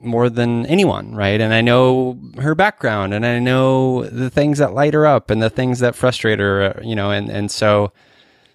more 0.06 0.30
than 0.30 0.66
anyone, 0.68 1.16
right? 1.16 1.40
And 1.42 1.54
I 1.54 1.62
know 1.62 2.20
her 2.38 2.56
background 2.56 3.14
and 3.14 3.26
I 3.26 3.40
know 3.40 4.06
the 4.06 4.30
things 4.30 4.60
that 4.60 4.74
light 4.74 4.94
her 4.94 5.06
up 5.06 5.30
and 5.30 5.42
the 5.42 5.50
things 5.50 5.80
that 5.80 5.96
frustrate 5.96 6.40
her, 6.40 6.76
uh, 6.78 6.82
you 6.84 6.96
know, 6.96 7.12
and 7.12 7.30
and 7.30 7.52
so 7.52 7.92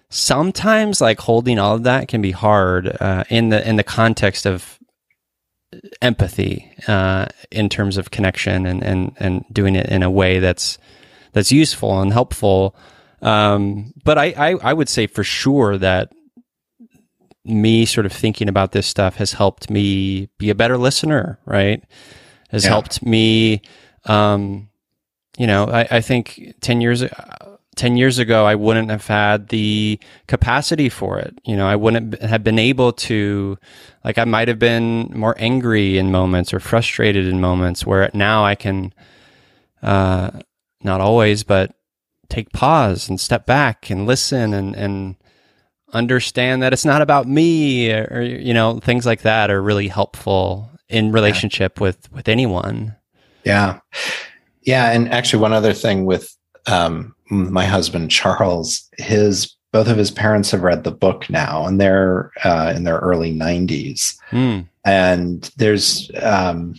sometimes 0.09 1.01
like 1.01 1.19
holding 1.19 1.57
all 1.57 1.75
of 1.75 1.83
that 1.83 2.07
can 2.07 2.21
be 2.21 2.31
hard 2.31 2.95
uh, 2.99 3.23
in 3.29 3.49
the 3.49 3.67
in 3.67 3.75
the 3.75 3.83
context 3.83 4.45
of 4.45 4.79
empathy 6.01 6.71
uh, 6.87 7.27
in 7.49 7.69
terms 7.69 7.97
of 7.97 8.11
connection 8.11 8.65
and, 8.65 8.83
and 8.83 9.13
and 9.19 9.45
doing 9.51 9.75
it 9.75 9.87
in 9.87 10.03
a 10.03 10.11
way 10.11 10.39
that's 10.39 10.77
that's 11.33 11.51
useful 11.51 12.01
and 12.01 12.11
helpful. 12.11 12.75
Um, 13.21 13.93
but 14.03 14.17
I, 14.17 14.33
I 14.37 14.49
I 14.63 14.73
would 14.73 14.89
say 14.89 15.07
for 15.07 15.23
sure 15.23 15.77
that 15.77 16.11
me 17.43 17.85
sort 17.85 18.05
of 18.05 18.11
thinking 18.13 18.47
about 18.47 18.71
this 18.71 18.85
stuff 18.87 19.15
has 19.15 19.33
helped 19.33 19.69
me 19.69 20.29
be 20.37 20.49
a 20.49 20.55
better 20.55 20.77
listener, 20.77 21.39
right? 21.45 21.83
Has 22.49 22.63
Yeah. 22.65 22.71
helped 22.71 23.03
me, 23.03 23.61
um, 24.05 24.69
you 25.37 25.47
know, 25.47 25.65
I, 25.65 25.87
I 25.89 26.01
think 26.01 26.53
10 26.61 26.81
years, 26.81 27.01
uh, 27.03 27.09
10 27.75 27.95
years 27.97 28.19
ago, 28.19 28.45
I 28.45 28.53
wouldn't 28.55 28.91
have 28.91 29.07
had 29.07 29.47
the 29.47 29.97
capacity 30.27 30.89
for 30.89 31.17
it. 31.19 31.39
You 31.45 31.55
know, 31.55 31.65
I 31.65 31.75
wouldn't 31.77 32.21
have 32.21 32.43
been 32.43 32.59
able 32.59 32.91
to, 32.93 33.57
like, 34.03 34.17
I 34.17 34.25
might 34.25 34.49
have 34.49 34.59
been 34.59 35.11
more 35.15 35.35
angry 35.39 35.97
in 35.97 36.11
moments 36.11 36.53
or 36.53 36.59
frustrated 36.59 37.25
in 37.27 37.39
moments 37.39 37.85
where 37.85 38.11
now 38.13 38.43
I 38.43 38.55
can, 38.55 38.93
uh, 39.81 40.31
not 40.83 41.01
always, 41.01 41.43
but 41.43 41.73
take 42.29 42.51
pause 42.51 43.09
and 43.09 43.19
step 43.19 43.45
back 43.45 43.89
and 43.89 44.05
listen 44.05 44.53
and, 44.53 44.75
and, 44.75 45.15
understand 45.93 46.61
that 46.61 46.73
it's 46.73 46.85
not 46.85 47.01
about 47.01 47.27
me 47.27 47.91
or, 47.91 48.07
or, 48.11 48.21
you 48.21 48.53
know 48.53 48.79
things 48.79 49.05
like 49.05 49.21
that 49.21 49.51
are 49.51 49.61
really 49.61 49.87
helpful 49.87 50.69
in 50.87 51.11
relationship 51.11 51.81
with 51.81 52.11
with 52.11 52.27
anyone 52.27 52.95
Yeah. 53.43 53.79
Yeah. 54.61 54.91
And 54.91 55.11
actually, 55.11 55.41
one 55.41 55.53
other 55.53 55.73
thing 55.73 56.05
with 56.05 56.35
um, 56.67 57.15
my 57.29 57.65
husband, 57.65 58.11
Charles, 58.11 58.87
his 58.97 59.55
both 59.71 59.87
of 59.87 59.97
his 59.97 60.11
parents 60.11 60.51
have 60.51 60.63
read 60.63 60.83
the 60.83 60.91
book 60.91 61.29
now, 61.29 61.65
and 61.65 61.79
they're 61.79 62.31
uh, 62.43 62.73
in 62.75 62.83
their 62.83 62.97
early 62.97 63.33
90s. 63.33 64.17
Hmm. 64.29 64.59
And 64.83 65.49
there's, 65.55 66.11
um, 66.21 66.75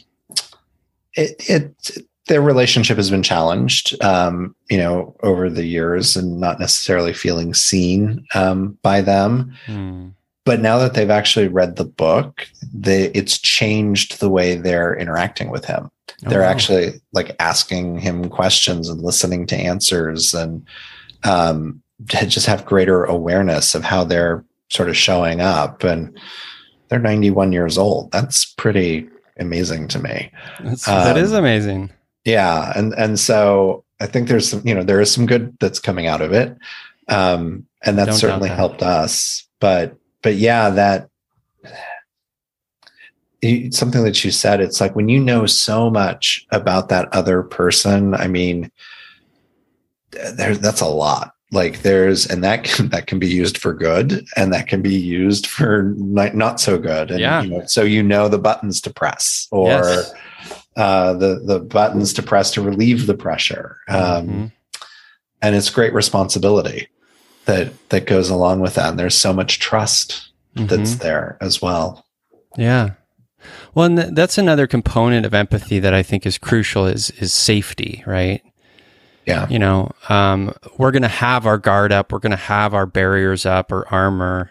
it, 1.14 1.48
it, 1.48 1.98
their 2.28 2.40
relationship 2.42 2.96
has 2.96 3.10
been 3.10 3.22
challenged, 3.22 4.00
um, 4.02 4.54
you 4.70 4.78
know, 4.78 5.16
over 5.22 5.50
the 5.50 5.64
years 5.64 6.16
and 6.16 6.38
not 6.38 6.60
necessarily 6.60 7.12
feeling 7.12 7.52
seen 7.54 8.24
um, 8.34 8.78
by 8.82 9.00
them. 9.00 9.52
Hmm. 9.66 10.08
but 10.44 10.60
now 10.60 10.78
that 10.78 10.94
they've 10.94 11.10
actually 11.10 11.46
read 11.48 11.76
the 11.76 11.84
book 11.84 12.46
they 12.74 13.04
it's 13.14 13.38
changed 13.38 14.18
the 14.20 14.28
way 14.30 14.56
they're 14.56 14.96
interacting 14.96 15.50
with 15.50 15.64
him. 15.64 15.88
They're 16.22 16.42
Oh, 16.42 16.44
wow. 16.46 16.50
actually 16.50 17.00
like 17.12 17.34
asking 17.38 17.98
him 17.98 18.28
questions 18.28 18.88
and 18.88 19.00
listening 19.00 19.46
to 19.46 19.56
answers 19.56 20.34
and 20.34 20.64
um 21.24 21.80
just 22.06 22.46
have 22.46 22.64
greater 22.66 23.04
awareness 23.04 23.74
of 23.76 23.84
how 23.84 24.02
they're 24.04 24.44
sort 24.70 24.88
of 24.88 24.96
showing 24.96 25.40
up. 25.40 25.84
And 25.84 26.18
they're 26.88 26.98
91 26.98 27.52
years 27.52 27.78
old. 27.78 28.10
That's 28.10 28.44
pretty 28.44 29.08
amazing 29.38 29.86
to 29.88 29.98
me. 30.00 30.30
Um, 30.88 31.16
is 31.16 31.32
amazing 31.32 31.90
yeah 32.24 32.72
and 32.76 32.92
and 32.94 33.18
so 33.18 33.84
i 34.00 34.06
think 34.06 34.28
there's 34.28 34.48
some 34.48 34.66
you 34.66 34.74
know 34.74 34.82
there 34.82 35.00
is 35.00 35.12
some 35.12 35.26
good 35.26 35.56
that's 35.60 35.78
coming 35.78 36.06
out 36.06 36.20
of 36.20 36.32
it 36.32 36.56
um 37.08 37.66
and 37.84 37.96
Don't 37.96 38.06
that's 38.06 38.18
certainly 38.18 38.48
that. 38.48 38.56
helped 38.56 38.82
us 38.82 39.46
but 39.60 39.96
but 40.22 40.36
yeah 40.36 40.70
that 40.70 41.08
something 43.70 44.04
that 44.04 44.24
you 44.24 44.30
said 44.30 44.60
it's 44.60 44.80
like 44.80 44.94
when 44.94 45.08
you 45.08 45.18
know 45.18 45.46
so 45.46 45.90
much 45.90 46.46
about 46.52 46.88
that 46.90 47.12
other 47.12 47.42
person 47.42 48.14
i 48.14 48.28
mean 48.28 48.70
there 50.34 50.54
that's 50.54 50.80
a 50.80 50.86
lot 50.86 51.32
like 51.50 51.82
there's 51.82 52.26
and 52.26 52.44
that 52.44 52.64
can 52.64 52.88
that 52.90 53.06
can 53.06 53.18
be 53.18 53.28
used 53.28 53.58
for 53.58 53.74
good 53.74 54.24
and 54.36 54.52
that 54.52 54.68
can 54.68 54.80
be 54.80 54.94
used 54.94 55.46
for 55.46 55.82
not, 55.96 56.34
not 56.34 56.60
so 56.60 56.78
good 56.78 57.10
and 57.10 57.20
Yeah. 57.20 57.42
you 57.42 57.50
know, 57.50 57.66
so 57.66 57.82
you 57.82 58.02
know 58.02 58.28
the 58.28 58.38
buttons 58.38 58.80
to 58.82 58.92
press 58.92 59.48
or 59.50 59.66
Yes. 59.66 60.14
Uh, 60.76 61.12
the 61.14 61.40
the 61.44 61.58
buttons 61.60 62.12
to 62.14 62.22
press 62.22 62.50
to 62.52 62.62
relieve 62.62 63.06
the 63.06 63.14
pressure, 63.14 63.78
um, 63.88 63.98
Mhm. 64.28 64.52
and 65.42 65.54
it's 65.54 65.70
great 65.70 65.92
responsibility 65.94 66.88
that 67.44 67.72
that 67.90 68.06
goes 68.06 68.30
along 68.30 68.60
with 68.60 68.74
that. 68.74 68.90
And 68.90 68.98
there's 68.98 69.16
so 69.16 69.32
much 69.32 69.58
trust 69.58 70.28
that's 70.54 70.94
Mhm. 70.94 70.98
there 71.00 71.36
as 71.40 71.60
well. 71.62 72.04
yeah 72.58 72.90
well 73.74 73.86
and 73.86 73.96
th- 73.96 74.10
that's 74.12 74.36
another 74.36 74.66
component 74.66 75.24
of 75.24 75.32
empathy 75.32 75.78
that 75.80 75.94
i 75.94 76.02
think 76.02 76.26
is 76.26 76.36
crucial 76.36 76.86
is 76.86 77.08
is 77.12 77.32
safety 77.32 78.02
right 78.06 78.42
Yeah, 79.26 79.48
you 79.48 79.58
know 79.58 79.90
um, 80.10 80.52
we're 80.76 80.90
going 80.90 81.02
to 81.02 81.08
have 81.08 81.46
our 81.46 81.56
guard 81.56 81.90
up 81.92 82.12
we're 82.12 82.18
going 82.18 82.30
to 82.32 82.36
have 82.36 82.74
our 82.74 82.84
barriers 82.84 83.46
up 83.46 83.72
or 83.72 83.88
armor 83.88 84.50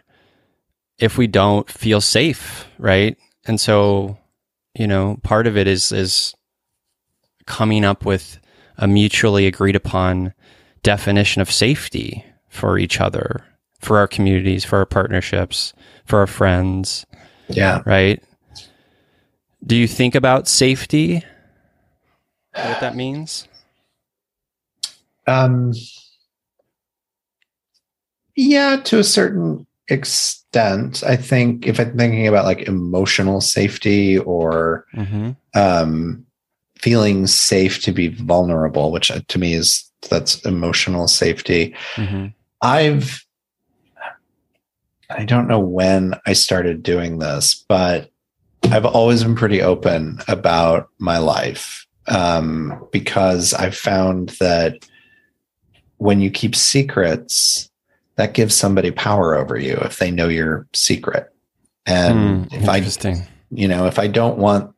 if 0.97 1.15
we 1.15 1.27
don't 1.27 1.69
feel 1.69 2.01
safe 2.01 2.65
right 2.79 3.15
and 3.45 3.61
so 3.61 4.17
you 4.75 4.87
know 4.87 5.17
part 5.23 5.47
of 5.47 5.57
it 5.57 5.67
is 5.67 5.91
is 5.91 6.33
coming 7.45 7.83
up 7.83 8.05
with 8.05 8.39
a 8.77 8.87
mutually 8.87 9.45
agreed 9.47 9.75
upon 9.75 10.33
definition 10.83 11.41
of 11.41 11.51
safety 11.51 12.25
for 12.49 12.77
each 12.77 12.99
other 12.99 13.43
for 13.79 13.97
our 13.97 14.07
communities 14.07 14.63
for 14.63 14.77
our 14.77 14.85
partnerships 14.85 15.73
for 16.05 16.19
our 16.19 16.27
friends. 16.27 17.05
Yeah. 17.47 17.81
right? 17.85 18.21
Do 19.65 19.75
you 19.75 19.87
think 19.87 20.15
about 20.15 20.47
safety? 20.47 21.23
What 22.53 22.81
that 22.81 22.95
means? 22.95 23.47
Um, 25.27 25.73
yeah, 28.35 28.77
to 28.77 28.99
a 28.99 29.03
certain 29.03 29.67
extent, 29.91 31.03
I 31.03 31.15
think 31.15 31.67
if 31.67 31.79
I'm 31.79 31.97
thinking 31.97 32.27
about 32.27 32.45
like 32.45 32.61
emotional 32.61 33.41
safety 33.41 34.17
or 34.19 34.85
mm-hmm. 34.95 35.31
um, 35.53 36.25
feeling 36.77 37.27
safe 37.27 37.81
to 37.83 37.91
be 37.91 38.07
vulnerable, 38.07 38.91
which 38.91 39.11
uh, 39.11 39.21
to 39.27 39.39
me 39.39 39.53
is 39.53 39.89
that's 40.09 40.43
emotional 40.45 41.07
safety. 41.07 41.75
Mm-hmm. 41.95 42.27
I've 42.61 43.25
I 45.09 45.25
don't 45.25 45.47
know 45.47 45.59
when 45.59 46.15
I 46.25 46.33
started 46.33 46.83
doing 46.83 47.19
this, 47.19 47.65
but 47.67 48.09
I've 48.63 48.85
always 48.85 49.23
been 49.23 49.35
pretty 49.35 49.61
open 49.61 50.19
about 50.27 50.89
my 50.99 51.17
life 51.17 51.85
um, 52.07 52.87
because 52.91 53.53
I've 53.53 53.75
found 53.75 54.29
that 54.39 54.87
when 55.97 56.21
you 56.21 56.31
keep 56.31 56.55
secrets, 56.55 57.69
that 58.15 58.33
gives 58.33 58.53
somebody 58.55 58.91
power 58.91 59.35
over 59.35 59.57
you 59.57 59.73
if 59.81 59.97
they 59.99 60.11
know 60.11 60.27
your 60.27 60.67
secret. 60.73 61.33
And 61.85 62.45
Hmm, 62.51 62.55
if 62.55 62.69
I 62.69 62.77
interesting 62.77 63.23
you 63.53 63.67
know 63.67 63.85
if 63.85 63.99
i 63.99 64.07
don't 64.07 64.37
want 64.37 64.73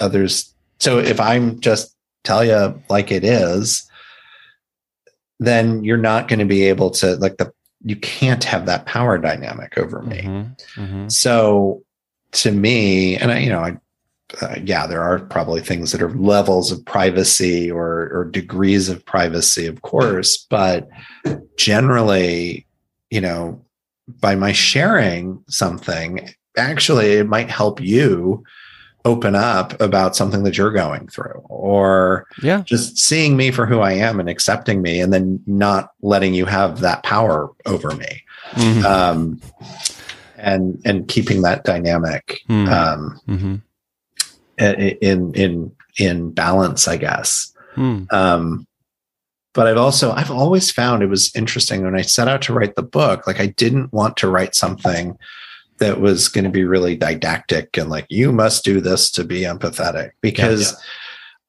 others 0.00 0.52
so 0.80 0.98
if 0.98 1.18
i'm 1.18 1.58
just 1.60 1.96
tell 2.24 2.44
you 2.44 2.78
like 2.90 3.10
it 3.10 3.24
is 3.24 3.88
then 5.40 5.82
you're 5.82 5.96
not 5.96 6.28
going 6.28 6.38
to 6.38 6.44
be 6.44 6.64
able 6.64 6.90
to 6.90 7.16
like 7.16 7.38
the 7.38 7.50
you 7.84 7.96
can't 7.96 8.44
have 8.44 8.66
that 8.66 8.84
power 8.84 9.16
dynamic 9.16 9.78
over 9.78 10.02
me 10.02 10.20
Mhm, 10.22 10.56
mhm. 10.76 11.10
so 11.10 11.82
to 12.32 12.50
me 12.52 13.16
and 13.16 13.32
i 13.32 13.38
you 13.38 13.48
know 13.48 13.60
i 13.60 13.76
uh, 14.42 14.56
yeah 14.62 14.86
there 14.86 15.00
are 15.02 15.20
probably 15.20 15.62
things 15.62 15.90
that 15.92 16.02
are 16.02 16.10
levels 16.10 16.70
of 16.70 16.84
privacy 16.84 17.70
or 17.70 18.10
or 18.12 18.24
degrees 18.30 18.90
of 18.90 19.02
privacy 19.06 19.64
of 19.66 19.80
course 19.80 20.36
but 20.50 20.86
generally 21.56 22.66
you 23.10 23.20
know 23.20 23.60
by 24.20 24.34
my 24.34 24.52
sharing 24.52 25.42
something 25.48 26.28
actually 26.56 27.12
it 27.12 27.26
might 27.28 27.50
help 27.50 27.80
you 27.80 28.42
open 29.04 29.34
up 29.34 29.80
about 29.80 30.16
something 30.16 30.42
that 30.42 30.58
you're 30.58 30.72
going 30.72 31.06
through 31.08 31.40
or 31.48 32.26
Yeah. 32.42 32.62
just 32.62 32.98
seeing 32.98 33.36
me 33.36 33.50
for 33.50 33.64
who 33.64 33.80
I 33.80 33.92
am 33.92 34.18
and 34.20 34.28
accepting 34.28 34.82
me 34.82 35.00
and 35.00 35.12
then 35.12 35.40
not 35.46 35.92
letting 36.02 36.34
you 36.34 36.44
have 36.46 36.80
that 36.80 37.02
power 37.04 37.50
over 37.64 37.94
me 37.94 38.22
Mhm. 38.54 38.84
um, 38.84 39.40
and 40.36 40.80
and 40.84 41.06
keeping 41.08 41.42
that 41.42 41.64
dynamic 41.64 42.40
Hmm. 42.48 42.68
um, 42.68 43.20
Mhm. 43.28 43.62
in 44.58 45.32
in 45.34 45.72
in 45.96 46.30
balance, 46.30 46.86
I 46.86 46.96
guess. 46.96 47.52
Hmm. 47.74 48.04
Um, 48.10 48.66
but 49.58 49.66
I've 49.66 49.76
also 49.76 50.12
I've 50.12 50.30
always 50.30 50.70
found 50.70 51.02
it 51.02 51.08
was 51.08 51.34
interesting 51.34 51.82
when 51.82 51.96
I 51.96 52.02
set 52.02 52.28
out 52.28 52.42
to 52.42 52.52
write 52.52 52.76
the 52.76 52.82
book. 52.84 53.26
Like 53.26 53.40
I 53.40 53.46
didn't 53.46 53.92
want 53.92 54.16
to 54.18 54.30
write 54.30 54.54
something 54.54 55.18
that 55.78 56.00
was 56.00 56.28
going 56.28 56.44
to 56.44 56.50
be 56.50 56.62
really 56.62 56.94
didactic 56.94 57.76
and 57.76 57.90
like 57.90 58.06
you 58.08 58.30
must 58.30 58.64
do 58.64 58.80
this 58.80 59.10
to 59.10 59.24
be 59.24 59.40
empathetic 59.40 60.12
because 60.20 60.80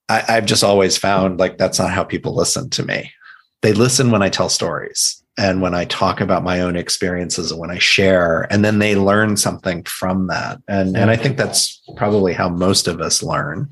I, 0.10 0.24
I've 0.28 0.48
just 0.48 0.64
always 0.64 0.98
found 0.98 1.38
like 1.38 1.60
that's 1.60 1.78
not 1.78 1.92
how 1.92 2.04
people 2.04 2.36
listen 2.36 2.72
to 2.72 2.84
me. 2.84 3.12
They 3.62 3.74
listen 3.74 4.10
when 4.10 4.24
I 4.24 4.30
tell 4.30 4.50
stories 4.50 5.24
and 5.38 5.62
when 5.62 5.76
I 5.76 5.86
talk 5.86 6.20
about 6.20 6.44
my 6.44 6.62
own 6.62 6.76
experiences 6.76 7.52
and 7.52 7.60
when 7.60 7.70
I 7.70 7.78
share, 7.78 8.52
and 8.52 8.66
then 8.66 8.80
they 8.80 8.96
learn 8.96 9.38
something 9.38 9.84
from 9.84 10.26
that. 10.28 10.58
And 10.68 10.98
and 10.98 11.12
I 11.12 11.16
mm. 11.16 11.22
think 11.22 11.38
that's 11.38 11.80
probably 11.96 12.34
how 12.34 12.50
most 12.50 12.88
of 12.88 13.02
us 13.02 13.22
learn 13.22 13.70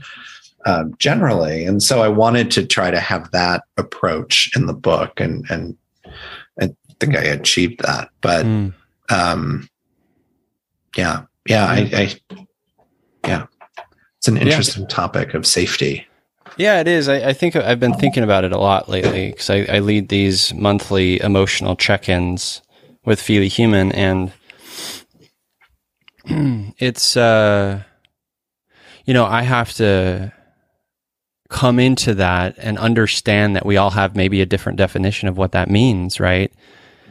um, 0.68 0.94
generally. 1.00 1.64
And 1.66 1.82
so 1.82 2.02
I 2.04 2.10
wanted 2.10 2.52
to 2.52 2.66
try 2.66 2.92
to 2.92 3.00
have 3.00 3.32
that 3.32 3.64
approach 3.78 4.52
in 4.56 4.66
the 4.66 4.74
book, 4.74 5.20
and 5.20 5.46
and 5.50 5.78
I 6.62 6.76
think 7.00 7.16
I 7.16 7.22
achieved 7.22 7.80
that. 7.84 8.10
But 8.22 8.46
Mm. 8.46 8.74
um, 9.10 9.70
yeah, 10.96 11.24
yeah, 11.48 11.66
I, 11.66 11.78
I 11.94 12.38
yeah, 13.26 13.46
it's 14.18 14.28
an 14.28 14.38
interesting 14.38 14.88
topic 14.88 15.34
of 15.34 15.46
safety. 15.48 16.06
Yeah, 16.58 16.80
it 16.82 16.88
is. 16.88 17.08
I, 17.08 17.30
I 17.30 17.34
think 17.34 17.56
I've 17.56 17.80
been 17.80 17.94
thinking 17.94 18.24
about 18.24 18.44
it 18.44 18.52
a 18.52 18.58
lot 18.58 18.90
lately 18.90 19.30
because 19.32 19.50
I, 19.50 19.66
I 19.70 19.80
lead 19.80 20.10
these 20.10 20.54
monthly 20.54 21.22
emotional 21.22 21.76
check-ins 21.76 22.62
with 23.06 23.22
Feely 23.22 23.48
Human, 23.48 23.92
and 23.92 24.34
it's 26.80 27.16
uh, 27.16 27.84
you 29.06 29.14
know 29.14 29.26
I 29.26 29.44
have 29.44 29.72
to 29.76 30.34
come 31.50 31.80
into 31.80 32.14
that 32.16 32.56
and 32.58 32.78
understand 32.78 33.56
that 33.56 33.66
we 33.66 33.78
all 33.78 33.92
have 33.92 34.16
maybe 34.16 34.42
a 34.42 34.46
different 34.46 34.78
definition 34.78 35.28
of 35.28 35.38
what 35.38 35.54
that 35.54 35.70
means, 35.70 36.20
right? 36.20 36.52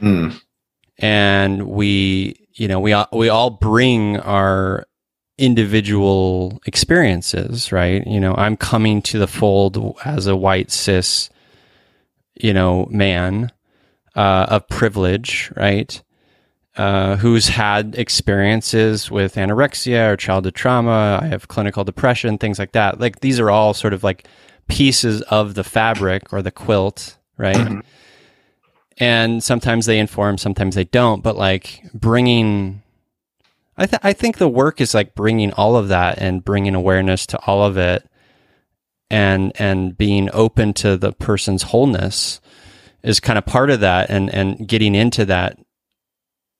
Mm, 0.00 0.40
and 0.98 1.66
we 1.66 2.48
you 2.54 2.68
know 2.68 2.80
we 2.80 2.92
all, 2.92 3.08
we 3.12 3.28
all 3.28 3.50
bring 3.50 4.18
our 4.18 4.86
individual 5.38 6.58
experiences 6.66 7.70
right? 7.72 8.06
You 8.06 8.20
know 8.20 8.34
i'm 8.36 8.56
coming 8.56 9.02
to 9.02 9.18
the 9.18 9.26
fold 9.26 9.96
as 10.04 10.26
a 10.26 10.36
white 10.36 10.70
cis 10.70 11.28
you 12.34 12.54
know 12.54 12.86
man 12.90 13.52
uh, 14.14 14.46
of 14.48 14.68
privilege 14.68 15.52
right 15.56 16.02
uh, 16.76 17.16
who's 17.16 17.48
had 17.48 17.94
experiences 17.96 19.10
with 19.10 19.36
anorexia 19.36 20.12
or 20.12 20.16
childhood 20.16 20.54
trauma 20.54 21.18
i 21.22 21.26
have 21.26 21.48
clinical 21.48 21.84
depression 21.84 22.36
things 22.38 22.58
like 22.58 22.72
that 22.72 23.00
like 23.00 23.20
these 23.20 23.40
are 23.40 23.50
all 23.50 23.72
sort 23.74 23.92
of 23.94 24.04
like 24.04 24.26
pieces 24.68 25.22
of 25.22 25.54
the 25.54 25.64
fabric 25.64 26.32
or 26.32 26.42
the 26.42 26.50
quilt 26.50 27.16
right 27.38 27.56
Mhm. 27.56 27.82
and 28.98 29.42
sometimes 29.42 29.86
they 29.86 29.98
inform 29.98 30.38
sometimes 30.38 30.74
they 30.74 30.84
don't 30.84 31.22
but 31.22 31.36
like 31.36 31.82
bringing 31.94 32.82
I, 33.78 33.84
th- 33.86 34.00
I 34.02 34.14
think 34.14 34.38
the 34.38 34.48
work 34.48 34.80
is 34.80 34.94
like 34.94 35.14
bringing 35.14 35.52
all 35.52 35.76
of 35.76 35.88
that 35.88 36.16
and 36.18 36.42
bringing 36.42 36.74
awareness 36.74 37.26
to 37.26 37.38
all 37.46 37.62
of 37.64 37.76
it 37.76 38.08
and 39.10 39.52
and 39.60 39.96
being 39.96 40.28
open 40.32 40.72
to 40.74 40.96
the 40.96 41.12
person's 41.12 41.62
wholeness 41.62 42.40
is 43.02 43.20
kind 43.20 43.38
of 43.38 43.44
part 43.46 43.70
of 43.70 43.80
that 43.80 44.10
and 44.10 44.30
and 44.34 44.66
getting 44.66 44.94
into 44.94 45.24
that 45.26 45.58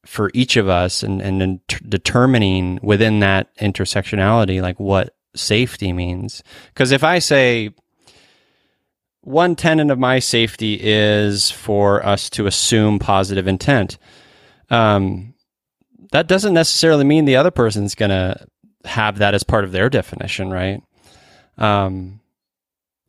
for 0.07 0.31
each 0.35 0.57
of 0.57 0.69
us 0.69 1.03
and 1.03 1.21
and 1.21 1.61
t- 1.69 1.79
determining 1.89 2.79
within 2.83 3.21
that 3.21 3.55
intersectionality 3.59 4.63
like 4.63 4.79
what 4.81 5.15
safety 5.35 5.93
means 5.93 6.43
because 6.69 6.93
if 6.93 7.05
i 7.05 7.19
say 7.19 7.71
one 9.21 9.57
tenet 9.57 9.91
of 9.91 9.99
my 9.99 10.19
safety 10.19 10.79
is 10.81 11.51
for 11.51 12.05
us 12.07 12.31
to 12.31 12.47
assume 12.47 12.99
positive 12.99 13.47
intent 13.49 13.99
um, 14.71 15.35
that 16.13 16.27
doesn't 16.27 16.55
necessarily 16.55 17.05
mean 17.05 17.25
the 17.25 17.37
other 17.37 17.51
person's 17.51 17.95
going 17.95 18.11
to 18.11 18.47
have 18.85 19.19
that 19.19 19.35
as 19.35 19.43
part 19.43 19.65
of 19.65 19.73
their 19.73 19.91
definition, 19.91 20.51
right? 20.51 20.83
Um, 21.59 22.21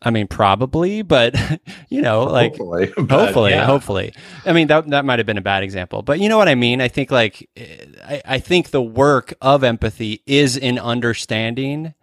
I 0.01 0.11
mean, 0.11 0.27
probably, 0.27 1.01
but 1.01 1.35
you 1.89 2.01
know, 2.01 2.23
like 2.23 2.51
hopefully, 2.51 2.91
hopefully, 3.09 3.51
yeah. 3.51 3.65
hopefully. 3.65 4.13
I 4.45 4.53
mean, 4.53 4.67
that 4.67 4.87
that 4.89 5.05
might 5.05 5.19
have 5.19 5.25
been 5.25 5.37
a 5.37 5.41
bad 5.41 5.63
example, 5.63 6.01
but 6.01 6.19
you 6.19 6.29
know 6.29 6.37
what 6.37 6.47
I 6.47 6.55
mean. 6.55 6.81
I 6.81 6.87
think 6.87 7.11
like 7.11 7.49
eh, 7.57 7.85
I, 8.03 8.21
I 8.25 8.39
think 8.39 8.69
the 8.69 8.81
work 8.81 9.33
of 9.41 9.63
empathy 9.63 10.21
is 10.25 10.55
in 10.55 10.77
understanding 10.77 11.93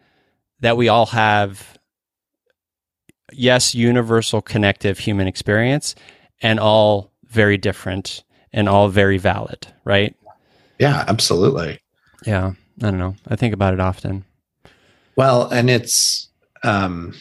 that 0.60 0.76
we 0.76 0.88
all 0.88 1.06
have 1.06 1.78
yes, 3.32 3.74
universal 3.74 4.42
connective 4.42 4.98
human 4.98 5.26
experience, 5.26 5.94
and 6.42 6.58
all 6.58 7.12
very 7.24 7.56
different 7.56 8.24
and 8.52 8.68
all 8.68 8.88
very 8.88 9.18
valid, 9.18 9.66
right? 9.84 10.14
yeah, 10.78 11.04
absolutely. 11.08 11.80
Yeah, 12.24 12.52
I 12.82 12.90
don't 12.90 12.98
know. 12.98 13.16
I 13.28 13.36
think 13.36 13.54
about 13.54 13.74
it 13.74 13.80
often. 13.80 14.24
Well, 15.16 15.48
and 15.48 15.70
it's 15.70 16.28
um 16.62 17.14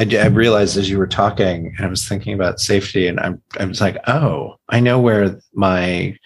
I, 0.00 0.06
I 0.16 0.26
realized 0.28 0.78
as 0.78 0.88
you 0.88 0.96
were 0.96 1.06
talking 1.06 1.74
and 1.76 1.86
I 1.86 1.90
was 1.90 2.08
thinking 2.08 2.32
about 2.32 2.58
safety 2.58 3.06
and 3.06 3.20
I'm 3.20 3.42
I 3.58 3.66
was 3.66 3.82
like, 3.82 3.98
oh, 4.08 4.56
I 4.70 4.80
know 4.80 4.98
where 4.98 5.38
my 5.52 6.16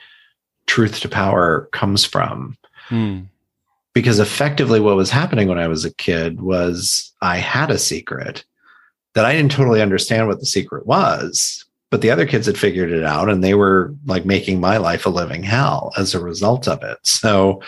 truth 0.67 1.01
to 1.01 1.09
power 1.09 1.69
comes 1.73 2.05
from. 2.05 2.57
Hmm. 2.89 3.23
Because 3.93 4.21
effectively 4.21 4.79
what 4.79 4.97
was 4.97 5.11
happening 5.11 5.49
when 5.49 5.59
I 5.59 5.69
was 5.69 5.85
a 5.85 5.95
kid 5.95 6.41
was 6.41 7.13
I 7.21 7.39
had 7.39 7.71
a 7.71 7.79
secret 7.79 8.45
that 9.15 9.25
I 9.25 9.33
didn't 9.35 9.53
totally 9.53 9.83
understand 9.83 10.29
what 10.29 10.39
the 10.39 10.47
secret 10.47 10.87
was, 10.87 11.65
but 11.91 12.01
the 12.01 12.11
other 12.11 12.27
kids 12.27 12.47
had 12.47 12.59
figured 12.59 12.93
it 12.93 13.05
out 13.05 13.29
and 13.29 13.43
they 13.43 13.55
were 13.55 13.93
like 14.07 14.25
making 14.25 14.61
my 14.61 14.77
life 14.77 15.05
a 15.05 15.11
living 15.11 15.43
hell 15.43 15.93
as 15.97 16.15
a 16.15 16.23
result 16.23 16.69
of 16.69 16.83
it. 16.85 16.99
So 17.03 17.61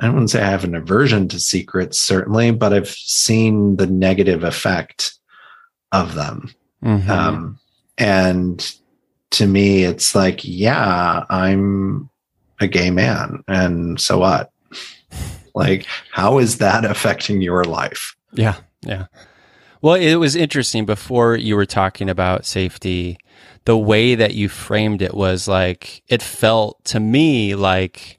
I 0.00 0.08
wouldn't 0.10 0.30
say 0.30 0.42
I 0.42 0.50
have 0.50 0.64
an 0.64 0.74
aversion 0.74 1.28
to 1.28 1.40
secrets, 1.40 1.98
certainly, 1.98 2.50
but 2.50 2.74
I've 2.74 2.88
seen 2.90 3.76
the 3.76 3.86
negative 3.86 4.44
effect 4.44 5.14
of 5.92 6.14
them. 6.14 6.54
Mhm. 6.84 7.08
Um, 7.08 7.58
and 7.98 8.74
to 9.32 9.46
me, 9.46 9.84
it's 9.84 10.14
like, 10.14 10.40
yeah, 10.44 11.24
I'm 11.30 12.08
a 12.60 12.66
gay 12.66 12.90
man. 12.90 13.42
And 13.48 14.00
so 14.00 14.18
what? 14.18 14.50
Like, 15.54 15.86
how 16.12 16.36
is 16.36 16.58
that 16.58 16.84
affecting 16.84 17.40
your 17.40 17.64
life? 17.64 18.14
Yeah, 18.34 18.56
yeah. 18.82 19.06
Well, 19.80 19.94
it 19.94 20.16
was 20.16 20.36
interesting 20.36 20.84
before 20.84 21.34
you 21.34 21.56
were 21.56 21.64
talking 21.64 22.10
about 22.10 22.44
safety. 22.44 23.16
The 23.64 23.78
way 23.78 24.14
that 24.16 24.34
you 24.34 24.50
framed 24.50 25.00
it 25.00 25.14
was 25.14 25.48
like 25.48 26.02
it 26.08 26.20
felt 26.20 26.84
to 26.86 27.00
me 27.00 27.54
like 27.54 28.18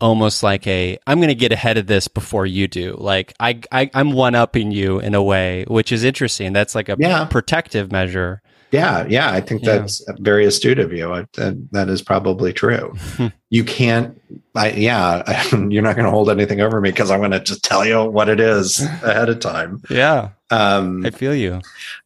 almost 0.00 0.42
like 0.42 0.66
a 0.66 0.98
I'm 1.06 1.18
going 1.18 1.28
to 1.28 1.34
get 1.34 1.52
ahead 1.52 1.78
of 1.78 1.86
this 1.86 2.08
before 2.08 2.46
you 2.46 2.66
do. 2.68 2.96
Like 2.98 3.34
I, 3.40 3.60
I 3.72 3.90
I'm 3.94 4.12
one 4.12 4.34
upping 4.34 4.70
you 4.72 4.98
in 4.98 5.14
a 5.14 5.22
way, 5.22 5.64
which 5.68 5.92
is 5.92 6.04
interesting. 6.04 6.52
That's 6.52 6.74
like 6.74 6.88
a 6.88 6.96
Yeah. 6.98 7.24
protective 7.26 7.90
measure. 7.92 8.42
Yeah, 8.72 9.06
yeah, 9.08 9.30
I 9.30 9.40
think 9.40 9.62
Yeah. 9.62 9.78
that's 9.78 10.04
very 10.18 10.44
astute 10.46 10.80
of 10.80 10.92
you. 10.92 11.12
I, 11.12 11.26
that, 11.34 11.68
that 11.70 11.88
is 11.88 12.02
probably 12.02 12.52
true. 12.52 12.92
you 13.50 13.62
can't, 13.62 14.20
I, 14.56 14.70
yeah, 14.72 15.22
you're 15.68 15.82
not 15.82 15.94
going 15.94 16.06
to 16.06 16.10
hold 16.10 16.28
anything 16.28 16.60
over 16.60 16.80
me 16.80 16.90
because 16.90 17.08
I'm 17.12 17.20
going 17.20 17.30
to 17.30 17.38
just 17.38 17.62
tell 17.62 17.86
you 17.86 18.02
what 18.04 18.28
it 18.28 18.40
is 18.40 18.80
ahead 18.80 19.28
of 19.28 19.38
time. 19.38 19.80
Yeah, 19.88 20.30
Um, 20.50 21.06
I 21.06 21.10
feel 21.10 21.36
you. 21.36 21.60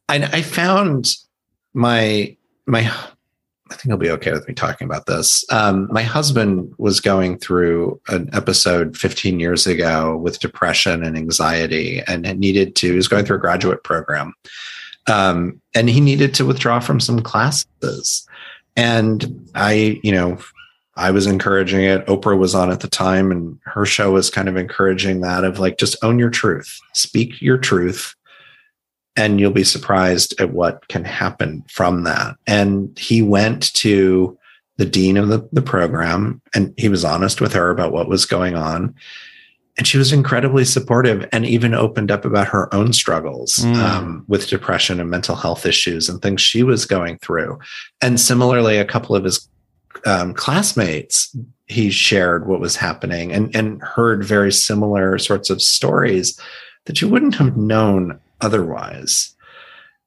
I, 0.09 0.17
I 0.17 0.41
found 0.43 1.09
my 1.73 2.35
my 2.67 2.91
I 3.71 3.75
think 3.75 3.85
he'll 3.85 3.97
be 3.97 4.09
okay 4.11 4.31
with 4.31 4.47
me 4.47 4.53
talking 4.53 4.85
about 4.85 5.05
this. 5.05 5.45
Um, 5.51 5.87
my 5.91 6.01
husband 6.01 6.73
was 6.77 6.99
going 6.99 7.37
through 7.37 8.01
an 8.07 8.29
episode 8.33 8.97
15 8.97 9.39
years 9.39 9.67
ago 9.67 10.17
with 10.17 10.39
depression 10.39 11.03
and 11.03 11.15
anxiety, 11.15 12.01
and 12.07 12.23
needed 12.39 12.75
to. 12.77 12.89
He 12.89 12.95
was 12.95 13.07
going 13.07 13.25
through 13.25 13.37
a 13.37 13.41
graduate 13.41 13.83
program, 13.83 14.33
um, 15.07 15.61
and 15.75 15.89
he 15.89 16.01
needed 16.01 16.33
to 16.35 16.45
withdraw 16.45 16.79
from 16.79 16.99
some 16.99 17.21
classes. 17.21 18.27
And 18.75 19.49
I, 19.53 19.99
you 20.03 20.11
know, 20.11 20.39
I 20.95 21.11
was 21.11 21.27
encouraging 21.27 21.83
it. 21.83 22.05
Oprah 22.07 22.37
was 22.37 22.55
on 22.55 22.71
at 22.71 22.79
the 22.79 22.87
time, 22.87 23.31
and 23.31 23.59
her 23.65 23.85
show 23.85 24.11
was 24.11 24.29
kind 24.29 24.49
of 24.49 24.57
encouraging 24.57 25.21
that 25.21 25.43
of 25.43 25.59
like 25.59 25.77
just 25.77 25.95
own 26.03 26.17
your 26.17 26.29
truth, 26.29 26.79
speak 26.93 27.41
your 27.41 27.57
truth, 27.57 28.15
and 29.19 29.39
you'll 29.39 29.51
be 29.51 29.65
surprised 29.65 30.33
at 30.39 30.53
what 30.53 30.87
can 30.87 31.03
happen 31.03 31.61
from 31.67 32.03
that. 32.03 32.37
And 32.47 32.97
he 32.97 33.21
went 33.21 33.73
to 33.75 34.37
the 34.77 34.85
dean 34.85 35.17
of 35.17 35.27
the, 35.27 35.47
the 35.51 35.61
program 35.61 36.41
and 36.55 36.73
he 36.77 36.87
was 36.87 37.03
honest 37.03 37.41
with 37.41 37.51
her 37.51 37.69
about 37.69 37.91
what 37.91 38.07
was 38.07 38.25
going 38.25 38.55
on. 38.55 38.95
And 39.77 39.85
she 39.85 39.97
was 39.97 40.13
incredibly 40.13 40.63
supportive 40.63 41.27
and 41.33 41.45
even 41.45 41.73
opened 41.73 42.11
up 42.11 42.23
about 42.23 42.47
her 42.47 42.73
own 42.73 42.93
struggles 42.93 43.57
Mm. 43.57 43.75
um, 43.75 44.23
with 44.29 44.47
depression 44.47 45.01
and 45.01 45.09
mental 45.09 45.35
health 45.35 45.65
issues 45.65 46.07
and 46.07 46.21
things 46.21 46.41
she 46.41 46.63
was 46.63 46.85
going 46.85 47.17
through. 47.17 47.59
And 48.01 48.19
similarly, 48.19 48.77
a 48.77 48.85
couple 48.85 49.15
of 49.17 49.25
his 49.25 49.49
um, 50.05 50.33
classmates, 50.33 51.35
he 51.67 51.89
shared 51.89 52.47
what 52.47 52.61
was 52.61 52.77
happening 52.77 53.33
and, 53.33 53.53
and 53.53 53.81
heard 53.81 54.23
very 54.23 54.51
similar 54.51 55.17
sorts 55.17 55.49
of 55.49 55.61
stories 55.61 56.39
that 56.85 57.01
you 57.01 57.09
wouldn't 57.09 57.35
have 57.35 57.57
known 57.57 58.17
otherwise. 58.41 59.35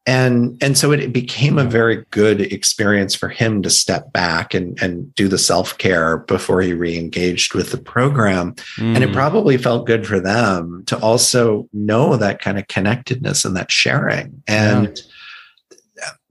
and 0.05 0.61
and 0.61 0.77
so 0.77 0.91
it, 0.91 1.13
became 1.13 1.59
a 1.59 1.65
very 1.65 2.05
good 2.11 2.41
experience 2.41 3.15
for 3.15 3.29
him 3.29 3.63
to 3.63 3.71
step 3.71 4.13
back 4.13 4.53
and 4.53 4.77
and 4.83 5.15
do 5.15 5.29
the 5.29 5.39
self-care 5.39 6.19
before 6.27 6.61
he 6.61 6.73
re-engaged 6.73 7.55
with 7.55 7.71
the 7.71 7.79
program. 7.79 8.55
And 8.79 9.05
it 9.05 9.11
Mm. 9.11 9.15
probably 9.15 9.57
felt 9.59 9.87
good 9.87 10.05
for 10.05 10.19
them 10.19 10.83
to 10.87 10.97
also 10.99 11.69
know 11.73 12.17
that 12.17 12.41
kind 12.43 12.59
of 12.59 12.67
connectedness 12.67 13.45
and 13.45 13.57
that 13.57 13.71
sharing. 13.71 14.43
And 14.49 15.01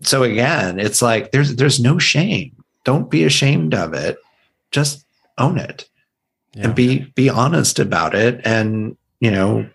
so 0.01 0.23
again 0.23 0.77
it's 0.79 1.01
like 1.01 1.31
there's 1.31 1.55
there's 1.55 1.79
no 1.79 1.97
shame. 1.97 2.51
Don't 2.83 3.09
be 3.09 3.23
ashamed 3.23 3.73
of 3.73 3.93
it. 3.93 4.17
Just 4.71 5.05
own 5.37 5.57
it 5.57 5.87
Yeah. 6.55 6.65
and 6.65 6.75
be 6.75 7.09
be 7.15 7.29
honest 7.29 7.79
about 7.79 8.15
it. 8.15 8.41
And 8.43 8.97
you 9.21 9.31
know 9.31 9.65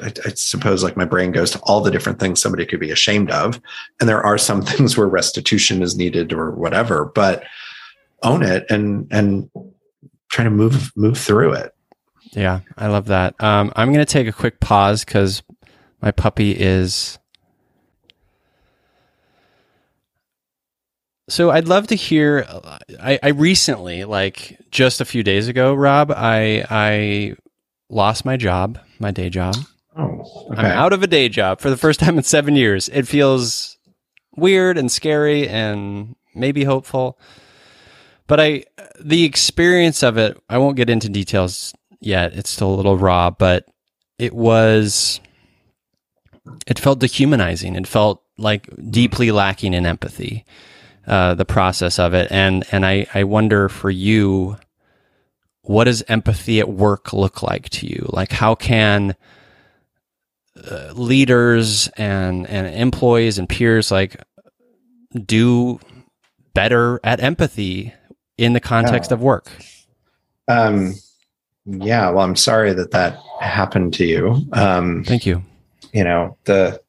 I, 0.00 0.12
I 0.24 0.30
suppose 0.34 0.82
like 0.82 0.96
my 0.96 1.04
brain 1.04 1.32
goes 1.32 1.50
to 1.52 1.58
all 1.60 1.80
the 1.80 1.90
different 1.90 2.18
things 2.18 2.40
somebody 2.40 2.66
could 2.66 2.80
be 2.80 2.90
ashamed 2.90 3.30
of 3.30 3.60
and 4.00 4.08
there 4.08 4.22
are 4.22 4.38
some 4.38 4.62
things 4.70 4.96
where 4.96 5.08
restitution 5.08 5.82
is 5.82 5.96
needed 5.96 6.32
or 6.32 6.50
whatever 6.52 7.06
but 7.06 7.44
own 8.22 8.42
it 8.42 8.66
and 8.70 9.06
and 9.10 9.50
try 10.30 10.44
to 10.44 10.50
move 10.50 10.92
move 10.96 11.18
through 11.18 11.52
it 11.52 11.72
Yeah, 12.36 12.60
I 12.76 12.88
love 12.88 13.06
that. 13.06 13.34
Um, 13.42 13.72
I'm 13.76 13.88
going 13.88 14.04
to 14.04 14.12
take 14.12 14.26
a 14.26 14.32
quick 14.32 14.60
pause 14.60 15.04
because 15.04 15.42
my 16.02 16.10
puppy 16.10 16.52
is. 16.52 17.18
So 21.28 21.50
I'd 21.50 21.66
love 21.66 21.86
to 21.88 21.94
hear. 21.94 22.46
I, 23.00 23.18
I 23.22 23.28
recently, 23.28 24.04
like 24.04 24.58
just 24.70 25.00
a 25.00 25.06
few 25.06 25.22
days 25.22 25.48
ago, 25.48 25.74
Rob, 25.74 26.12
I 26.14 26.64
I 26.68 27.36
lost 27.88 28.24
my 28.24 28.36
job, 28.36 28.78
my 28.98 29.10
day 29.10 29.30
job. 29.30 29.56
Oh 29.96 30.48
I'm 30.50 30.66
out 30.66 30.92
of 30.92 31.02
a 31.02 31.06
day 31.06 31.28
job 31.28 31.60
for 31.60 31.70
the 31.70 31.76
first 31.76 32.00
time 32.00 32.18
in 32.18 32.24
seven 32.24 32.56
years. 32.56 32.88
It 32.88 33.06
feels 33.08 33.78
weird 34.36 34.78
and 34.78 34.90
scary 34.90 35.48
and 35.48 36.14
maybe 36.34 36.64
hopeful. 36.64 37.18
But 38.26 38.40
I, 38.40 38.64
the 39.00 39.24
experience 39.24 40.02
of 40.02 40.18
it, 40.18 40.36
I 40.48 40.58
won't 40.58 40.76
get 40.76 40.90
into 40.90 41.08
details 41.08 41.72
yet. 42.00 42.34
It's 42.34 42.50
still 42.50 42.74
a 42.74 42.76
little 42.76 42.98
raw, 42.98 43.30
but 43.30 43.66
it 44.18 44.32
was, 44.34 45.20
it 46.66 46.78
felt 46.78 46.98
dehumanizing. 46.98 47.76
It 47.76 47.86
felt 47.86 48.22
like 48.36 48.68
deeply 48.90 49.30
lacking 49.30 49.74
in 49.74 49.86
empathy, 49.86 50.44
uh, 51.06 51.34
the 51.34 51.44
process 51.44 51.98
of 51.98 52.14
it. 52.14 52.30
And, 52.30 52.64
and 52.72 52.84
I, 52.84 53.06
I 53.14 53.24
wonder 53.24 53.68
for 53.68 53.90
you, 53.90 54.58
what 55.62 55.84
does 55.84 56.02
empathy 56.08 56.60
at 56.60 56.68
work 56.68 57.12
look 57.12 57.42
like 57.42 57.68
to 57.70 57.86
you? 57.86 58.06
Like, 58.10 58.32
how 58.32 58.54
can, 58.54 59.16
uh, 60.70 60.92
leaders 60.94 61.88
and 61.96 62.46
and 62.48 62.66
employees 62.74 63.38
and 63.38 63.48
peers 63.48 63.90
like 63.90 64.16
do 65.24 65.78
better 66.54 67.00
at 67.04 67.20
empathy 67.20 67.92
in 68.38 68.52
the 68.52 68.60
context 68.60 69.10
Yeah. 69.10 69.14
of 69.14 69.20
work. 69.22 69.50
um 70.48 70.94
yeah 71.66 72.08
well 72.10 72.24
i'm 72.24 72.36
sorry 72.36 72.72
that 72.72 72.92
that 72.92 73.18
happened 73.40 73.92
to 73.94 74.04
you 74.04 74.40
um 74.52 75.02
Thank 75.04 75.26
you. 75.26 75.42
you 75.92 76.04
know 76.04 76.36
the 76.44 76.80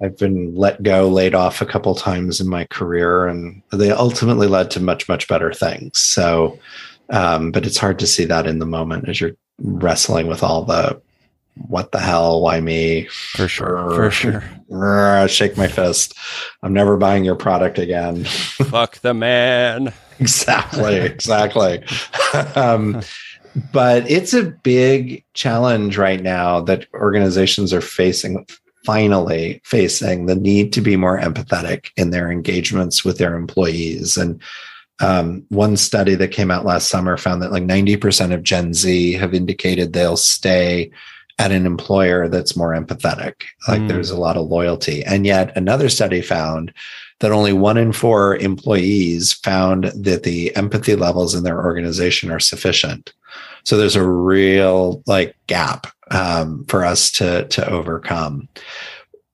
i've 0.00 0.16
been 0.16 0.54
let 0.54 0.82
go 0.82 1.08
laid 1.08 1.34
off 1.34 1.60
a 1.60 1.66
couple 1.66 1.94
times 1.96 2.40
in 2.40 2.48
my 2.48 2.64
career 2.66 3.26
and 3.26 3.62
they 3.72 3.90
ultimately 3.90 4.46
led 4.46 4.70
to 4.72 4.80
much 4.80 5.08
much 5.08 5.26
better 5.28 5.52
things 5.52 5.98
so 5.98 6.58
um 7.10 7.50
but 7.50 7.66
it's 7.66 7.78
hard 7.78 7.98
to 7.98 8.06
see 8.06 8.24
that 8.24 8.46
in 8.46 8.58
the 8.60 8.66
moment 8.66 9.08
as 9.08 9.20
you're 9.20 9.36
wrestling 9.58 10.26
with 10.28 10.42
all 10.44 10.64
the 10.64 11.00
what 11.56 11.92
the 11.92 12.00
hell 12.00 12.40
why 12.40 12.60
me 12.60 13.04
For 13.32 13.48
sure. 13.48 13.90
For 13.94 14.10
sure. 14.10 14.44
Rrr, 14.70 15.28
shake 15.28 15.56
my 15.56 15.68
fist 15.68 16.14
i'm 16.62 16.72
never 16.72 16.96
buying 16.96 17.24
your 17.24 17.36
product 17.36 17.78
again 17.78 18.24
Fuck 18.24 18.98
the 19.00 19.14
man. 19.14 19.92
exactly 20.18 20.96
exactly 21.00 21.84
um, 22.56 23.02
but 23.72 24.08
it's 24.10 24.34
a 24.34 24.42
big 24.42 25.24
challenge 25.34 25.96
right 25.96 26.20
now 26.22 26.60
that 26.62 26.86
organizations 26.94 27.72
are 27.72 27.80
facing 27.80 28.46
finally 28.84 29.60
facing 29.64 30.26
the 30.26 30.34
need 30.34 30.72
to 30.72 30.80
be 30.80 30.96
more 30.96 31.18
empathetic 31.18 31.90
in 31.96 32.10
their 32.10 32.30
engagements 32.30 33.04
with 33.04 33.18
their 33.18 33.36
employees 33.36 34.16
and 34.16 34.42
um, 35.00 35.44
one 35.48 35.76
study 35.76 36.14
that 36.14 36.28
came 36.28 36.52
out 36.52 36.64
last 36.64 36.88
summer 36.88 37.16
found 37.16 37.42
that 37.42 37.50
like 37.52 37.64
90% 37.64 38.32
of 38.32 38.42
gen 38.42 38.74
z 38.74 39.12
have 39.12 39.34
indicated 39.34 39.92
they'll 39.92 40.16
stay 40.16 40.90
at 41.38 41.52
an 41.52 41.66
employer 41.66 42.28
that's 42.28 42.56
more 42.56 42.72
empathetic 42.72 43.34
like 43.68 43.82
Mm. 43.82 43.88
there's 43.88 44.10
a 44.10 44.18
lot 44.18 44.36
of 44.36 44.46
loyalty 44.46 45.02
and 45.04 45.26
yet 45.26 45.56
another 45.56 45.88
study 45.88 46.20
found 46.20 46.72
that 47.20 47.32
only 47.32 47.52
one 47.52 47.78
in 47.78 47.92
four 47.92 48.36
employees 48.36 49.32
found 49.32 49.84
that 49.94 50.24
the 50.24 50.54
empathy 50.56 50.96
levels 50.96 51.34
in 51.34 51.42
their 51.42 51.64
organization 51.64 52.30
are 52.30 52.40
sufficient. 52.40 53.12
So 53.62 53.76
there's 53.76 53.96
a 53.96 54.06
real 54.06 55.02
like 55.06 55.34
gap 55.46 55.86
um, 56.10 56.64
for 56.66 56.84
us 56.84 57.10
to 57.12 57.46
to 57.48 57.66
overcome. 57.66 58.48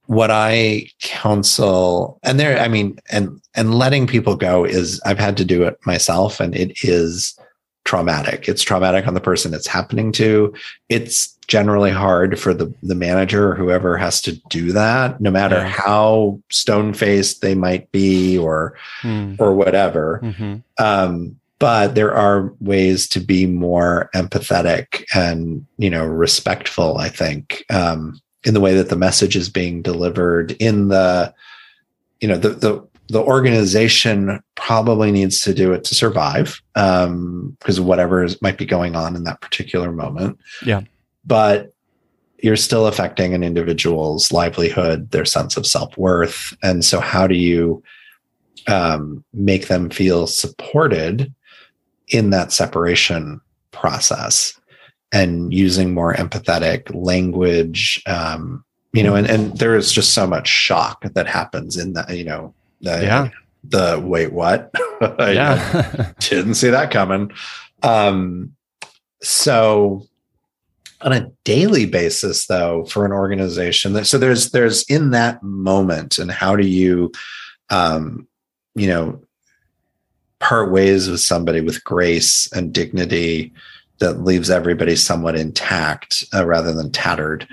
What 0.07 0.31
I 0.31 0.89
counsel, 1.01 2.21
and 2.23 2.39
there, 2.39 2.61
I 2.61 2.69
mean, 2.69 2.99
and 3.11 3.41
and 3.55 3.75
letting 3.75 4.07
people 4.07 4.37
go 4.37 4.65
is 4.65 5.01
I've 5.05 5.19
had 5.19 5.37
to 5.39 5.45
do 5.45 5.65
it 5.65 5.79
myself, 5.85 6.39
and 6.39 6.55
it 6.55 6.85
is 6.85 7.37
traumatic. 7.85 8.49
It's 8.49 8.63
traumatic 8.63 9.07
on 9.07 9.15
the 9.15 9.21
person 9.21 9.55
it's 9.55 9.67
happening 9.67 10.13
to. 10.13 10.53
It's 10.89 11.37
generally 11.49 11.91
hard 11.91 12.39
for 12.39 12.55
the 12.55 12.73
the 12.83 12.95
manager 12.95 13.51
or 13.51 13.55
whoever 13.57 13.97
has 13.97 14.21
to 14.23 14.33
do 14.51 14.73
that, 14.73 15.21
no 15.21 15.31
matter 15.31 15.57
Yeah. 15.57 15.69
how 15.69 16.39
stone 16.51 16.93
faced 16.95 17.43
they 17.43 17.55
might 17.55 17.91
be 17.91 18.39
or 18.39 18.75
Hmm. 19.03 19.35
or 19.39 19.55
whatever. 19.55 20.21
Mhm. 20.23 20.63
Um, 20.79 21.37
but 21.59 21.95
there 21.95 22.15
are 22.15 22.53
ways 22.61 23.09
to 23.09 23.21
be 23.21 23.47
more 23.47 24.09
empathetic 24.15 25.05
and 25.15 25.67
you 25.79 25.91
know 25.91 26.05
respectful. 26.07 26.99
I 26.99 27.09
think 27.09 27.65
um, 27.71 28.21
in 28.45 28.55
the 28.55 28.61
way 28.61 28.75
that 28.77 28.89
the 28.89 28.97
message 28.97 29.37
is 29.37 29.49
being 29.49 29.83
delivered 29.83 30.53
in 30.53 30.89
the 30.89 31.35
you 32.21 32.29
know 32.29 32.37
the 32.39 32.51
the 32.51 32.83
the 33.11 33.21
organization 33.23 34.41
probably 34.55 35.11
needs 35.11 35.41
to 35.43 35.53
do 35.53 35.73
it 35.73 35.85
to 35.85 35.95
survive 35.95 36.63
um 36.77 37.57
because 37.59 37.81
whatever 37.81 38.25
is, 38.25 38.41
might 38.41 38.57
be 38.59 38.65
going 38.67 38.95
on 38.97 39.17
in 39.17 39.25
that 39.25 39.41
particular 39.41 39.93
moment 39.93 40.39
Yeah. 40.65 40.83
but 41.25 41.75
you're 42.43 42.57
still 42.57 42.87
affecting 42.87 43.35
an 43.35 43.43
individual's 43.43 44.33
livelihood 44.33 45.11
their 45.11 45.25
sense 45.25 45.57
of 45.57 45.67
self-worth 45.67 46.57
and 46.63 46.85
so 46.85 47.01
how 47.01 47.27
do 47.27 47.35
you 47.35 47.83
um, 48.69 49.25
make 49.33 49.69
them 49.69 49.89
feel 49.91 50.27
supported 50.27 51.33
in 52.09 52.31
that 52.31 52.53
separation 52.53 53.41
process 53.73 54.59
and 55.13 55.53
using 55.53 55.95
more 55.95 56.15
empathetic 56.15 56.95
language 56.95 58.03
um, 58.07 58.65
you 58.93 59.03
know 59.03 59.15
and, 59.15 59.29
and 59.29 59.59
there 59.59 59.77
is 59.77 59.93
just 59.93 60.15
so 60.15 60.27
much 60.27 60.49
shock 60.49 61.03
that 61.03 61.27
happens 61.27 61.77
in 61.77 61.95
that 61.95 62.17
you 62.17 62.25
know 62.25 62.55
the, 62.81 63.03
Yeah. 63.03 63.29
the 63.65 64.03
wait 64.05 64.33
what 64.33 64.71
Yeah. 65.19 66.13
didn't 66.21 66.55
see 66.55 66.71
that 66.71 66.91
coming 66.91 67.33
um, 67.83 68.53
so 69.23 70.07
on 71.03 71.13
a 71.13 71.31
daily 71.45 71.87
basis 71.87 72.47
though 72.47 72.85
for 72.85 73.07
an 73.07 73.13
organization 73.13 73.95
that 73.95 74.07
so 74.07 74.19
there's 74.19 74.51
there's 74.51 74.83
in 74.85 75.11
that 75.11 75.43
moment 75.43 76.19
and 76.19 76.31
how 76.31 76.55
do 76.55 76.67
you 76.67 77.11
um 77.71 78.27
you 78.75 78.87
know 78.87 79.21
part 80.41 80.71
ways 80.71 81.09
with 81.09 81.21
somebody 81.21 81.61
with 81.61 81.83
grace 81.85 82.51
and 82.53 82.73
dignity 82.73 83.53
that 83.99 84.23
leaves 84.25 84.51
everybody 84.51 84.97
somewhat 84.97 85.37
intact 85.37 86.25
uh, 86.35 86.45
rather 86.47 86.73
than 86.73 86.91
tattered 86.93 87.47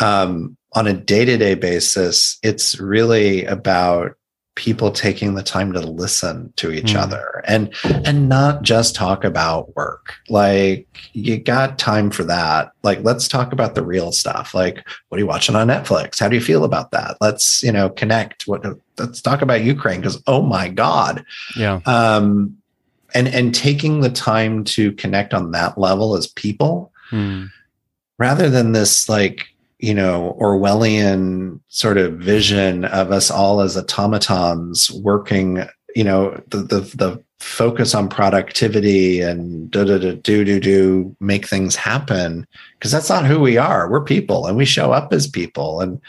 um 0.00 0.56
on 0.74 0.86
a 0.86 0.92
day-to-day 0.92 1.54
basis 1.54 2.38
it's 2.42 2.78
really 2.80 3.44
about 3.44 4.12
people 4.56 4.92
taking 4.92 5.34
the 5.34 5.42
time 5.42 5.72
to 5.72 5.80
listen 5.80 6.52
to 6.56 6.70
each 6.70 6.92
Mm. 6.94 7.02
other 7.02 7.42
and 7.46 7.74
and 8.04 8.28
not 8.28 8.62
just 8.62 8.94
talk 8.94 9.24
about 9.24 9.74
work. 9.74 10.14
Like 10.28 10.86
you 11.12 11.38
got 11.38 11.78
time 11.78 12.10
for 12.10 12.22
that. 12.24 12.70
Like 12.84 13.02
let's 13.02 13.26
talk 13.26 13.52
about 13.52 13.74
the 13.74 13.84
real 13.84 14.12
stuff. 14.12 14.54
Like 14.54 14.86
what 15.08 15.16
are 15.16 15.20
you 15.20 15.26
watching 15.26 15.56
on 15.56 15.66
netflix? 15.68 16.20
How 16.20 16.28
do 16.28 16.36
you 16.36 16.42
feel 16.42 16.62
about 16.64 16.92
that? 16.92 17.16
Let's 17.20 17.62
you 17.64 17.72
know 17.72 17.88
connect. 17.90 18.46
What 18.46 18.64
let's 18.96 19.20
talk 19.20 19.42
about 19.42 19.62
ukraine 19.64 20.00
because 20.00 20.22
oh 20.28 20.42
my 20.42 20.68
god. 20.68 21.24
Yeah. 21.56 21.80
um 21.86 22.56
and 23.12 23.26
and 23.28 23.54
taking 23.54 24.00
the 24.02 24.10
time 24.10 24.62
to 24.64 24.92
connect 24.92 25.34
on 25.34 25.50
that 25.52 25.78
level 25.78 26.14
as 26.16 26.26
people 26.28 26.92
Hmm. 27.10 27.46
rather 28.18 28.48
than 28.48 28.72
this 28.72 29.08
like 29.08 29.48
you 29.84 29.94
know 29.94 30.36
orwellian 30.40 31.60
sort 31.68 31.98
of 31.98 32.14
vision 32.14 32.84
of 32.86 33.12
us 33.12 33.30
all 33.30 33.60
as 33.60 33.76
automatons 33.76 34.90
working 35.02 35.64
you 35.94 36.04
know 36.04 36.40
the 36.48 36.58
the, 36.58 36.80
the 36.96 37.24
focus 37.44 37.94
on 37.94 38.08
productivity 38.08 39.20
and 39.20 39.70
do 39.70 39.84
do 39.84 39.98
do 39.98 40.14
do 40.16 40.44
do 40.44 40.60
do 40.60 41.16
make 41.20 41.46
things 41.46 41.76
happen. 41.76 42.46
Because 42.78 42.90
that's 42.90 43.10
not 43.10 43.26
who 43.26 43.38
we 43.38 43.58
are. 43.58 43.90
We're 43.90 44.02
people 44.02 44.46
and 44.46 44.56
we 44.56 44.64
show 44.64 44.92
up 44.92 45.12
as 45.12 45.26
people. 45.26 45.80
And 45.80 46.00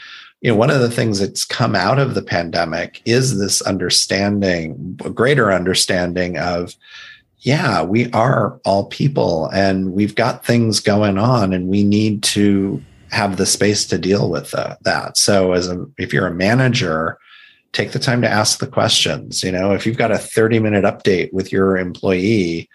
you 0.41 0.51
know, 0.51 0.55
one 0.55 0.69
of 0.69 0.79
the 0.79 0.89
things 0.89 1.19
that's 1.19 1.43
come 1.43 1.75
out 1.75 1.99
of 1.99 2.13
the 2.13 2.21
pandemic 2.21 3.01
is 3.05 3.37
this 3.37 3.61
understanding, 3.61 4.97
a 5.03 5.09
greater 5.09 5.51
understanding 5.51 6.37
of, 6.37 6.75
yeah, 7.39 7.83
we 7.83 8.09
are 8.11 8.59
all 8.63 8.85
people 8.85 9.47
and 9.47 9.91
we've 9.93 10.15
got 10.15 10.45
things 10.45 10.79
going 10.79 11.17
on 11.17 11.53
and 11.53 11.67
we 11.67 11.83
need 11.83 12.23
to 12.23 12.81
have 13.11 13.37
the 13.37 13.45
space 13.45 13.85
to 13.87 13.97
deal 13.97 14.29
with 14.29 14.53
uh, 14.53 14.75
that. 14.81 15.17
So 15.17 15.53
as 15.53 15.67
a, 15.69 15.85
if 15.97 16.13
you're 16.13 16.27
a 16.27 16.33
manager, 16.33 17.17
take 17.71 17.91
the 17.91 17.99
time 17.99 18.21
to 18.21 18.29
ask 18.29 18.59
the 18.59 18.67
questions. 18.67 19.43
You 19.43 19.51
know, 19.51 19.71
if 19.73 19.85
you've 19.85 19.97
got 19.97 20.11
a 20.11 20.17
30 20.17 20.59
minute 20.59 20.85
update 20.85 21.31
with 21.33 21.51
your 21.51 21.77
employee, 21.77 22.69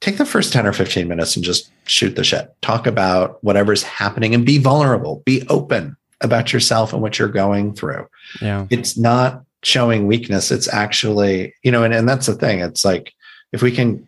take 0.00 0.18
the 0.18 0.26
first 0.26 0.52
10 0.52 0.66
or 0.66 0.72
15 0.72 1.08
minutes 1.08 1.36
and 1.36 1.44
just 1.44 1.70
shoot 1.84 2.16
the 2.16 2.24
shit. 2.24 2.54
Talk 2.62 2.86
about 2.86 3.42
whatever's 3.42 3.82
happening 3.82 4.34
and 4.34 4.46
be 4.46 4.58
vulnerable, 4.58 5.22
be 5.24 5.46
open 5.48 5.96
about 6.20 6.52
yourself 6.52 6.92
and 6.92 7.02
what 7.02 7.18
you're 7.18 7.28
going 7.28 7.74
through. 7.74 8.06
Yeah. 8.40 8.66
It's 8.70 8.96
not 8.96 9.44
showing 9.62 10.06
weakness. 10.06 10.50
It's 10.50 10.72
actually, 10.72 11.54
you 11.62 11.70
know, 11.70 11.82
and, 11.82 11.94
and 11.94 12.08
that's 12.08 12.26
the 12.26 12.34
thing. 12.34 12.60
It's 12.60 12.84
like 12.84 13.12
if 13.52 13.62
we 13.62 13.72
can 13.72 14.06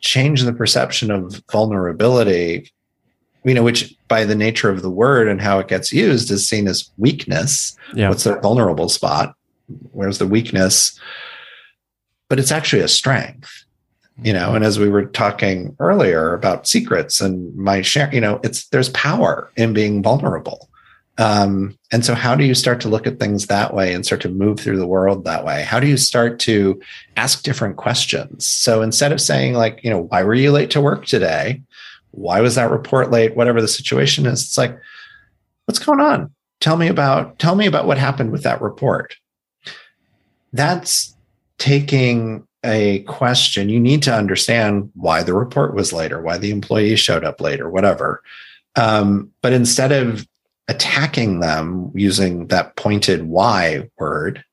change 0.00 0.42
the 0.42 0.52
perception 0.52 1.10
of 1.10 1.42
vulnerability, 1.50 2.70
you 3.46 3.54
know, 3.54 3.62
which 3.62 3.94
by 4.08 4.24
the 4.24 4.34
nature 4.34 4.68
of 4.68 4.82
the 4.82 4.90
word 4.90 5.28
and 5.28 5.40
how 5.40 5.58
it 5.58 5.68
gets 5.68 5.92
used 5.92 6.30
is 6.30 6.46
seen 6.46 6.68
as 6.68 6.90
weakness. 6.98 7.76
Yeah. 7.94 8.08
What's 8.08 8.24
their 8.24 8.40
vulnerable 8.40 8.88
spot? 8.88 9.34
Where's 9.92 10.18
the 10.18 10.26
weakness? 10.26 11.00
But 12.28 12.38
it's 12.38 12.52
actually 12.52 12.82
a 12.82 12.88
strength 12.88 13.66
you 14.22 14.32
know 14.32 14.54
and 14.54 14.64
as 14.64 14.78
we 14.78 14.88
were 14.88 15.04
talking 15.04 15.76
earlier 15.78 16.32
about 16.32 16.66
secrets 16.66 17.20
and 17.20 17.54
my 17.56 17.82
share 17.82 18.12
you 18.14 18.20
know 18.20 18.40
it's 18.42 18.66
there's 18.68 18.88
power 18.90 19.50
in 19.56 19.72
being 19.72 20.02
vulnerable 20.02 20.68
um, 21.18 21.78
and 21.92 22.04
so 22.04 22.14
how 22.14 22.34
do 22.34 22.44
you 22.44 22.54
start 22.54 22.78
to 22.82 22.90
look 22.90 23.06
at 23.06 23.18
things 23.18 23.46
that 23.46 23.72
way 23.72 23.94
and 23.94 24.04
start 24.04 24.20
to 24.20 24.28
move 24.28 24.60
through 24.60 24.78
the 24.78 24.86
world 24.86 25.24
that 25.24 25.44
way 25.44 25.62
how 25.62 25.80
do 25.80 25.86
you 25.86 25.96
start 25.96 26.38
to 26.40 26.80
ask 27.16 27.42
different 27.42 27.76
questions 27.76 28.46
so 28.46 28.82
instead 28.82 29.12
of 29.12 29.20
saying 29.20 29.54
like 29.54 29.82
you 29.82 29.90
know 29.90 30.00
why 30.00 30.22
were 30.22 30.34
you 30.34 30.50
late 30.50 30.70
to 30.70 30.80
work 30.80 31.04
today 31.04 31.60
why 32.16 32.40
was 32.40 32.54
that 32.54 32.70
report 32.70 33.10
late 33.10 33.36
whatever 33.36 33.60
the 33.60 33.68
situation 33.68 34.26
is 34.26 34.42
it's 34.42 34.58
like 34.58 34.78
what's 35.66 35.78
going 35.78 36.00
on 36.00 36.30
tell 36.60 36.76
me 36.76 36.88
about 36.88 37.38
tell 37.38 37.54
me 37.54 37.66
about 37.66 37.86
what 37.86 37.98
happened 37.98 38.32
with 38.32 38.42
that 38.42 38.60
report 38.60 39.16
that's 40.52 41.14
taking 41.58 42.46
a 42.64 43.00
question, 43.00 43.68
you 43.68 43.78
need 43.78 44.02
to 44.02 44.14
understand 44.14 44.90
why 44.94 45.22
the 45.22 45.34
report 45.34 45.74
was 45.74 45.92
late 45.92 46.12
or 46.12 46.20
why 46.20 46.36
the 46.36 46.50
employee 46.50 46.96
showed 46.96 47.24
up 47.24 47.40
late 47.40 47.60
or 47.60 47.70
whatever. 47.70 48.22
Um, 48.74 49.30
but 49.40 49.52
instead 49.52 49.92
of 49.92 50.26
attacking 50.68 51.40
them 51.40 51.92
using 51.94 52.48
that 52.48 52.74
pointed 52.76 53.24
why 53.24 53.88
word, 53.98 54.44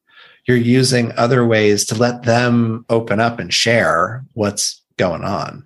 you're 0.45 0.57
using 0.57 1.11
other 1.17 1.45
ways 1.45 1.85
to 1.85 1.95
let 1.95 2.23
them 2.23 2.85
open 2.89 3.19
up 3.19 3.39
and 3.39 3.53
share 3.53 4.23
what's 4.33 4.81
going 4.97 5.23
on. 5.23 5.65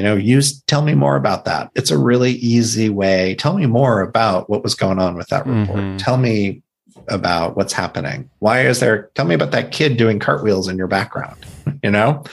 You 0.00 0.04
know, 0.06 0.16
use 0.16 0.62
tell 0.62 0.80
me 0.80 0.94
more 0.94 1.14
about 1.16 1.44
that. 1.44 1.70
It's 1.74 1.90
a 1.90 1.98
really 1.98 2.32
easy 2.32 2.88
way. 2.88 3.34
Tell 3.34 3.52
me 3.52 3.66
more 3.66 4.00
about 4.00 4.48
what 4.48 4.62
was 4.62 4.74
going 4.74 4.98
on 4.98 5.14
with 5.14 5.28
that 5.28 5.44
report. 5.46 5.78
Mhm. 5.78 5.98
Tell 5.98 6.16
me 6.16 6.62
about 7.08 7.54
what's 7.54 7.74
happening. 7.74 8.30
Why 8.38 8.62
is 8.62 8.80
there 8.80 9.10
tell 9.14 9.26
me 9.26 9.34
about 9.34 9.50
that 9.50 9.72
kid 9.72 9.98
doing 9.98 10.18
cartwheels 10.18 10.68
in 10.68 10.78
your 10.78 10.86
background, 10.86 11.36
you 11.82 11.90
know? 11.90 12.24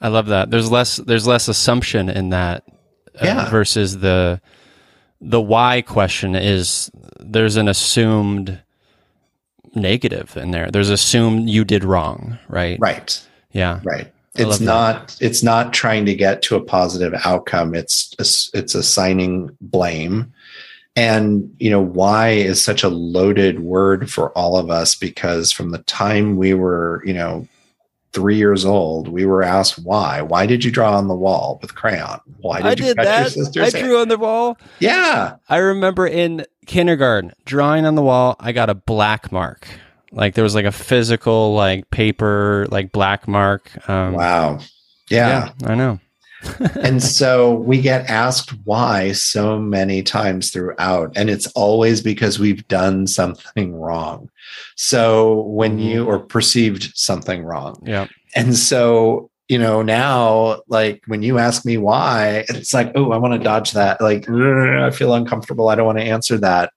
I 0.00 0.06
love 0.06 0.26
that. 0.28 0.52
There's 0.52 0.70
less 0.70 0.98
there's 0.98 1.26
less 1.26 1.48
assumption 1.48 2.08
in 2.08 2.28
that 2.28 2.62
uh, 3.20 3.24
Yeah. 3.24 3.50
versus 3.50 3.98
the 3.98 4.40
the 5.20 5.40
why 5.40 5.82
question 5.82 6.36
is 6.36 6.88
there's 7.18 7.56
an 7.56 7.66
assumed 7.66 8.60
negative 9.74 10.36
in 10.36 10.52
there. 10.52 10.70
There's 10.70 10.90
assumed 10.90 11.50
you 11.50 11.64
did 11.64 11.82
wrong, 11.82 12.38
right? 12.48 12.78
Right. 12.78 13.20
Yeah. 13.50 13.80
Right. 13.82 14.12
I 14.36 14.42
love 14.42 14.50
It's 14.50 14.58
that. 14.58 14.64
not 14.64 15.16
it's 15.20 15.42
not 15.42 15.72
trying 15.72 16.06
to 16.06 16.14
get 16.14 16.42
to 16.42 16.56
a 16.56 16.60
positive 16.64 17.14
outcome. 17.24 17.74
It's 17.74 18.14
it's 18.18 18.74
assigning 18.74 19.56
blame. 19.60 20.32
And 20.96 21.54
you 21.58 21.70
know 21.70 21.80
why 21.80 22.30
is 22.30 22.64
such 22.64 22.82
a 22.82 22.88
loaded 22.88 23.60
word 23.60 24.10
for 24.10 24.30
all 24.38 24.56
of 24.56 24.70
us 24.70 24.94
because 24.94 25.52
from 25.52 25.70
the 25.70 25.78
time 25.78 26.36
we 26.36 26.54
were, 26.54 27.02
you 27.04 27.14
know, 27.14 27.46
3 28.12 28.36
years 28.36 28.64
old, 28.64 29.08
we 29.08 29.26
were 29.26 29.42
asked 29.42 29.76
why. 29.80 30.22
Why 30.22 30.46
did 30.46 30.64
you 30.64 30.70
draw 30.70 30.96
on 30.96 31.08
the 31.08 31.16
wall 31.16 31.58
with 31.60 31.74
crayon? 31.74 32.20
Why 32.38 32.58
did 32.58 32.66
I 32.66 32.70
you 32.70 32.76
did 32.76 32.96
cut 32.96 33.04
that. 33.04 33.18
your 33.18 33.26
I 33.26 33.28
sister's 33.28 33.72
hair? 33.72 33.82
drew 33.82 34.00
on 34.00 34.06
the 34.06 34.18
wall. 34.18 34.56
Yeah. 34.78 35.34
I 35.48 35.56
remember 35.56 36.06
in 36.06 36.46
kindergarten 36.66 37.32
drawing 37.44 37.84
on 37.86 37.96
the 37.96 38.02
wall, 38.02 38.36
I 38.38 38.52
got 38.52 38.70
a 38.70 38.74
black 38.74 39.32
mark. 39.32 39.66
Like 40.14 40.34
there 40.34 40.44
was 40.44 40.54
like 40.54 40.64
a 40.64 40.72
physical 40.72 41.54
like 41.54 41.88
paper 41.90 42.66
like 42.70 42.92
black 42.92 43.26
mark. 43.28 43.70
Um, 43.88 44.12
Wow. 44.14 44.58
yeah. 45.10 45.50
yeah, 45.60 45.68
I 45.70 45.74
know. 45.74 46.00
and 46.82 47.02
so 47.02 47.54
we 47.54 47.80
get 47.80 48.10
asked 48.10 48.50
why 48.64 49.12
so 49.12 49.58
many 49.58 50.02
times 50.02 50.50
throughout 50.50 51.10
and 51.16 51.30
it's 51.30 51.46
always 51.54 52.02
because 52.02 52.38
we've 52.38 52.68
done 52.68 53.06
something 53.06 53.74
wrong 53.74 54.28
so 54.76 55.40
when 55.44 55.78
you 55.78 56.04
or 56.04 56.18
perceived 56.18 56.92
something 56.94 57.44
wrong 57.44 57.82
Yeah. 57.86 58.08
and 58.36 58.54
so 58.54 59.30
you 59.48 59.58
know 59.58 59.80
now 59.80 60.60
like 60.68 61.02
when 61.06 61.22
you 61.22 61.38
ask 61.38 61.64
me 61.64 61.78
why 61.78 62.44
it's 62.50 62.74
like 62.74 62.92
oh 62.94 63.12
i 63.12 63.16
want 63.16 63.32
to 63.32 63.38
dodge 63.42 63.72
that 63.72 64.02
like 64.02 64.28
i 64.28 64.90
feel 64.90 65.14
uncomfortable 65.14 65.70
i 65.70 65.74
don't 65.74 65.86
want 65.86 65.96
to 65.98 66.04
answer 66.04 66.36
that 66.36 66.74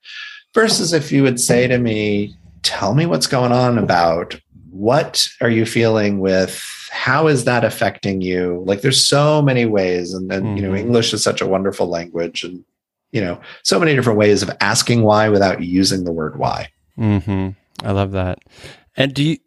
versus 0.53 0.93
if 0.93 1.11
you 1.11 1.23
would 1.23 1.41
say 1.41 1.67
to 1.67 1.77
me 1.77 2.33
tell 2.67 2.93
me 2.93 3.05
what's 3.05 3.27
going 3.27 3.51
on 3.53 3.77
about 3.77 4.39
what 4.69 5.27
are 5.41 5.49
you 5.49 5.65
feeling 5.65 6.19
with 6.19 6.61
how 6.91 7.27
is 7.27 7.45
that 7.45 7.63
affecting 7.63 8.19
you 8.21 8.61
like 8.65 8.81
there's 8.81 9.03
so 9.03 9.41
many 9.41 9.65
ways 9.65 10.13
and 10.13 10.29
then 10.29 10.55
you 10.57 10.61
know 10.61 10.71
Mhm. 10.71 10.79
english 10.79 11.13
is 11.13 11.23
such 11.23 11.41
a 11.41 11.47
wonderful 11.47 11.87
language 11.87 12.43
and 12.43 12.63
you 13.11 13.21
know 13.21 13.39
so 13.63 13.79
many 13.79 13.95
different 13.95 14.19
ways 14.19 14.43
of 14.43 14.51
asking 14.59 15.01
why 15.03 15.29
without 15.29 15.63
using 15.63 16.03
the 16.03 16.11
word 16.11 16.37
why 16.37 16.67
mm-hmm. 16.99 17.49
I 17.83 17.91
love 17.91 18.11
that. 18.11 18.39
And 18.95 19.13
do 19.13 19.23
you, 19.23 19.37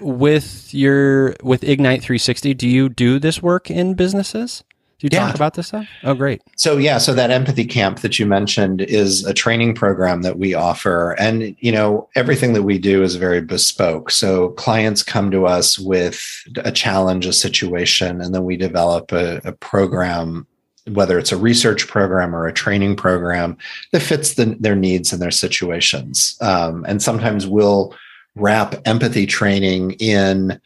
with 0.00 0.72
your 0.72 1.36
with 1.42 1.62
Ignite 1.62 2.02
360, 2.02 2.54
do 2.54 2.68
you 2.68 2.88
do 2.88 3.18
this 3.18 3.42
work 3.42 3.70
in 3.70 3.94
businesses? 3.94 4.64
Do 5.10 5.14
you 5.16 5.20
Yeah. 5.20 5.26
talk 5.26 5.34
about 5.34 5.54
this 5.54 5.66
stuff? 5.66 5.86
Oh, 6.02 6.14
great. 6.14 6.40
So 6.56 6.78
yeah, 6.78 6.96
so 6.96 7.12
that 7.12 7.30
empathy 7.30 7.66
camp 7.66 8.00
that 8.00 8.18
you 8.18 8.24
mentioned 8.24 8.80
is 8.80 9.24
a 9.26 9.34
training 9.34 9.74
program 9.74 10.22
that 10.22 10.38
we 10.38 10.54
offer 10.54 11.12
and 11.18 11.54
you 11.58 11.72
know 11.72 12.08
everything 12.16 12.54
that 12.54 12.62
we 12.62 12.78
do 12.78 13.02
is 13.02 13.16
very 13.16 13.42
bespoke. 13.42 14.10
So 14.10 14.50
clients 14.50 15.02
come 15.02 15.30
to 15.30 15.46
us 15.46 15.78
with 15.78 16.18
a 16.56 16.72
challenge, 16.72 17.26
a 17.26 17.34
situation 17.34 18.22
and 18.22 18.34
then 18.34 18.44
we 18.44 18.56
develop 18.56 19.12
a, 19.12 19.42
a 19.44 19.52
program 19.52 20.46
whether 20.90 21.18
it's 21.18 21.32
a 21.32 21.36
research 21.36 21.86
program 21.88 22.34
or 22.34 22.46
a 22.46 22.52
training 22.52 22.94
program 22.96 23.56
that 23.92 24.00
fits 24.00 24.34
the, 24.34 24.56
their 24.60 24.76
needs 24.76 25.12
and 25.12 25.20
their 25.22 25.30
situations. 25.30 26.36
Um, 26.42 26.84
and 26.86 27.02
sometimes 27.02 27.46
we'll 27.46 27.94
wrap 28.36 28.74
empathy 28.86 29.24
training 29.26 29.92
in 29.92 30.60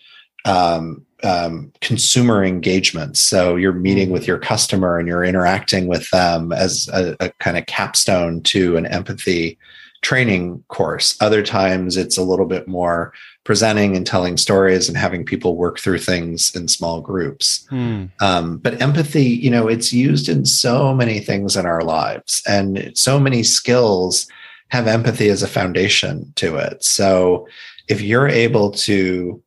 um, 0.44 1.04
um, 1.24 1.72
consumer 1.80 2.44
engagement. 2.44 3.16
So 3.16 3.56
you're 3.56 3.72
meeting 3.72 4.10
with 4.10 4.26
your 4.26 4.38
customer 4.38 4.98
and 4.98 5.08
you're 5.08 5.24
interacting 5.24 5.88
with 5.88 6.08
them 6.10 6.52
as 6.52 6.88
a, 6.92 7.16
a 7.20 7.30
kind 7.40 7.58
of 7.58 7.66
capstone 7.66 8.42
to 8.44 8.76
an 8.76 8.86
empathy 8.86 9.58
training 10.02 10.62
course. 10.68 11.16
Other 11.20 11.42
times 11.42 11.96
it's 11.96 12.16
a 12.16 12.22
little 12.22 12.46
bit 12.46 12.68
more 12.68 13.12
presenting 13.42 13.96
and 13.96 14.06
telling 14.06 14.36
stories 14.36 14.88
and 14.88 14.96
having 14.96 15.24
people 15.24 15.56
work 15.56 15.80
through 15.80 15.98
things 15.98 16.54
in 16.54 16.68
small 16.68 17.00
groups. 17.00 17.66
Hmm. 17.68 18.04
Um, 18.20 18.58
but 18.58 18.80
empathy, 18.80 19.24
you 19.24 19.50
know, 19.50 19.66
it's 19.66 19.92
used 19.92 20.28
in 20.28 20.44
so 20.44 20.94
many 20.94 21.18
things 21.18 21.56
in 21.56 21.66
our 21.66 21.82
lives, 21.82 22.42
and 22.46 22.92
so 22.94 23.18
many 23.18 23.42
skills 23.42 24.28
have 24.68 24.86
empathy 24.86 25.30
as 25.30 25.42
a 25.42 25.48
foundation 25.48 26.32
to 26.36 26.56
it. 26.56 26.84
So 26.84 27.48
if 27.88 28.02
you're 28.02 28.28
able 28.28 28.70
to 28.72 29.42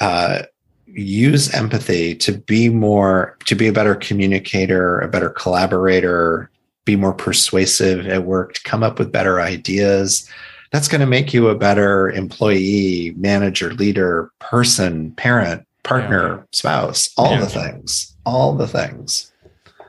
uh, 0.00 0.42
use 0.86 1.52
empathy 1.54 2.14
to 2.16 2.32
be 2.32 2.68
more, 2.68 3.36
to 3.46 3.54
be 3.54 3.68
a 3.68 3.72
better 3.72 3.94
communicator, 3.94 5.00
a 5.00 5.08
better 5.08 5.30
collaborator, 5.30 6.50
be 6.84 6.96
more 6.96 7.14
persuasive 7.14 8.06
at 8.06 8.24
work, 8.24 8.54
to 8.54 8.62
come 8.62 8.82
up 8.82 8.98
with 8.98 9.10
better 9.10 9.40
ideas, 9.40 10.28
that's 10.70 10.88
going 10.88 11.00
to 11.00 11.06
make 11.06 11.32
you 11.32 11.48
a 11.48 11.54
better 11.54 12.10
employee, 12.10 13.14
manager, 13.16 13.72
leader, 13.74 14.30
person, 14.40 15.12
parent, 15.12 15.64
partner, 15.84 16.46
spouse, 16.52 17.10
all 17.16 17.32
Yeah. 17.32 17.40
the 17.40 17.46
things, 17.46 18.16
all 18.26 18.54
the 18.54 18.66
things. 18.66 19.32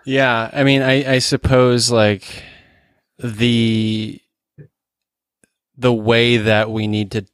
Yeah, 0.06 0.50
I 0.54 0.64
mean, 0.64 0.82
I, 0.84 1.16
I 1.16 1.20
suppose 1.20 1.90
like 1.92 2.44
the 3.18 4.22
the 5.78 5.94
way 5.94 6.38
that 6.38 6.70
we 6.72 6.88
need 6.88 7.12
to 7.12 7.26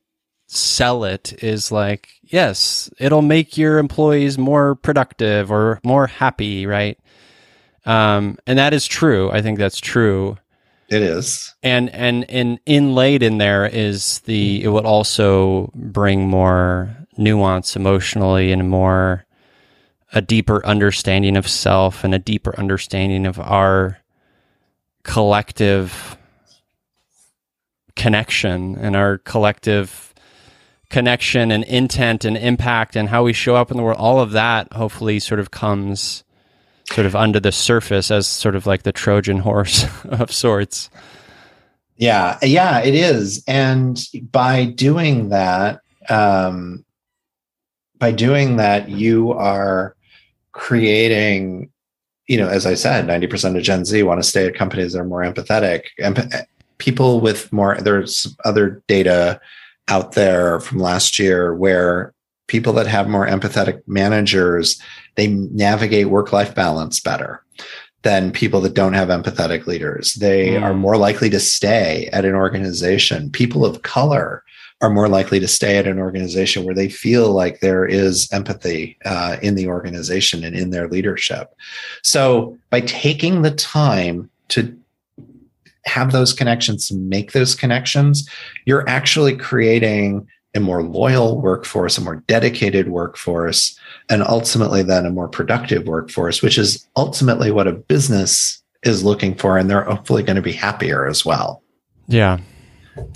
sell 0.54 1.06
it 1.06 1.42
is 1.42 1.72
like, 1.72 2.10
yes, 2.24 2.90
it'll 3.00 3.22
make 3.22 3.58
your 3.58 3.78
employees 3.78 4.38
more 4.38 4.76
productive 4.76 5.50
or 5.50 5.80
more 5.84 6.08
happy, 6.08 6.66
right? 6.66 7.00
Um, 7.86 8.38
and 8.46 8.60
that 8.60 8.74
is 8.74 8.86
true. 8.86 9.32
I 9.32 9.42
think 9.42 9.58
that's 9.58 9.80
true. 9.80 10.38
It 10.90 11.02
is. 11.02 11.56
and 11.64 11.90
and 11.92 12.30
and 12.30 12.60
inlaid 12.66 13.24
in 13.24 13.38
there 13.38 13.66
is 13.66 14.20
the 14.26 14.62
it 14.62 14.68
would 14.68 14.84
also 14.84 15.72
bring 15.74 16.28
more 16.28 16.94
nuance 17.18 17.78
emotionally 17.78 18.52
and 18.52 18.70
more 18.70 19.26
a 20.12 20.22
deeper 20.22 20.66
understanding 20.66 21.38
of 21.38 21.48
self 21.48 22.04
and 22.04 22.14
a 22.14 22.20
deeper 22.20 22.54
understanding 22.60 23.26
of 23.26 23.40
our 23.40 24.00
collective 25.04 26.18
connection 27.96 28.76
and 28.76 28.98
our 28.98 29.20
collective 29.20 30.11
connection 30.92 31.52
and 31.52 31.64
intent 31.64 32.26
and 32.26 32.38
impact 32.38 32.96
and 32.96 33.10
how 33.10 33.24
we 33.24 33.34
show 33.34 33.56
up 33.56 33.72
in 33.72 33.78
the 33.78 33.84
world 33.84 33.98
all 33.98 34.20
of 34.20 34.32
that 34.32 34.72
hopefully 34.74 35.20
sort 35.20 35.40
of 35.40 35.50
comes 35.52 36.24
sort 36.92 37.08
of 37.08 37.16
under 37.16 37.40
the 37.40 37.52
surface 37.52 38.12
as 38.12 38.28
sort 38.28 38.56
of 38.56 38.68
like 38.68 38.84
the 38.84 38.92
trojan 38.92 39.38
horse 39.40 39.86
of 40.06 40.32
sorts 40.32 40.90
Yeah, 42.02 42.40
yeah, 42.42 42.80
it 42.80 42.96
is. 42.96 43.44
And 43.48 44.04
by 44.32 44.66
doing 44.66 45.30
that, 45.30 45.82
um, 46.10 46.84
by 48.00 48.12
doing 48.12 48.56
that, 48.56 48.90
you 48.90 49.34
are 49.34 49.96
creating, 50.52 51.70
you 52.26 52.38
know, 52.38 52.50
as 52.50 52.66
I 52.66 52.74
said, 52.74 53.06
90% 53.06 53.56
of 53.56 53.62
Gen 53.62 53.86
Z 53.86 54.02
want 54.02 54.20
to 54.20 54.28
stay 54.28 54.48
at 54.48 54.56
companies 54.56 54.94
that 54.94 55.00
are 55.00 55.06
more 55.06 55.22
empathetic. 55.22 55.84
Emp- 56.00 56.34
people 56.80 57.22
with 57.22 57.54
more, 57.54 57.78
there's 57.80 58.36
other 58.46 58.82
data 58.88 59.40
out 59.88 60.14
there 60.14 60.60
from 60.60 60.80
last 60.80 61.20
year 61.20 61.54
where 61.56 62.14
people 62.48 62.74
that 62.74 62.88
have 62.88 63.08
more 63.08 63.28
empathetic 63.28 63.82
managers, 63.88 64.82
they 65.16 65.28
navigate 65.28 66.10
work-life 66.10 66.54
balance 66.54 67.00
better 67.00 67.44
than 68.04 68.32
people 68.32 68.62
that 68.62 68.74
don't 68.74 68.94
have 68.94 69.10
empathetic 69.10 69.68
leaders. 69.68 70.16
They 70.16 70.50
Mm. 70.50 70.64
are 70.64 70.74
more 70.74 70.98
likely 70.98 71.30
to 71.30 71.40
stay 71.40 72.10
at 72.12 72.26
an 72.26 72.34
organization. 72.34 73.30
People 73.30 73.64
of 73.66 73.84
color 73.84 74.44
are 74.82 74.90
more 74.90 75.08
likely 75.08 75.40
to 75.40 75.48
stay 75.48 75.78
at 75.78 75.86
an 75.88 76.00
organization 76.00 76.64
where 76.64 76.74
they 76.74 76.90
feel 76.90 77.32
like 77.32 77.60
there 77.60 77.86
is 77.86 78.28
empathy 78.34 78.98
uh, 79.06 79.38
in 79.42 79.54
the 79.54 79.68
organization 79.68 80.44
and 80.44 80.56
in 80.56 80.72
their 80.72 80.88
leadership. 80.88 81.54
So, 82.02 82.58
by 82.72 82.82
taking 82.82 83.44
the 83.44 83.52
time 83.52 84.30
to 84.50 84.76
have 85.86 86.12
those 86.12 86.34
connections, 86.34 86.92
make 86.92 87.32
those 87.32 87.56
connections, 87.56 88.30
you're 88.66 88.88
actually 88.88 89.36
creating 89.36 90.28
a 90.54 90.60
more 90.60 90.84
loyal 90.84 91.40
workforce, 91.42 91.98
a 91.98 92.02
more 92.02 92.18
dedicated 92.28 92.90
workforce, 92.90 93.78
and 94.10 94.22
ultimately 94.24 94.84
then 94.84 95.06
a 95.06 95.10
more 95.10 95.30
productive 95.30 95.88
workforce, 95.88 96.42
which 96.42 96.58
is 96.58 96.86
ultimately 96.98 97.52
what 97.52 97.68
a 97.68 97.72
business 97.72 98.62
is 98.84 99.04
looking 99.04 99.34
for. 99.36 99.58
And 99.58 99.70
they're 99.70 99.84
hopefully 99.84 100.24
going 100.24 100.36
to 100.36 100.42
be 100.42 100.52
happier 100.52 101.08
as 101.08 101.26
well. 101.26 101.64
Yeah. 102.08 102.40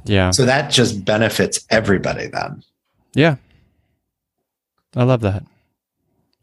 Yeah. 0.05 0.31
So 0.31 0.45
that 0.45 0.71
just 0.71 1.03
benefits 1.03 1.65
everybody 1.69 2.27
then. 2.27 2.63
Yeah. 3.13 3.35
I 4.95 5.03
love 5.03 5.21
that. 5.21 5.43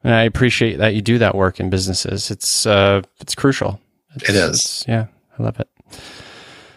And 0.04 0.12
I 0.12 0.24
appreciate 0.24 0.76
that 0.76 0.94
you 0.94 1.00
do 1.00 1.16
that 1.18 1.34
work 1.34 1.58
in 1.58 1.70
businesses. 1.70 2.30
It's 2.30 2.66
uh 2.66 3.00
it's 3.20 3.34
crucial. 3.34 3.80
It's, 4.16 4.28
It 4.28 4.34
is. 4.36 4.84
yeah, 4.86 5.06
I 5.38 5.42
love 5.42 5.58
it. 5.60 5.68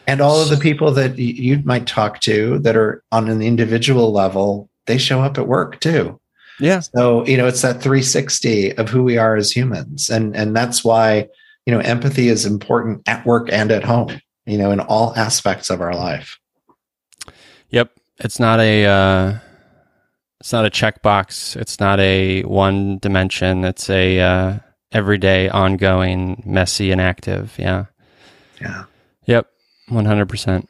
And 0.08 0.22
all 0.22 0.42
of 0.42 0.50
the 0.50 0.58
people 0.58 0.92
that 0.92 1.18
you 1.18 1.62
might 1.66 1.88
talk 1.88 2.20
to 2.22 2.60
that 2.60 2.76
are 2.76 3.04
on 3.12 3.28
an 3.30 3.42
individual 3.42 4.12
level, 4.12 4.70
they 4.86 4.98
show 4.98 5.22
up 5.22 5.38
at 5.38 5.48
work 5.48 5.80
too. 5.80 6.20
Yeah. 6.60 6.80
So, 6.80 7.26
you 7.26 7.38
know, 7.38 7.48
it's 7.48 7.62
that 7.62 7.82
360 7.82 8.78
of 8.78 8.90
who 8.90 9.04
we 9.04 9.18
are 9.18 9.36
as 9.36 9.52
humans. 9.52 10.10
And 10.10 10.36
and 10.36 10.56
that's 10.56 10.84
why, 10.84 11.28
you 11.66 11.74
know, 11.74 11.80
empathy 11.80 12.30
is 12.30 12.46
important 12.46 13.02
at 13.08 13.26
work 13.26 13.50
and 13.52 13.72
at 13.72 13.84
home, 13.84 14.20
you 14.46 14.58
know, 14.58 14.72
in 14.72 14.80
all 14.80 15.14
aspects 15.16 15.70
of 15.70 15.82
our 15.82 15.94
life. 15.94 16.40
Yep. 17.70 17.92
It's 18.20 18.40
not 18.40 18.60
a 18.60 18.86
uh 18.86 19.38
it's 20.40 20.54
not 20.54 20.66
a 20.66 20.70
checkbox. 20.70 21.56
It's 21.56 21.80
not 21.80 22.00
a 22.00 22.44
one 22.44 23.00
dimension. 23.00 23.66
It's 23.66 23.90
a 23.90 24.20
uh 24.20 24.60
everyday, 24.92 25.50
ongoing, 25.50 26.42
messy 26.46 26.92
and 26.92 27.02
active. 27.02 27.56
Yeah. 27.58 27.86
Yeah. 28.62 28.86
Yep. 29.26 29.48
One 29.90 30.06
hundred 30.06 30.30
percent. 30.30 30.70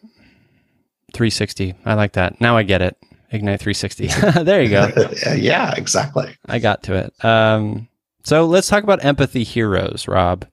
Three 1.14 1.30
sixty. 1.30 1.76
I 1.86 1.94
like 1.94 2.14
that. 2.14 2.42
Now 2.42 2.58
I 2.58 2.64
get 2.64 2.82
it. 2.82 2.98
Ignite 3.32 3.60
three 3.60 3.74
sixty. 3.74 4.08
there 4.42 4.62
you 4.62 4.70
go. 4.70 4.90
yeah, 5.36 5.74
exactly. 5.76 6.36
I 6.48 6.60
got 6.60 6.84
to 6.84 6.96
it. 6.96 7.26
Um, 7.26 7.88
so 8.24 8.46
let's 8.46 8.68
talk 8.68 8.84
about 8.84 9.06
empathy 9.06 9.44
heroes, 9.44 10.08
Rob. 10.08 10.46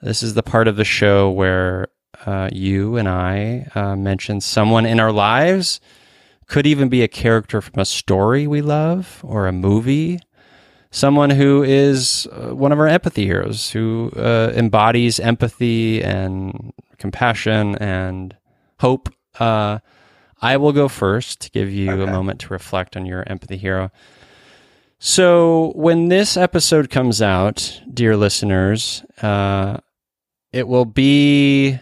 This 0.00 0.22
is 0.22 0.34
the 0.34 0.42
part 0.42 0.68
of 0.68 0.76
the 0.76 0.84
show 0.84 1.30
where 1.30 1.88
uh, 2.26 2.48
you 2.52 2.96
and 2.96 3.08
I 3.08 3.66
uh, 3.74 3.96
mention 3.96 4.40
someone 4.40 4.86
in 4.86 5.00
our 5.00 5.12
lives, 5.12 5.80
could 6.46 6.66
even 6.66 6.88
be 6.88 7.02
a 7.02 7.08
character 7.08 7.60
from 7.60 7.80
a 7.80 7.84
story 7.84 8.46
we 8.46 8.60
love 8.60 9.20
or 9.24 9.46
a 9.46 9.52
movie, 9.52 10.20
someone 10.92 11.30
who 11.30 11.64
is 11.64 12.28
uh, 12.30 12.54
one 12.54 12.70
of 12.70 12.78
our 12.78 12.86
empathy 12.86 13.24
heroes, 13.24 13.70
who 13.70 14.12
uh, 14.14 14.52
embodies 14.54 15.18
empathy 15.18 16.04
and 16.04 16.72
compassion 16.98 17.74
and 17.76 18.36
hope. 18.78 19.08
Uh, 19.40 19.80
I 20.40 20.56
will 20.58 20.72
go 20.72 20.88
first 20.88 21.40
to 21.40 21.50
give 21.50 21.70
you 21.70 22.02
a 22.02 22.06
moment 22.06 22.40
to 22.40 22.52
reflect 22.52 22.96
on 22.96 23.06
your 23.06 23.24
empathy 23.26 23.56
hero. 23.56 23.90
So, 24.98 25.72
when 25.74 26.08
this 26.08 26.36
episode 26.36 26.90
comes 26.90 27.20
out, 27.20 27.80
dear 27.92 28.16
listeners, 28.16 29.02
uh, 29.20 29.78
it 30.52 30.68
will 30.68 30.84
be, 30.84 31.78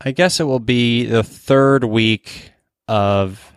I 0.00 0.10
guess 0.10 0.40
it 0.40 0.44
will 0.44 0.58
be 0.58 1.04
the 1.04 1.22
third 1.22 1.84
week 1.84 2.52
of 2.88 3.52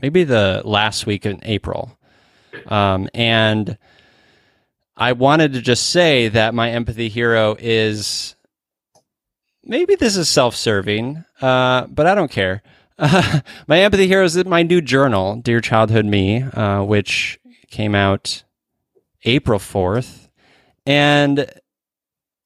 maybe 0.00 0.24
the 0.24 0.62
last 0.64 1.04
week 1.04 1.26
in 1.26 1.40
April. 1.42 1.98
Um, 2.66 3.08
and 3.14 3.78
I 4.96 5.12
wanted 5.12 5.54
to 5.54 5.62
just 5.62 5.90
say 5.90 6.28
that 6.28 6.54
my 6.54 6.70
empathy 6.70 7.08
hero 7.08 7.56
is 7.58 8.36
maybe 9.64 9.94
this 9.94 10.16
is 10.16 10.28
self 10.28 10.54
serving, 10.54 11.24
uh, 11.40 11.86
but 11.86 12.06
I 12.06 12.14
don't 12.14 12.30
care. 12.30 12.62
My 13.66 13.80
empathy 13.80 14.06
hero 14.06 14.24
is 14.24 14.44
my 14.44 14.62
new 14.62 14.82
journal, 14.82 15.36
Dear 15.36 15.62
Childhood 15.62 16.04
Me, 16.04 16.42
uh, 16.42 16.82
which 16.82 17.40
came 17.70 17.94
out 17.94 18.44
April 19.24 19.58
4th 19.58 20.28
and 20.84 21.50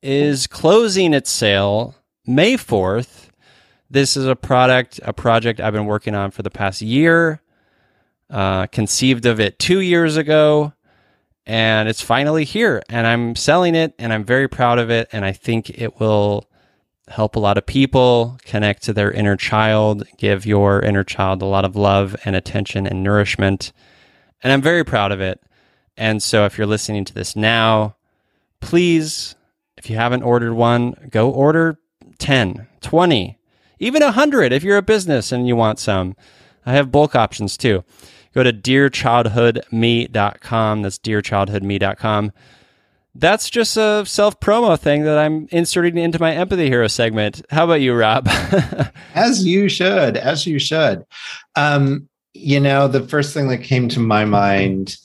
is 0.00 0.46
closing 0.46 1.12
its 1.12 1.30
sale 1.30 1.96
May 2.24 2.56
4th. 2.56 3.30
This 3.90 4.16
is 4.16 4.26
a 4.26 4.36
product, 4.36 5.00
a 5.02 5.12
project 5.12 5.60
I've 5.60 5.72
been 5.72 5.86
working 5.86 6.14
on 6.14 6.30
for 6.30 6.42
the 6.42 6.50
past 6.50 6.82
year. 6.82 7.40
Uh, 8.30 8.66
conceived 8.68 9.26
of 9.26 9.38
it 9.38 9.58
two 9.58 9.80
years 9.80 10.16
ago, 10.16 10.72
and 11.46 11.88
it's 11.88 12.00
finally 12.00 12.44
here. 12.44 12.82
And 12.88 13.06
I'm 13.06 13.36
selling 13.36 13.74
it, 13.74 13.94
and 13.98 14.12
I'm 14.12 14.24
very 14.24 14.48
proud 14.48 14.78
of 14.78 14.90
it. 14.90 15.08
And 15.12 15.24
I 15.24 15.32
think 15.32 15.70
it 15.70 16.00
will 16.00 16.48
help 17.08 17.36
a 17.36 17.40
lot 17.40 17.58
of 17.58 17.66
people 17.66 18.38
connect 18.44 18.82
to 18.84 18.92
their 18.92 19.10
inner 19.10 19.36
child, 19.36 20.06
give 20.16 20.46
your 20.46 20.80
inner 20.80 21.04
child 21.04 21.42
a 21.42 21.46
lot 21.46 21.64
of 21.64 21.76
love 21.76 22.16
and 22.24 22.34
attention 22.34 22.86
and 22.86 23.02
nourishment. 23.02 23.72
And 24.42 24.52
I'm 24.52 24.62
very 24.62 24.84
proud 24.84 25.12
of 25.12 25.20
it. 25.20 25.40
And 25.96 26.22
so 26.22 26.44
if 26.44 26.56
you're 26.56 26.66
listening 26.66 27.04
to 27.04 27.14
this 27.14 27.36
now, 27.36 27.96
please, 28.60 29.36
if 29.76 29.90
you 29.90 29.96
haven't 29.96 30.22
ordered 30.22 30.54
one, 30.54 31.08
go 31.10 31.30
order 31.30 31.78
10, 32.18 32.66
20, 32.80 33.38
even 33.78 34.02
100 34.02 34.52
if 34.52 34.64
you're 34.64 34.78
a 34.78 34.82
business 34.82 35.30
and 35.30 35.46
you 35.46 35.56
want 35.56 35.78
some. 35.78 36.16
I 36.66 36.72
have 36.72 36.90
bulk 36.90 37.14
options 37.14 37.56
too. 37.56 37.84
Go 38.34 38.42
to 38.42 38.52
dearchildhoodme.com. 38.52 40.82
That's 40.82 40.98
dearchildhoodme.com. 40.98 42.32
That's 43.16 43.48
just 43.48 43.76
a 43.76 44.04
self 44.06 44.40
promo 44.40 44.76
thing 44.78 45.04
that 45.04 45.18
I'm 45.18 45.46
inserting 45.52 45.98
into 45.98 46.20
my 46.20 46.34
empathy 46.34 46.66
hero 46.66 46.88
segment. 46.88 47.42
How 47.48 47.62
about 47.64 47.80
you, 47.80 47.94
Rob? 47.94 48.26
As 49.14 49.46
you 49.46 49.68
should, 49.68 50.16
as 50.16 50.48
you 50.48 50.58
should. 50.58 51.06
Um, 51.54 52.08
you 52.32 52.58
know, 52.58 52.88
the 52.88 53.06
first 53.06 53.32
thing 53.32 53.46
that 53.48 53.58
came 53.58 53.88
to 53.90 54.00
my 54.00 54.24
mind, 54.24 54.96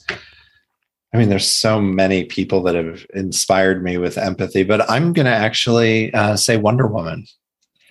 I 1.13 1.17
mean, 1.17 1.29
there's 1.29 1.47
so 1.47 1.79
many 1.79 2.23
people 2.23 2.63
that 2.63 2.73
have 2.73 3.05
inspired 3.13 3.83
me 3.83 3.99
with 3.99 4.17
empathy, 4.17 4.63
but 4.63 4.89
I'm 4.89 5.13
going 5.13 5.27
to 5.27 5.31
actually 5.31 6.11
uh, 6.15 6.35
say 6.35 6.57
Wonder 6.57 6.87
Woman 6.87 7.27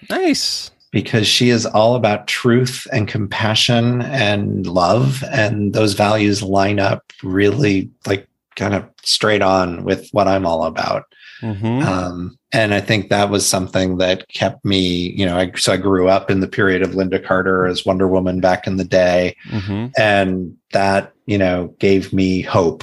nice. 0.09 0.71
Because 0.91 1.27
she 1.27 1.51
is 1.51 1.67
all 1.67 1.97
about 1.97 2.27
truth 2.27 2.87
and 2.93 3.07
compassion 3.07 4.01
and 4.03 4.67
love. 4.67 5.23
And 5.31 5.75
those 5.75 5.93
values 5.93 6.43
line 6.43 6.79
up 6.81 7.13
really 7.23 7.91
like 8.07 8.27
kind 8.57 8.75
of 8.75 8.85
straight 9.03 9.43
on 9.43 9.85
with 9.85 10.09
what 10.13 10.27
I'm 10.29 10.47
all 10.47 10.65
about. 10.65 11.05
hmm 11.41 11.81
Um, 11.83 12.39
and 12.53 12.73
I 12.73 12.81
think 12.81 13.11
that 13.11 13.29
was 13.29 13.47
something 13.47 13.99
that 13.99 14.27
kept 14.29 14.65
me, 14.65 15.11
you 15.11 15.27
know, 15.27 15.37
I, 15.37 15.53
so 15.57 15.75
I 15.75 15.77
grew 15.77 16.09
up 16.09 16.31
in 16.31 16.41
the 16.41 16.49
period 16.49 16.81
of 16.83 16.93
Lynda 16.93 17.23
Carter 17.23 17.67
as 17.67 17.85
Wonder 17.85 18.09
Woman 18.09 18.41
back 18.41 18.67
in 18.67 18.77
the 18.79 18.85
day. 18.85 19.37
hmm 19.51 19.89
And 19.99 20.57
that, 20.73 21.13
you 21.27 21.37
know, 21.37 21.75
gave 21.79 22.13
me 22.15 22.41
hope. 22.41 22.83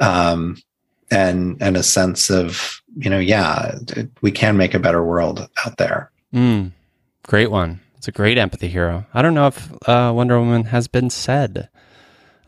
Um, 0.00 0.56
and, 1.10 1.60
and 1.60 1.76
a 1.76 1.82
sense 1.82 2.30
of, 2.30 2.80
you 2.96 3.10
know, 3.10 3.18
yeah, 3.18 3.74
it- 3.96 4.10
we 4.20 4.30
can 4.30 4.56
make 4.56 4.74
a 4.74 4.78
better 4.78 5.02
world 5.02 5.48
out 5.66 5.76
there. 5.78 6.10
Mm, 6.32 6.70
great 7.22 7.50
one. 7.50 7.80
It's 7.96 8.08
a 8.08 8.12
great 8.12 8.38
empathy 8.38 8.68
hero. 8.68 9.04
I 9.12 9.20
don't 9.22 9.34
know 9.34 9.46
if 9.48 9.70
uh, 9.88 10.12
Wonder 10.14 10.38
Woman 10.38 10.64
has 10.64 10.88
been 10.88 11.10
said. 11.10 11.68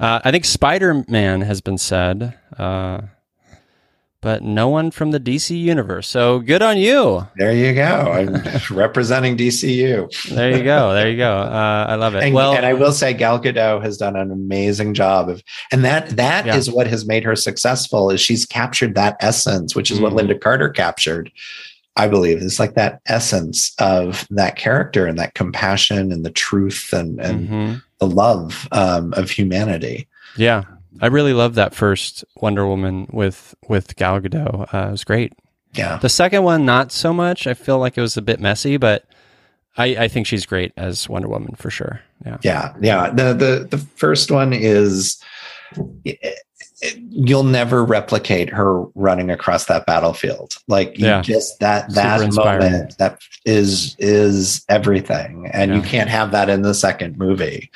Uh, 0.01 0.21
I 0.25 0.31
think 0.31 0.45
Spider 0.45 1.05
Man 1.09 1.43
has 1.43 1.61
been 1.61 1.77
said, 1.79 2.39
uh, 2.59 3.03
but 4.23 4.43
no 4.43 4.69
one 4.69 4.91
from 4.91 5.11
the 5.11 5.21
DC 5.21 5.57
universe. 5.61 6.09
So 6.09 6.39
good 6.39 6.63
on 6.63 6.79
you. 6.79 7.27
There 7.37 7.53
you 7.53 7.75
go. 7.75 7.83
I'm 8.13 8.43
representing 8.77 9.37
DCU. 9.37 10.09
There 10.31 10.57
you 10.57 10.65
go. 10.65 10.95
There 10.95 11.11
you 11.11 11.17
go. 11.19 11.37
Uh, 11.37 11.87
I 11.89 11.97
love 11.97 12.15
it. 12.15 12.23
And, 12.25 12.35
well, 12.35 12.55
and 12.55 12.65
I 12.65 12.73
will 12.73 12.93
say 12.93 13.13
Gal 13.13 13.39
Gadot 13.41 13.83
has 13.83 13.99
done 13.99 14.17
an 14.17 14.31
amazing 14.31 14.95
job 14.95 15.29
of, 15.29 15.43
and 15.71 15.85
that 15.85 16.11
that 16.17 16.47
is 16.47 16.69
Yeah. 16.69 16.75
what 16.75 16.87
has 16.87 17.05
made 17.07 17.25
her 17.25 17.37
successful. 17.37 18.11
Is 18.11 18.21
she's 18.21 18.47
captured 18.47 18.95
that 18.95 19.17
essence, 19.21 19.77
which 19.77 19.91
is 19.91 20.01
what 20.01 20.13
Mhm. 20.15 20.21
Lynda 20.31 20.41
Carter 20.41 20.71
captured. 20.71 21.31
I 21.97 22.09
believe 22.09 22.41
it's 22.41 22.59
like 22.59 22.75
that 22.75 23.01
essence 23.07 23.75
of 23.79 24.27
that 24.31 24.57
character 24.57 25.07
and 25.07 25.19
that 25.19 25.35
compassion 25.35 26.11
and 26.13 26.25
the 26.25 26.31
truth 26.31 26.93
and 26.93 27.21
and 27.21 27.49
mhm. 27.49 27.83
the 27.99 28.07
love 28.07 28.67
um, 28.73 29.13
of 29.15 29.31
humanity. 29.31 30.09
yeah, 30.37 30.65
I 31.01 31.07
really 31.09 31.35
love 31.35 31.55
that 31.57 31.75
first 31.75 32.25
Wonder 32.37 32.67
Woman 32.67 33.09
with 33.13 33.55
with 33.69 33.97
Gal 33.97 34.21
Gadot. 34.21 34.73
Uh, 34.73 34.89
it 34.89 34.91
was 34.91 35.05
great. 35.05 35.33
Yeah, 35.75 35.97
The 35.99 36.09
second 36.11 36.43
one, 36.45 36.67
not 36.67 36.93
so 36.93 37.15
much. 37.15 37.47
I 37.47 37.55
feel 37.55 37.79
like 37.79 37.97
it 37.97 38.03
was 38.03 38.19
a 38.19 38.23
bit 38.23 38.41
messy, 38.41 38.77
but 38.77 39.07
I, 39.79 39.87
I 40.05 40.09
think 40.09 40.27
she's 40.27 40.45
great 40.45 40.73
as 40.77 41.09
Wonder 41.09 41.29
Woman 41.29 41.55
for 41.57 41.71
sure. 41.71 42.03
Yeah. 42.27 42.37
yeah, 42.43 42.75
yeah. 42.81 43.11
The 43.11 43.33
the 43.33 43.67
the 43.71 43.79
first 43.79 44.31
one 44.31 44.53
is. 44.53 45.19
it- 46.05 46.39
You'll 47.11 47.45
never 47.45 47.85
replicate 47.85 48.51
her 48.51 48.83
running 48.95 49.31
across 49.31 49.67
that 49.67 49.87
battlefield. 49.87 50.55
Like 50.67 50.99
you 50.99 51.07
Yeah. 51.07 51.23
just 51.23 51.61
that 51.61 51.93
that 51.95 52.33
moment 52.35 52.99
that 52.99 53.21
is 53.45 53.95
is 53.99 54.65
everything, 54.69 55.49
and 55.53 55.75
you 55.75 55.83
can't 55.83 56.11
have 56.11 56.33
that 56.33 56.49
in 56.49 56.63
the 56.63 56.75
second 56.75 57.19
movie. 57.19 57.71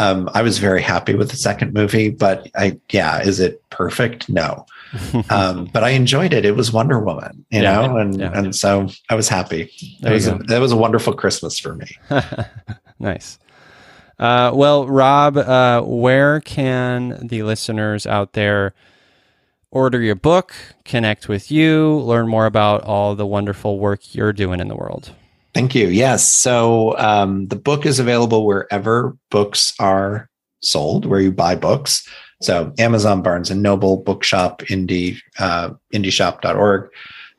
Um, 0.00 0.30
I 0.32 0.42
was 0.42 0.58
very 0.58 0.80
happy 0.82 1.14
with 1.14 1.30
the 1.30 1.36
second 1.36 1.74
movie, 1.74 2.08
but 2.08 2.48
I 2.56 2.78
yeah, 2.90 3.20
is 3.20 3.40
it 3.40 3.62
perfect? 3.70 4.28
No, 4.28 4.64
um, 5.30 5.66
but 5.72 5.82
I 5.84 5.90
enjoyed 5.90 6.32
it. 6.32 6.44
It 6.44 6.56
was 6.56 6.72
Wonder 6.72 6.98
Woman, 7.00 7.44
you 7.50 7.62
Yeah, 7.62 7.86
know, 7.86 7.96
and 7.96 8.18
yeah. 8.18 8.30
and 8.34 8.54
so 8.56 8.88
I 9.10 9.14
was 9.16 9.28
happy. 9.28 9.70
There 10.00 10.12
It 10.12 10.14
was 10.14 10.26
a, 10.28 10.34
that 10.48 10.60
was 10.60 10.72
a 10.72 10.76
wonderful 10.76 11.12
Christmas 11.14 11.58
for 11.58 11.74
me. 11.74 11.86
nice. 12.98 13.38
Uh, 14.18 14.50
well, 14.52 14.86
Rob, 14.86 15.36
uh, 15.36 15.82
where 15.82 16.40
can 16.40 17.26
the 17.26 17.42
listeners 17.42 18.06
out 18.06 18.32
there 18.32 18.74
order 19.70 20.00
your 20.00 20.16
book, 20.16 20.54
connect 20.84 21.28
with 21.28 21.50
you, 21.50 21.98
learn 21.98 22.28
more 22.28 22.46
about 22.46 22.82
all 22.82 23.14
the 23.14 23.26
wonderful 23.26 23.78
work 23.78 24.14
you're 24.14 24.32
doing 24.32 24.60
in 24.60 24.68
the 24.68 24.74
world? 24.76 25.12
Thank 25.54 25.74
you. 25.74 25.88
Yes. 25.88 26.26
So 26.28 26.96
um, 26.98 27.48
the 27.48 27.56
book 27.56 27.86
is 27.86 27.98
available 27.98 28.46
wherever 28.46 29.16
books 29.30 29.74
are 29.78 30.28
sold, 30.60 31.06
where 31.06 31.20
you 31.20 31.32
buy 31.32 31.54
books. 31.54 32.06
So 32.42 32.72
Amazon, 32.78 33.22
Barnes 33.22 33.50
and 33.50 33.62
Noble, 33.62 33.96
Bookshop, 33.96 34.60
Indie, 34.62 35.18
uh, 35.38 35.70
IndieShop.org, 35.92 36.90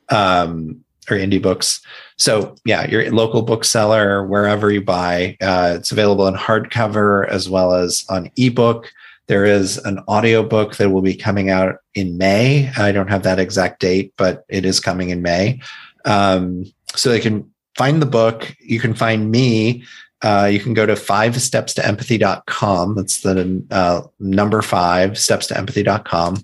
um, 0.09 0.83
or 1.09 1.17
Indie 1.17 1.41
Books. 1.41 1.81
So 2.19 2.55
yeah, 2.65 2.85
your 2.87 3.09
local 3.11 3.41
bookseller, 3.41 4.25
wherever 4.27 4.69
you 4.69 4.81
buy, 4.81 5.37
uh, 5.41 5.75
it's 5.77 5.91
available 5.91 6.27
in 6.27 6.35
hardcover 6.35 7.27
as 7.29 7.49
well 7.49 7.73
as 7.73 8.05
on 8.09 8.29
ebook. 8.35 8.91
There 9.27 9.45
is 9.45 9.77
an 9.79 9.99
audiobook 10.07 10.75
that 10.77 10.89
will 10.89 11.01
be 11.01 11.15
coming 11.15 11.49
out 11.49 11.77
in 11.93 12.17
May. 12.17 12.71
I 12.77 12.91
don't 12.91 13.09
have 13.09 13.23
that 13.23 13.39
exact 13.39 13.79
date, 13.79 14.13
but 14.17 14.43
it 14.49 14.65
is 14.65 14.79
coming 14.79 15.11
in 15.11 15.21
May. 15.21 15.61
Um, 16.03 16.65
so 16.95 17.09
they 17.09 17.19
can 17.19 17.49
find 17.77 18.01
the 18.01 18.07
book. 18.07 18.55
You 18.59 18.79
can 18.79 18.93
find 18.93 19.31
me. 19.31 19.83
Uh, 20.21 20.49
you 20.51 20.59
can 20.59 20.73
go 20.73 20.85
to 20.85 20.97
five 20.97 21.41
steps 21.41 21.73
to 21.75 21.85
empathy.com. 21.85 22.95
That's 22.95 23.21
the 23.21 23.63
uh, 23.71 24.01
number 24.19 24.61
five 24.61 25.17
steps 25.17 25.47
to 25.47 25.57
empathy.com. 25.57 26.43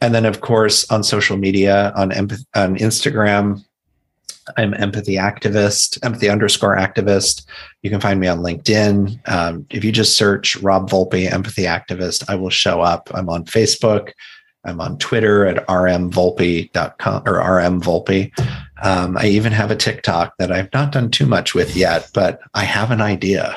And 0.00 0.14
then, 0.14 0.24
of 0.24 0.42
course, 0.42 0.88
on 0.90 1.02
social 1.02 1.36
media, 1.36 1.92
on, 1.96 2.10
empath- 2.10 2.46
on 2.54 2.76
Instagram, 2.76 3.64
I'm 4.56 4.74
empathy 4.74 5.14
activist, 5.14 5.98
empathy 6.04 6.28
underscore 6.28 6.76
activist. 6.76 7.44
You 7.82 7.90
can 7.90 8.00
find 8.00 8.20
me 8.20 8.28
on 8.28 8.38
LinkedIn. 8.38 9.28
Um, 9.28 9.66
if 9.70 9.84
you 9.84 9.92
just 9.92 10.16
search 10.16 10.56
Rob 10.56 10.88
Volpe, 10.88 11.30
empathy 11.30 11.62
activist, 11.62 12.24
I 12.28 12.34
will 12.34 12.50
show 12.50 12.80
up. 12.80 13.10
I'm 13.14 13.28
on 13.28 13.44
Facebook. 13.44 14.12
I'm 14.64 14.80
on 14.80 14.98
Twitter 14.98 15.46
at 15.46 15.66
rmvolpe.com 15.66 17.22
or 17.26 17.40
rmvolpe. 17.40 18.32
Um, 18.82 19.16
I 19.16 19.26
even 19.26 19.52
have 19.52 19.70
a 19.70 19.76
TikTok 19.76 20.34
that 20.38 20.52
I've 20.52 20.72
not 20.72 20.92
done 20.92 21.10
too 21.10 21.26
much 21.26 21.54
with 21.54 21.76
yet, 21.76 22.10
but 22.12 22.40
I 22.54 22.64
have 22.64 22.90
an 22.90 23.00
idea. 23.00 23.56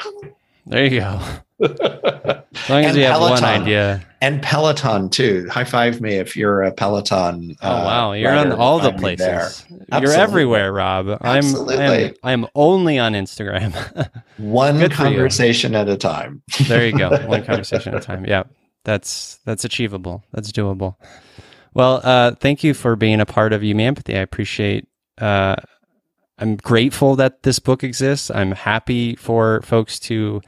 There 0.66 0.86
you 0.86 1.00
go. 1.00 1.20
As 1.62 2.70
long 2.70 2.84
as 2.84 2.92
And 2.92 2.98
you 2.98 3.04
have 3.06 3.20
one 3.20 3.44
idea. 3.44 4.06
And 4.22 4.42
Peloton 4.42 5.10
too. 5.10 5.48
High 5.50 5.64
five 5.64 6.02
me 6.02 6.16
if 6.16 6.36
you're 6.36 6.64
a 6.64 6.72
Peloton. 6.72 7.56
Oh 7.62 7.70
uh, 7.70 7.84
wow, 7.86 8.12
you're 8.12 8.36
on 8.36 8.52
all 8.52 8.80
the 8.80 8.92
places. 8.92 9.66
You're 9.92 10.12
everywhere, 10.12 10.74
Rob. 10.74 11.08
I'm 11.10 11.18
I'm 11.22 11.38
Absolutely. 11.38 12.18
I'm 12.24 12.46
only 12.54 13.00
on 13.00 13.14
Instagram. 13.14 13.74
One 14.38 14.78
Good 14.78 14.92
conversation 14.92 15.74
at 15.74 15.88
a 15.88 15.96
time. 15.96 16.42
there 16.68 16.86
you 16.86 16.98
go. 16.98 17.10
One 17.28 17.46
conversation 17.46 17.94
at 17.94 18.04
a 18.04 18.06
time. 18.06 18.26
Yeah. 18.26 18.44
That's 18.84 19.40
that's 19.46 19.66
achievable. 19.66 20.24
That's 20.32 20.52
doable. 20.52 20.96
Well, 21.74 22.02
uh, 22.04 22.32
thank 22.40 22.64
you 22.64 22.74
for 22.74 22.96
being 22.96 23.22
a 23.22 23.26
part 23.26 23.54
of 23.54 23.64
You 23.64 23.76
Me 23.76 23.86
Empathy. 23.86 24.16
I 24.16 24.22
appreciate 24.22 24.88
uh, 25.20 25.56
I'm 26.40 26.56
grateful 26.56 27.16
that 27.18 27.44
this 27.44 27.60
book 27.60 27.84
exists. 27.84 28.32
I'm 28.32 28.52
happy 28.52 29.16
for 29.16 29.62
folks 29.62 30.00
to 30.02 30.42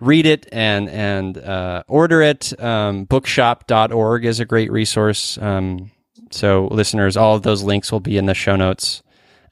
read 0.00 0.26
it 0.26 0.48
and 0.52 0.88
and 0.88 1.38
uh, 1.38 1.82
order 1.88 2.22
it. 2.22 2.58
Um, 2.62 3.04
bookshop.org 3.04 4.24
is 4.24 4.40
a 4.40 4.44
great 4.44 4.70
resource. 4.70 5.38
Um, 5.38 5.90
so, 6.30 6.68
listeners, 6.70 7.16
all 7.16 7.34
of 7.34 7.42
those 7.42 7.62
links 7.62 7.90
will 7.90 8.00
be 8.00 8.18
in 8.18 8.26
the 8.26 8.34
show 8.34 8.56
notes 8.56 9.02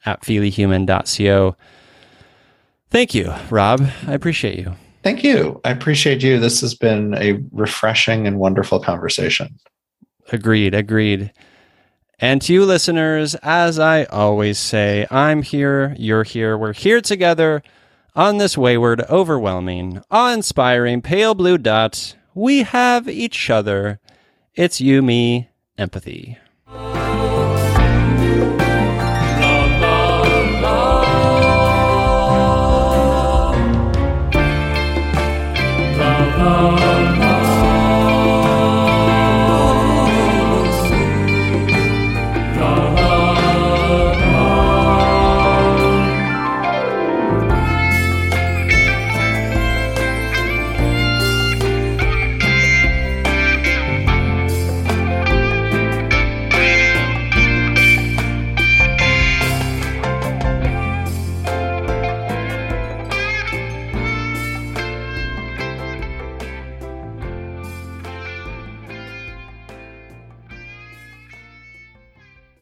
at 0.05 0.23
feelyhuman.co. 0.23 1.57
Thank 2.91 3.15
you, 3.15 3.35
Rob. 3.51 3.89
I 4.07 4.13
appreciate 4.15 4.59
you. 4.59 4.75
Thank 5.03 5.23
you. 5.23 5.61
I 5.65 5.71
appreciate 5.71 6.23
you. 6.23 6.39
This 6.39 6.61
has 6.61 6.75
been 6.75 7.15
a 7.15 7.41
refreshing 7.53 8.27
and 8.27 8.39
wonderful 8.39 8.81
conversation. 8.81 9.59
Agreed, 10.33 10.75
agreed. 10.75 11.33
And 12.19 12.41
to 12.43 12.53
you 12.53 12.65
listeners, 12.65 13.35
as 13.37 13.79
I 13.79 14.05
always 14.05 14.59
say, 14.59 15.07
I'm 15.11 15.43
here, 15.43 15.95
you're 15.99 16.25
here, 16.25 16.57
we're 16.57 16.73
here 16.73 17.01
together 17.01 17.63
on 18.17 18.39
this 18.39 18.59
wayward, 18.59 19.03
overwhelming, 19.03 20.03
awe 20.11 20.33
inspiring, 20.33 21.03
pale 21.03 21.35
blue 21.35 21.59
dot. 21.59 22.17
We 22.35 22.65
have 22.65 23.09
each 23.09 23.51
other. 23.51 24.01
It's 24.55 24.81
you, 24.81 25.03
me, 25.03 25.51
empathy. 25.79 26.39
la 36.47 36.86